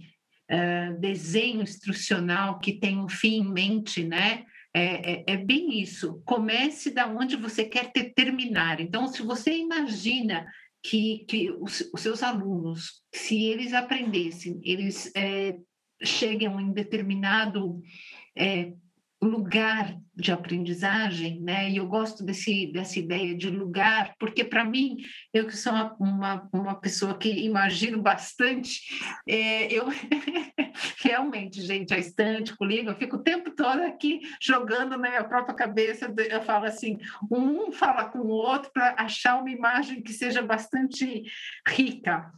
uh, 0.51 0.99
desenho 0.99 1.61
instrucional 1.61 2.59
que 2.59 2.73
tem 2.73 2.99
um 2.99 3.09
fim 3.09 3.43
em 3.43 3.53
mente, 3.53 4.03
né? 4.03 4.47
É, 4.75 5.13
é, 5.13 5.25
é, 5.27 5.37
bem 5.37 5.81
isso. 5.81 6.23
Comece 6.25 6.91
da 6.91 7.07
onde 7.07 7.37
você 7.37 7.65
quer 7.65 7.93
ter, 7.93 8.13
terminar. 8.15 8.81
Então, 8.81 9.07
se 9.07 9.23
você 9.23 9.57
imagina 9.57 10.47
que, 10.83 11.25
que 11.29 11.51
os, 11.51 11.91
os 11.93 12.01
seus 12.01 12.23
alunos, 12.23 13.03
se 13.15 13.45
eles 13.45 13.73
aprendessem, 13.75 14.61
eles 14.63 15.13
é, 15.15 15.57
chegam 16.03 16.59
em 16.61 16.73
determinado 16.73 17.81
é, 18.37 18.73
lugar 19.23 19.97
de 20.15 20.33
aprendizagem, 20.33 21.41
né? 21.41 21.71
E 21.71 21.77
eu 21.77 21.87
gosto 21.87 22.25
desse, 22.25 22.67
dessa 22.73 22.99
ideia 22.99 23.37
de 23.37 23.49
lugar, 23.49 24.15
porque 24.19 24.43
para 24.43 24.65
mim, 24.65 24.97
eu 25.33 25.47
que 25.47 25.57
sou 25.57 25.73
uma, 25.73 25.97
uma, 25.99 26.49
uma, 26.53 26.75
pessoa 26.75 27.17
que 27.17 27.31
imagino 27.31 28.03
bastante, 28.03 28.81
é, 29.27 29.73
eu 29.73 29.87
realmente, 31.03 31.63
gente, 31.63 31.95
a 31.95 31.99
estante 31.99 32.55
comigo, 32.57 32.91
eu 32.91 32.97
fico 32.97 33.17
o 33.17 33.23
tempo 33.23 33.53
todo 33.53 33.81
aqui 33.83 34.21
jogando 34.41 34.99
na 34.99 35.11
minha 35.11 35.25
própria 35.25 35.55
cabeça, 35.55 36.13
eu 36.29 36.43
falo 36.43 36.67
assim, 36.67 36.99
um 37.31 37.71
fala 37.71 38.07
com 38.07 38.19
o 38.19 38.29
outro 38.29 38.71
para 38.73 38.97
achar 38.99 39.41
uma 39.41 39.51
imagem 39.51 40.03
que 40.03 40.13
seja 40.13 40.43
bastante 40.43 41.23
rica. 41.69 42.31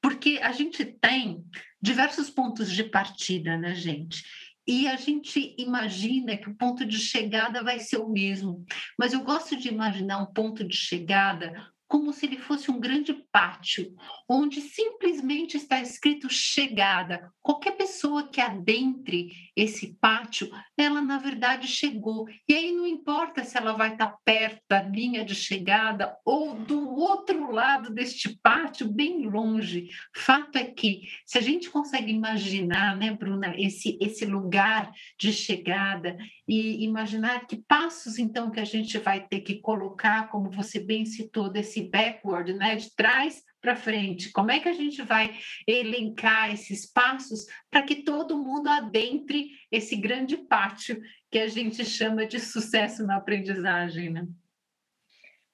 Porque 0.00 0.38
a 0.42 0.52
gente 0.52 0.84
tem 0.84 1.42
diversos 1.80 2.30
pontos 2.30 2.70
de 2.70 2.84
partida, 2.84 3.56
né, 3.56 3.74
gente? 3.74 4.22
E 4.68 4.86
a 4.86 4.96
gente 4.96 5.56
imagina 5.56 6.36
que 6.36 6.50
o 6.50 6.54
ponto 6.54 6.84
de 6.84 6.98
chegada 6.98 7.62
vai 7.62 7.80
ser 7.80 7.96
o 7.96 8.08
mesmo, 8.10 8.66
mas 8.98 9.14
eu 9.14 9.24
gosto 9.24 9.56
de 9.56 9.68
imaginar 9.68 10.18
um 10.18 10.26
ponto 10.26 10.62
de 10.62 10.76
chegada 10.76 11.66
como 11.88 12.12
se 12.12 12.26
ele 12.26 12.36
fosse 12.36 12.70
um 12.70 12.78
grande 12.78 13.14
pátio, 13.32 13.94
onde 14.28 14.60
simplesmente 14.60 15.56
está 15.56 15.80
escrito 15.80 16.28
chegada. 16.28 17.32
Qualquer 17.42 17.72
pessoa 17.72 18.28
que 18.28 18.42
adentre 18.42 19.32
esse 19.56 19.96
pátio, 19.98 20.50
ela 20.76 21.00
na 21.00 21.18
verdade 21.18 21.66
chegou. 21.66 22.28
E 22.46 22.54
aí 22.54 22.72
não 22.72 22.86
importa 22.86 23.42
se 23.42 23.56
ela 23.56 23.72
vai 23.72 23.92
estar 23.92 24.14
perto 24.22 24.60
da 24.68 24.82
linha 24.82 25.24
de 25.24 25.34
chegada 25.34 26.14
ou 26.24 26.54
do 26.54 26.90
outro 26.94 27.50
lado 27.50 27.92
deste 27.92 28.38
pátio, 28.42 28.86
bem 28.86 29.26
longe. 29.26 29.88
Fato 30.14 30.56
é 30.56 30.64
que, 30.64 31.08
se 31.24 31.38
a 31.38 31.40
gente 31.40 31.70
consegue 31.70 32.12
imaginar, 32.12 32.96
né, 32.96 33.12
Bruna, 33.12 33.54
esse, 33.56 33.98
esse 34.00 34.26
lugar 34.26 34.92
de 35.18 35.32
chegada 35.32 36.18
e 36.46 36.84
imaginar 36.84 37.46
que 37.46 37.56
passos 37.56 38.18
então 38.18 38.50
que 38.50 38.60
a 38.60 38.64
gente 38.64 38.98
vai 38.98 39.26
ter 39.26 39.40
que 39.40 39.56
colocar, 39.56 40.28
como 40.28 40.50
você 40.50 40.78
bem 40.78 41.06
citou, 41.06 41.48
desse 41.48 41.77
esse 41.78 41.88
backward, 41.88 42.52
né, 42.54 42.76
de 42.76 42.94
trás 42.94 43.42
para 43.60 43.76
frente? 43.76 44.32
Como 44.32 44.50
é 44.50 44.60
que 44.60 44.68
a 44.68 44.72
gente 44.72 45.02
vai 45.02 45.36
elencar 45.66 46.52
esses 46.52 46.90
passos 46.90 47.46
para 47.70 47.82
que 47.82 48.02
todo 48.02 48.42
mundo 48.42 48.68
adentre 48.68 49.50
esse 49.70 49.96
grande 49.96 50.36
pátio 50.36 51.00
que 51.30 51.38
a 51.38 51.48
gente 51.48 51.84
chama 51.84 52.26
de 52.26 52.40
sucesso 52.40 53.06
na 53.06 53.16
aprendizagem, 53.16 54.10
né? 54.10 54.26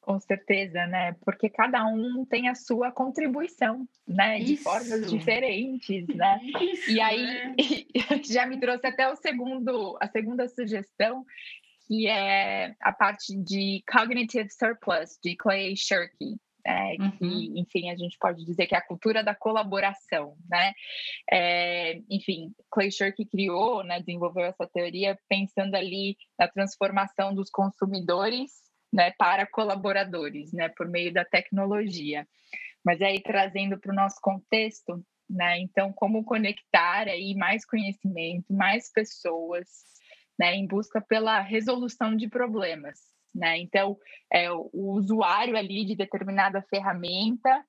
Com 0.00 0.20
certeza, 0.20 0.86
né? 0.86 1.16
Porque 1.24 1.48
cada 1.48 1.86
um 1.86 2.26
tem 2.26 2.48
a 2.48 2.54
sua 2.54 2.92
contribuição, 2.92 3.88
né? 4.06 4.38
De 4.38 4.52
Isso. 4.52 4.62
formas 4.62 5.10
diferentes, 5.10 6.06
né? 6.08 6.40
Isso, 6.60 6.90
e 6.90 7.00
aí 7.00 7.24
né? 7.24 7.56
já 8.22 8.44
me 8.44 8.60
trouxe 8.60 8.86
até 8.86 9.10
o 9.10 9.16
segundo, 9.16 9.96
a 9.98 10.06
segunda 10.06 10.46
sugestão, 10.46 11.24
que 11.86 12.08
é 12.08 12.74
a 12.80 12.92
parte 12.92 13.36
de 13.36 13.82
cognitive 13.90 14.50
surplus 14.50 15.18
de 15.22 15.36
Clay 15.36 15.76
Shirky. 15.76 16.36
É, 16.66 16.96
uhum. 16.98 17.10
que, 17.18 17.60
enfim, 17.60 17.90
a 17.90 17.96
gente 17.96 18.16
pode 18.18 18.42
dizer 18.42 18.66
que 18.66 18.74
é 18.74 18.78
a 18.78 18.86
cultura 18.86 19.22
da 19.22 19.34
colaboração, 19.34 20.34
né? 20.48 20.72
É, 21.30 22.00
enfim, 22.08 22.54
Clay 22.70 22.90
Shirky 22.90 23.26
criou, 23.26 23.84
né, 23.84 24.00
desenvolveu 24.00 24.46
essa 24.46 24.66
teoria 24.66 25.18
pensando 25.28 25.74
ali 25.74 26.16
na 26.38 26.48
transformação 26.48 27.34
dos 27.34 27.50
consumidores 27.50 28.50
né, 28.94 29.10
para 29.18 29.44
colaboradores, 29.44 30.52
né, 30.52 30.68
por 30.68 30.88
meio 30.88 31.12
da 31.12 31.24
tecnologia. 31.24 32.26
Mas 32.84 33.02
aí 33.02 33.20
trazendo 33.20 33.78
para 33.78 33.92
o 33.92 33.94
nosso 33.94 34.20
contexto, 34.22 35.04
né, 35.28 35.58
então 35.58 35.92
como 35.92 36.24
conectar 36.24 37.08
aí 37.08 37.34
mais 37.34 37.66
conhecimento, 37.66 38.54
mais 38.54 38.92
pessoas, 38.92 39.68
né, 40.38 40.54
em 40.54 40.66
busca 40.66 41.00
pela 41.00 41.40
resolução 41.40 42.16
de 42.16 42.28
problemas, 42.28 42.98
né? 43.34 43.58
Então, 43.58 43.96
é, 44.32 44.50
o 44.50 44.92
usuário 44.92 45.56
ali 45.56 45.84
de 45.84 45.96
determinada 45.96 46.62
ferramenta, 46.62 47.64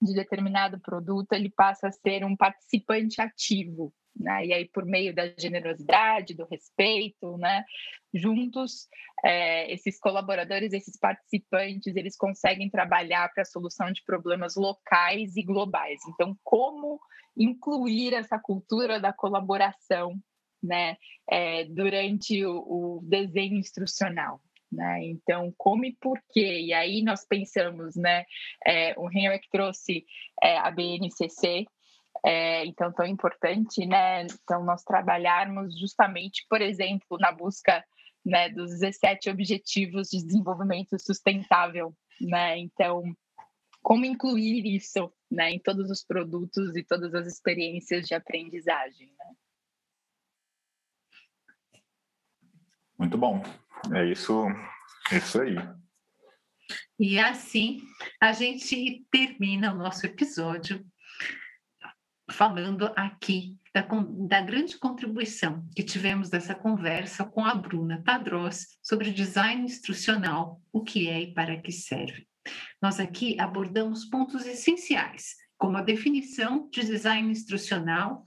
de 0.00 0.14
determinado 0.14 0.80
produto, 0.80 1.32
ele 1.32 1.50
passa 1.50 1.88
a 1.88 1.92
ser 1.92 2.24
um 2.24 2.36
participante 2.36 3.20
ativo, 3.20 3.92
né? 4.18 4.46
E 4.46 4.52
aí, 4.52 4.68
por 4.68 4.84
meio 4.84 5.14
da 5.14 5.28
generosidade, 5.38 6.34
do 6.34 6.46
respeito, 6.46 7.36
né? 7.38 7.64
Juntos, 8.12 8.88
é, 9.24 9.72
esses 9.72 9.98
colaboradores, 9.98 10.72
esses 10.72 10.98
participantes, 10.98 11.94
eles 11.94 12.16
conseguem 12.16 12.70
trabalhar 12.70 13.30
para 13.32 13.42
a 13.42 13.46
solução 13.46 13.92
de 13.92 14.02
problemas 14.04 14.56
locais 14.56 15.36
e 15.36 15.42
globais. 15.42 16.00
Então, 16.08 16.36
como 16.42 16.98
incluir 17.36 18.14
essa 18.14 18.38
cultura 18.38 18.98
da 18.98 19.12
colaboração, 19.12 20.18
né? 20.66 20.96
É, 21.30 21.64
durante 21.64 22.44
o, 22.44 22.58
o 22.58 23.00
desenho 23.02 23.56
instrucional, 23.56 24.40
né? 24.70 25.04
Então, 25.04 25.52
como 25.56 25.84
e 25.84 25.94
por 25.96 26.20
quê? 26.32 26.60
E 26.60 26.72
aí 26.72 27.02
nós 27.02 27.24
pensamos, 27.24 27.96
né? 27.96 28.24
É, 28.66 28.94
o 28.98 29.10
Henrik 29.10 29.48
trouxe 29.50 30.04
é, 30.42 30.58
a 30.58 30.70
BNCC, 30.70 31.66
é, 32.24 32.64
então, 32.64 32.92
tão 32.92 33.06
importante, 33.06 33.86
né? 33.86 34.24
Então, 34.24 34.64
nós 34.64 34.82
trabalharmos 34.82 35.78
justamente, 35.78 36.44
por 36.48 36.60
exemplo, 36.60 37.18
na 37.18 37.32
busca 37.32 37.84
né, 38.24 38.48
dos 38.48 38.70
17 38.70 39.30
Objetivos 39.30 40.08
de 40.08 40.24
Desenvolvimento 40.24 40.98
Sustentável, 40.98 41.94
né? 42.20 42.58
Então, 42.58 43.04
como 43.82 44.04
incluir 44.04 44.66
isso 44.66 45.12
né, 45.30 45.52
em 45.52 45.60
todos 45.60 45.88
os 45.90 46.04
produtos 46.04 46.74
e 46.74 46.82
todas 46.82 47.14
as 47.14 47.26
experiências 47.26 48.06
de 48.06 48.14
aprendizagem, 48.14 49.06
né? 49.06 49.34
Muito 52.98 53.18
bom. 53.18 53.42
É 53.94 54.04
isso, 54.10 54.46
isso 55.12 55.40
aí. 55.40 55.56
E 56.98 57.18
assim 57.18 57.80
a 58.20 58.32
gente 58.32 59.06
termina 59.10 59.72
o 59.72 59.76
nosso 59.76 60.06
episódio 60.06 60.84
falando 62.30 62.90
aqui 62.96 63.56
da, 63.72 63.82
da, 63.82 64.40
grande 64.40 64.78
contribuição 64.78 65.64
que 65.76 65.82
tivemos 65.82 66.30
dessa 66.30 66.54
conversa 66.54 67.24
com 67.24 67.44
a 67.44 67.54
Bruna 67.54 68.02
Tadros 68.02 68.78
sobre 68.82 69.12
design 69.12 69.62
instrucional, 69.62 70.60
o 70.72 70.82
que 70.82 71.08
é 71.08 71.20
e 71.20 71.34
para 71.34 71.60
que 71.60 71.70
serve. 71.70 72.26
Nós 72.80 72.98
aqui 72.98 73.38
abordamos 73.38 74.06
pontos 74.06 74.46
essenciais, 74.46 75.36
como 75.58 75.76
a 75.76 75.82
definição 75.82 76.68
de 76.70 76.84
design 76.84 77.30
instrucional, 77.30 78.24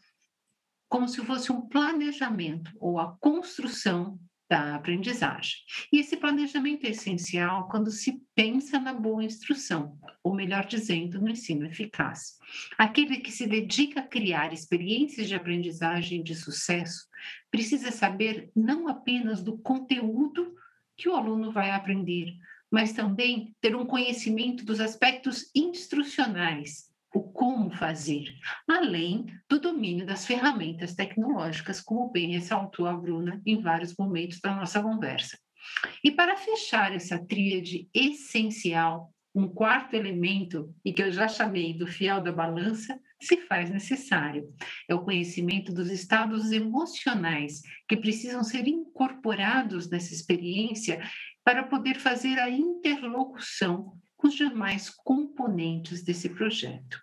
como 0.87 1.07
se 1.07 1.23
fosse 1.25 1.51
um 1.51 1.67
planejamento 1.67 2.71
ou 2.79 2.99
a 2.99 3.17
construção 3.19 4.19
da 4.49 4.75
aprendizagem. 4.75 5.57
E 5.93 5.99
esse 5.99 6.17
planejamento 6.17 6.85
é 6.85 6.89
essencial 6.89 7.67
quando 7.69 7.91
se 7.91 8.19
pensa 8.33 8.79
na 8.79 8.93
boa 8.93 9.23
instrução, 9.23 9.95
ou 10.23 10.33
melhor 10.33 10.65
dizendo, 10.65 11.21
no 11.21 11.29
ensino 11.29 11.67
eficaz. 11.67 12.37
Aquele 12.75 13.17
que 13.17 13.31
se 13.31 13.45
dedica 13.45 13.99
a 13.99 14.07
criar 14.07 14.51
experiências 14.51 15.27
de 15.27 15.35
aprendizagem 15.35 16.23
de 16.23 16.33
sucesso 16.33 17.07
precisa 17.51 17.91
saber 17.91 18.49
não 18.55 18.87
apenas 18.87 19.43
do 19.43 19.55
conteúdo 19.59 20.55
que 20.97 21.07
o 21.07 21.15
aluno 21.15 21.51
vai 21.51 21.69
aprender, 21.69 22.33
mas 22.71 22.91
também 22.91 23.55
ter 23.61 23.75
um 23.75 23.85
conhecimento 23.85 24.65
dos 24.65 24.79
aspectos 24.79 25.51
instrucionais 25.55 26.88
o 27.13 27.21
como 27.21 27.71
fazer, 27.71 28.25
além 28.67 29.25
do 29.49 29.59
domínio 29.59 30.05
das 30.05 30.25
ferramentas 30.25 30.93
tecnológicas, 30.93 31.81
como 31.81 32.11
bem 32.11 32.31
ressaltou 32.31 32.85
a 32.85 32.93
Bruna 32.93 33.41
em 33.45 33.61
vários 33.61 33.95
momentos 33.97 34.39
da 34.39 34.55
nossa 34.55 34.81
conversa. 34.81 35.37
E 36.03 36.11
para 36.11 36.37
fechar 36.37 36.93
essa 36.93 37.17
tríade 37.17 37.87
essencial, 37.93 39.13
um 39.33 39.47
quarto 39.47 39.95
elemento, 39.95 40.73
e 40.83 40.93
que 40.93 41.01
eu 41.01 41.11
já 41.11 41.27
chamei 41.27 41.73
do 41.73 41.87
fiel 41.87 42.21
da 42.21 42.31
balança, 42.31 42.99
se 43.21 43.37
faz 43.47 43.69
necessário. 43.69 44.53
É 44.87 44.95
o 44.95 45.03
conhecimento 45.03 45.73
dos 45.73 45.91
estados 45.91 46.51
emocionais 46.51 47.61
que 47.87 47.97
precisam 47.97 48.43
ser 48.43 48.67
incorporados 48.67 49.89
nessa 49.89 50.13
experiência 50.13 51.01
para 51.43 51.63
poder 51.63 51.99
fazer 51.99 52.39
a 52.39 52.49
interlocução 52.49 53.93
com 54.19 54.27
os 54.27 54.35
demais 54.35 54.89
componentes 54.89 56.03
desse 56.03 56.27
projeto. 56.29 57.01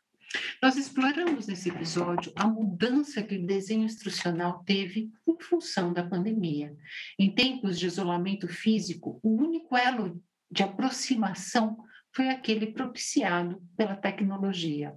Nós 0.62 0.76
exploramos 0.76 1.46
nesse 1.46 1.70
episódio 1.70 2.30
a 2.36 2.46
mudança 2.46 3.22
que 3.22 3.38
o 3.38 3.46
desenho 3.46 3.84
instrucional 3.84 4.62
teve 4.64 5.10
em 5.26 5.40
função 5.40 5.94
da 5.94 6.04
pandemia. 6.06 6.76
Em 7.18 7.34
tempos 7.34 7.78
de 7.78 7.86
isolamento 7.86 8.46
físico, 8.46 9.18
o 9.22 9.30
único 9.30 9.74
elo 9.74 10.22
de 10.50 10.62
aproximação 10.62 11.78
foi 12.14 12.28
aquele 12.28 12.66
propiciado 12.66 13.62
pela 13.76 13.96
tecnologia. 13.96 14.94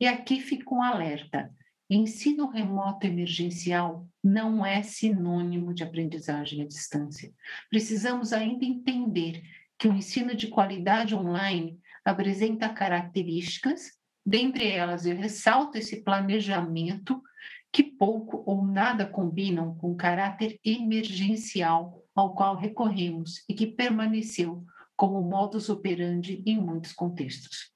E 0.00 0.06
aqui 0.08 0.40
fica 0.40 0.74
um 0.74 0.82
alerta: 0.82 1.54
ensino 1.88 2.48
remoto 2.50 3.06
emergencial 3.06 4.08
não 4.22 4.66
é 4.66 4.82
sinônimo 4.82 5.72
de 5.72 5.84
aprendizagem 5.84 6.62
à 6.62 6.66
distância. 6.66 7.32
Precisamos 7.70 8.32
ainda 8.32 8.64
entender 8.64 9.44
que 9.82 9.88
o 9.88 9.92
ensino 9.92 10.32
de 10.32 10.46
qualidade 10.46 11.12
online 11.12 11.76
apresenta 12.04 12.68
características, 12.68 13.90
dentre 14.24 14.68
elas 14.68 15.06
eu 15.06 15.16
ressalto 15.16 15.76
esse 15.76 16.04
planejamento 16.04 17.20
que 17.72 17.82
pouco 17.82 18.44
ou 18.46 18.64
nada 18.64 19.04
combinam 19.04 19.74
com 19.74 19.90
o 19.90 19.96
caráter 19.96 20.56
emergencial 20.64 22.00
ao 22.14 22.32
qual 22.32 22.54
recorremos 22.54 23.42
e 23.48 23.54
que 23.54 23.66
permaneceu 23.66 24.64
como 24.94 25.20
modus 25.20 25.68
operandi 25.68 26.44
em 26.46 26.60
muitos 26.60 26.92
contextos. 26.92 27.71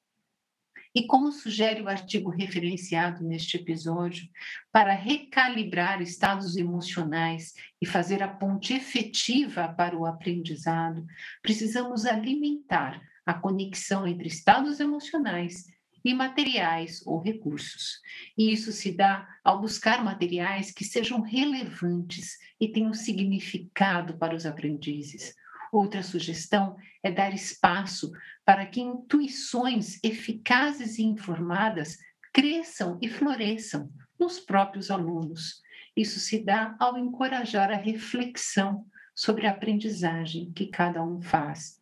E 0.96 1.06
como 1.06 1.30
sugere 1.30 1.82
o 1.82 1.90
artigo 1.90 2.30
referenciado 2.30 3.22
neste 3.22 3.58
episódio, 3.58 4.26
para 4.72 4.94
recalibrar 4.94 6.00
estados 6.00 6.56
emocionais 6.56 7.52
e 7.78 7.84
fazer 7.84 8.22
a 8.22 8.28
ponte 8.28 8.72
efetiva 8.72 9.68
para 9.68 9.94
o 9.94 10.06
aprendizado, 10.06 11.04
precisamos 11.42 12.06
alimentar 12.06 12.98
a 13.26 13.34
conexão 13.34 14.06
entre 14.06 14.26
estados 14.26 14.80
emocionais 14.80 15.66
e 16.02 16.14
materiais 16.14 17.06
ou 17.06 17.20
recursos. 17.20 18.00
E 18.38 18.50
isso 18.50 18.72
se 18.72 18.90
dá 18.90 19.28
ao 19.44 19.60
buscar 19.60 20.02
materiais 20.02 20.70
que 20.70 20.82
sejam 20.82 21.20
relevantes 21.20 22.38
e 22.58 22.68
tenham 22.68 22.94
significado 22.94 24.16
para 24.16 24.34
os 24.34 24.46
aprendizes, 24.46 25.34
Outra 25.72 26.02
sugestão 26.02 26.76
é 27.02 27.10
dar 27.10 27.34
espaço 27.34 28.12
para 28.44 28.66
que 28.66 28.80
intuições 28.80 30.02
eficazes 30.02 30.98
e 30.98 31.02
informadas 31.02 31.98
cresçam 32.32 32.98
e 33.00 33.08
floresçam 33.08 33.90
nos 34.18 34.38
próprios 34.38 34.90
alunos. 34.90 35.62
Isso 35.96 36.20
se 36.20 36.44
dá 36.44 36.76
ao 36.78 36.98
encorajar 36.98 37.70
a 37.70 37.76
reflexão 37.76 38.86
sobre 39.14 39.46
a 39.46 39.50
aprendizagem 39.50 40.52
que 40.52 40.66
cada 40.66 41.02
um 41.02 41.20
faz. 41.22 41.80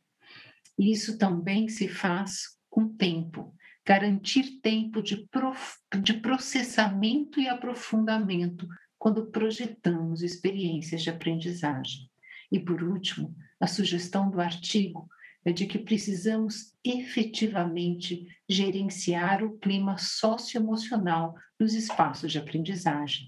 Isso 0.79 1.19
também 1.19 1.69
se 1.69 1.89
faz 1.89 2.57
com 2.71 2.89
tempo, 2.89 3.55
garantir 3.85 4.61
tempo 4.61 5.03
de, 5.03 5.27
prof... 5.29 5.77
de 6.03 6.15
processamento 6.15 7.41
e 7.41 7.49
aprofundamento 7.49 8.67
quando 8.99 9.27
projetamos 9.31 10.23
experiências 10.23 11.03
de 11.03 11.11
aprendizagem. 11.11 12.09
E, 12.51 12.59
por 12.59 12.83
último, 12.83 13.35
a 13.65 13.67
sugestão 13.67 14.31
do 14.31 14.43
artigo 14.43 15.09
é 15.43 15.51
de 15.51 15.67
que 15.67 15.79
precisamos 15.79 16.75
efetivamente 16.85 18.29
gerenciar 18.47 19.43
o 19.43 19.57
clima 19.57 19.97
socioemocional 19.97 21.35
nos 21.59 21.73
espaços 21.73 22.31
de 22.31 22.39
aprendizagem. 22.39 23.27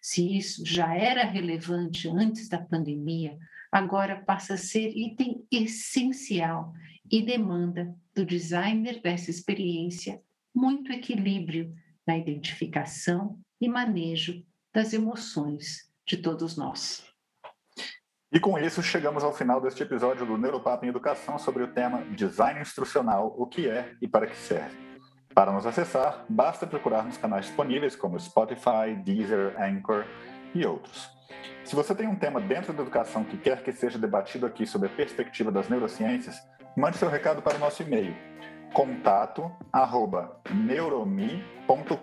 Se 0.00 0.36
isso 0.36 0.64
já 0.64 0.94
era 0.94 1.24
relevante 1.24 2.08
antes 2.08 2.48
da 2.48 2.58
pandemia, 2.58 3.36
agora 3.72 4.22
passa 4.22 4.54
a 4.54 4.56
ser 4.56 4.96
item 4.96 5.44
essencial 5.50 6.72
e 7.10 7.20
demanda 7.20 7.92
do 8.14 8.24
designer 8.24 9.02
dessa 9.02 9.28
experiência 9.28 10.22
muito 10.54 10.92
equilíbrio 10.92 11.74
na 12.06 12.16
identificação 12.16 13.40
e 13.60 13.68
manejo 13.68 14.46
das 14.72 14.92
emoções 14.92 15.90
de 16.06 16.16
todos 16.16 16.56
nós. 16.56 17.13
E 18.34 18.40
com 18.40 18.58
isso, 18.58 18.82
chegamos 18.82 19.22
ao 19.22 19.32
final 19.32 19.60
deste 19.60 19.84
episódio 19.84 20.26
do 20.26 20.36
Neuropapo 20.36 20.84
em 20.84 20.88
Educação 20.88 21.38
sobre 21.38 21.62
o 21.62 21.68
tema 21.68 22.02
Design 22.16 22.60
Instrucional, 22.60 23.32
o 23.38 23.46
que 23.46 23.70
é 23.70 23.92
e 24.02 24.08
para 24.08 24.26
que 24.26 24.36
serve. 24.36 24.76
Para 25.32 25.52
nos 25.52 25.64
acessar, 25.64 26.24
basta 26.28 26.66
procurar 26.66 27.04
nos 27.04 27.16
canais 27.16 27.46
disponíveis 27.46 27.94
como 27.94 28.18
Spotify, 28.18 28.96
Deezer, 29.04 29.54
Anchor 29.56 30.04
e 30.52 30.66
outros. 30.66 31.08
Se 31.62 31.76
você 31.76 31.94
tem 31.94 32.08
um 32.08 32.16
tema 32.16 32.40
dentro 32.40 32.72
da 32.72 32.82
educação 32.82 33.22
que 33.22 33.36
quer 33.36 33.62
que 33.62 33.70
seja 33.70 34.00
debatido 34.00 34.46
aqui 34.46 34.66
sob 34.66 34.84
a 34.84 34.90
perspectiva 34.90 35.52
das 35.52 35.68
neurociências, 35.68 36.34
mande 36.76 36.96
seu 36.96 37.08
recado 37.08 37.40
para 37.40 37.54
o 37.54 37.60
nosso 37.60 37.84
e-mail 37.84 38.16
contato 38.72 39.48
neuromi.com.br 40.52 41.94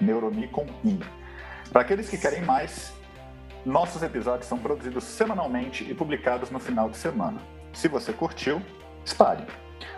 neuromi 0.00 0.48
com 0.48 0.66
i. 0.84 0.98
Para 1.70 1.82
aqueles 1.82 2.08
que 2.08 2.18
querem 2.18 2.42
mais, 2.42 2.95
nossos 3.66 4.00
episódios 4.04 4.46
são 4.46 4.58
produzidos 4.58 5.02
semanalmente 5.02 5.82
e 5.90 5.92
publicados 5.92 6.52
no 6.52 6.60
final 6.60 6.88
de 6.88 6.96
semana. 6.96 7.40
Se 7.72 7.88
você 7.88 8.12
curtiu, 8.12 8.62
espalhe. 9.04 9.44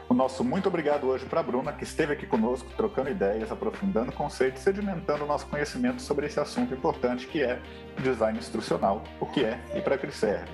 O 0.09 0.14
nosso 0.14 0.43
muito 0.43 0.69
obrigado 0.69 1.07
hoje 1.07 1.27
para 1.27 1.41
a 1.41 1.43
Bruna, 1.43 1.71
que 1.75 1.85
esteve 1.85 2.14
aqui 2.14 2.27
conosco, 2.27 2.66
trocando 2.79 3.11
ideias, 3.11 3.53
aprofundando 3.53 4.11
conceitos, 4.11 4.62
sedimentando 4.62 5.25
o 5.25 5.27
nosso 5.27 5.47
conhecimento 5.49 6.01
sobre 6.01 6.27
esse 6.27 6.41
assunto 6.41 6.73
importante 6.73 7.27
que 7.27 7.43
é 7.43 7.61
design 7.99 8.39
instrucional, 8.39 9.05
o 9.21 9.27
que 9.27 9.45
é 9.45 9.61
e 9.75 9.83
para 9.83 9.99
que 9.99 10.11
serve. 10.11 10.51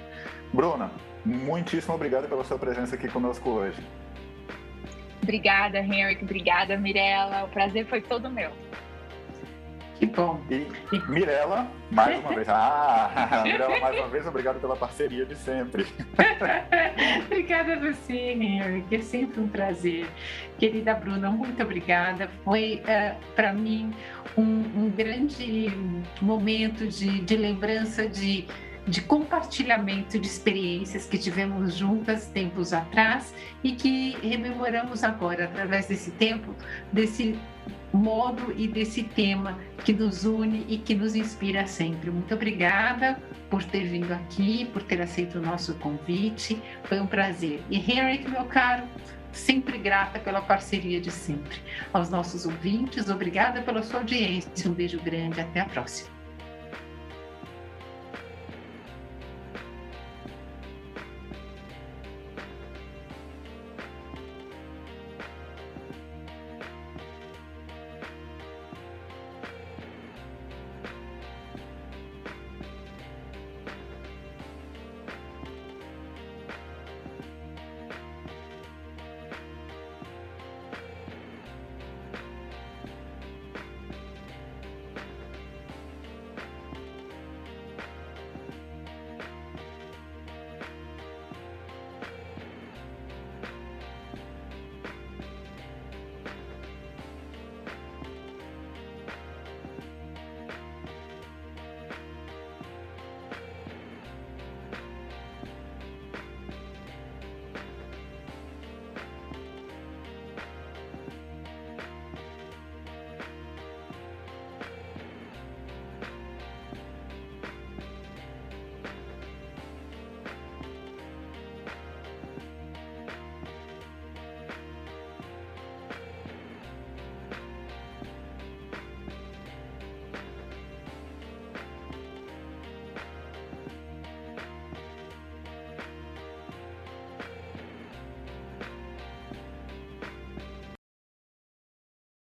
Bruna, 0.53 0.91
muitíssimo 1.25 1.95
obrigado 1.95 2.29
pela 2.29 2.43
sua 2.43 2.59
presença 2.59 2.97
aqui 2.97 3.07
conosco 3.07 3.49
hoje. 3.49 3.81
Obrigada, 5.23 5.79
Henrique. 5.79 6.25
Obrigada, 6.25 6.77
Mirella. 6.77 7.45
O 7.45 7.49
prazer 7.49 7.87
foi 7.87 8.01
todo 8.01 8.29
meu. 8.29 8.51
Que 9.95 10.07
bom. 10.07 10.41
E 10.51 10.67
Mirella, 11.09 11.69
mais 11.91 12.19
uma 12.21 12.35
vez. 12.35 12.49
Ah, 12.57 13.43
Mirella, 13.45 13.79
mais 13.81 13.97
uma 13.99 14.09
vez, 14.09 14.27
obrigado 14.27 14.61
pela 14.61 14.77
parceria 14.77 15.25
de 15.25 15.37
sempre. 15.37 15.87
obrigada 17.27 17.75
a 17.75 17.79
você, 17.79 18.13
Henrique. 18.13 18.97
É 18.97 19.01
sempre 19.01 19.41
um 19.41 19.49
prazer. 19.49 20.07
Querida 20.59 20.95
Bruna, 20.95 21.31
muito 21.31 21.63
obrigada. 21.63 22.29
Foi, 22.45 22.83
uh, 22.85 22.91
eh, 22.91 23.17
para 23.35 23.53
mim, 23.53 23.93
um, 24.37 24.43
um, 24.43 24.93
grande 24.95 25.73
momento 26.21 26.87
de, 26.87 27.21
de 27.21 27.37
lembrança 27.37 28.09
de 28.09 28.47
de 28.87 29.01
compartilhamento 29.01 30.19
de 30.19 30.27
experiências 30.27 31.07
que 31.07 31.17
tivemos 31.17 31.75
juntas 31.75 32.27
tempos 32.27 32.73
atrás 32.73 33.35
e 33.63 33.73
que 33.73 34.17
rememoramos 34.23 35.03
agora 35.03 35.45
através 35.45 35.87
desse 35.87 36.11
tempo, 36.13 36.55
desse 36.93 37.39
modo 37.93 38.53
e 38.57 38.67
desse 38.67 39.05
tema 39.05 39.59
que 39.85 39.93
nos 39.93 40.25
une 40.25 40.67
e 40.69 40.79
que 40.79 40.95
nos 40.95 41.15
inspira 41.15 41.67
sempre. 41.67 42.11
Muito 42.11 42.35
obrigada 42.35 43.19
por 43.49 43.63
ter 43.63 43.85
vindo 43.85 44.13
aqui, 44.13 44.67
por 44.73 44.83
ter 44.83 45.01
aceito 45.01 45.39
o 45.39 45.43
nosso 45.43 45.75
convite. 45.75 46.61
Foi 46.85 47.01
um 47.01 47.07
prazer. 47.07 47.63
E 47.71 47.77
Henrique, 47.77 48.29
meu 48.29 48.45
caro, 48.47 48.85
sempre 49.33 49.79
grata 49.79 50.19
pela 50.19 50.43
parceria 50.43 51.01
de 51.01 51.11
sempre. 51.11 51.59
Aos 51.93 52.11
nossos 52.11 52.45
ouvintes, 52.47 53.09
obrigada 53.09 53.63
pela 53.63 53.83
sua 53.83 54.01
audiência. 54.01 54.51
Um 54.69 54.75
beijo 54.75 55.01
grande, 55.01 55.41
até 55.41 55.61
a 55.61 55.67
próxima. 55.67 56.14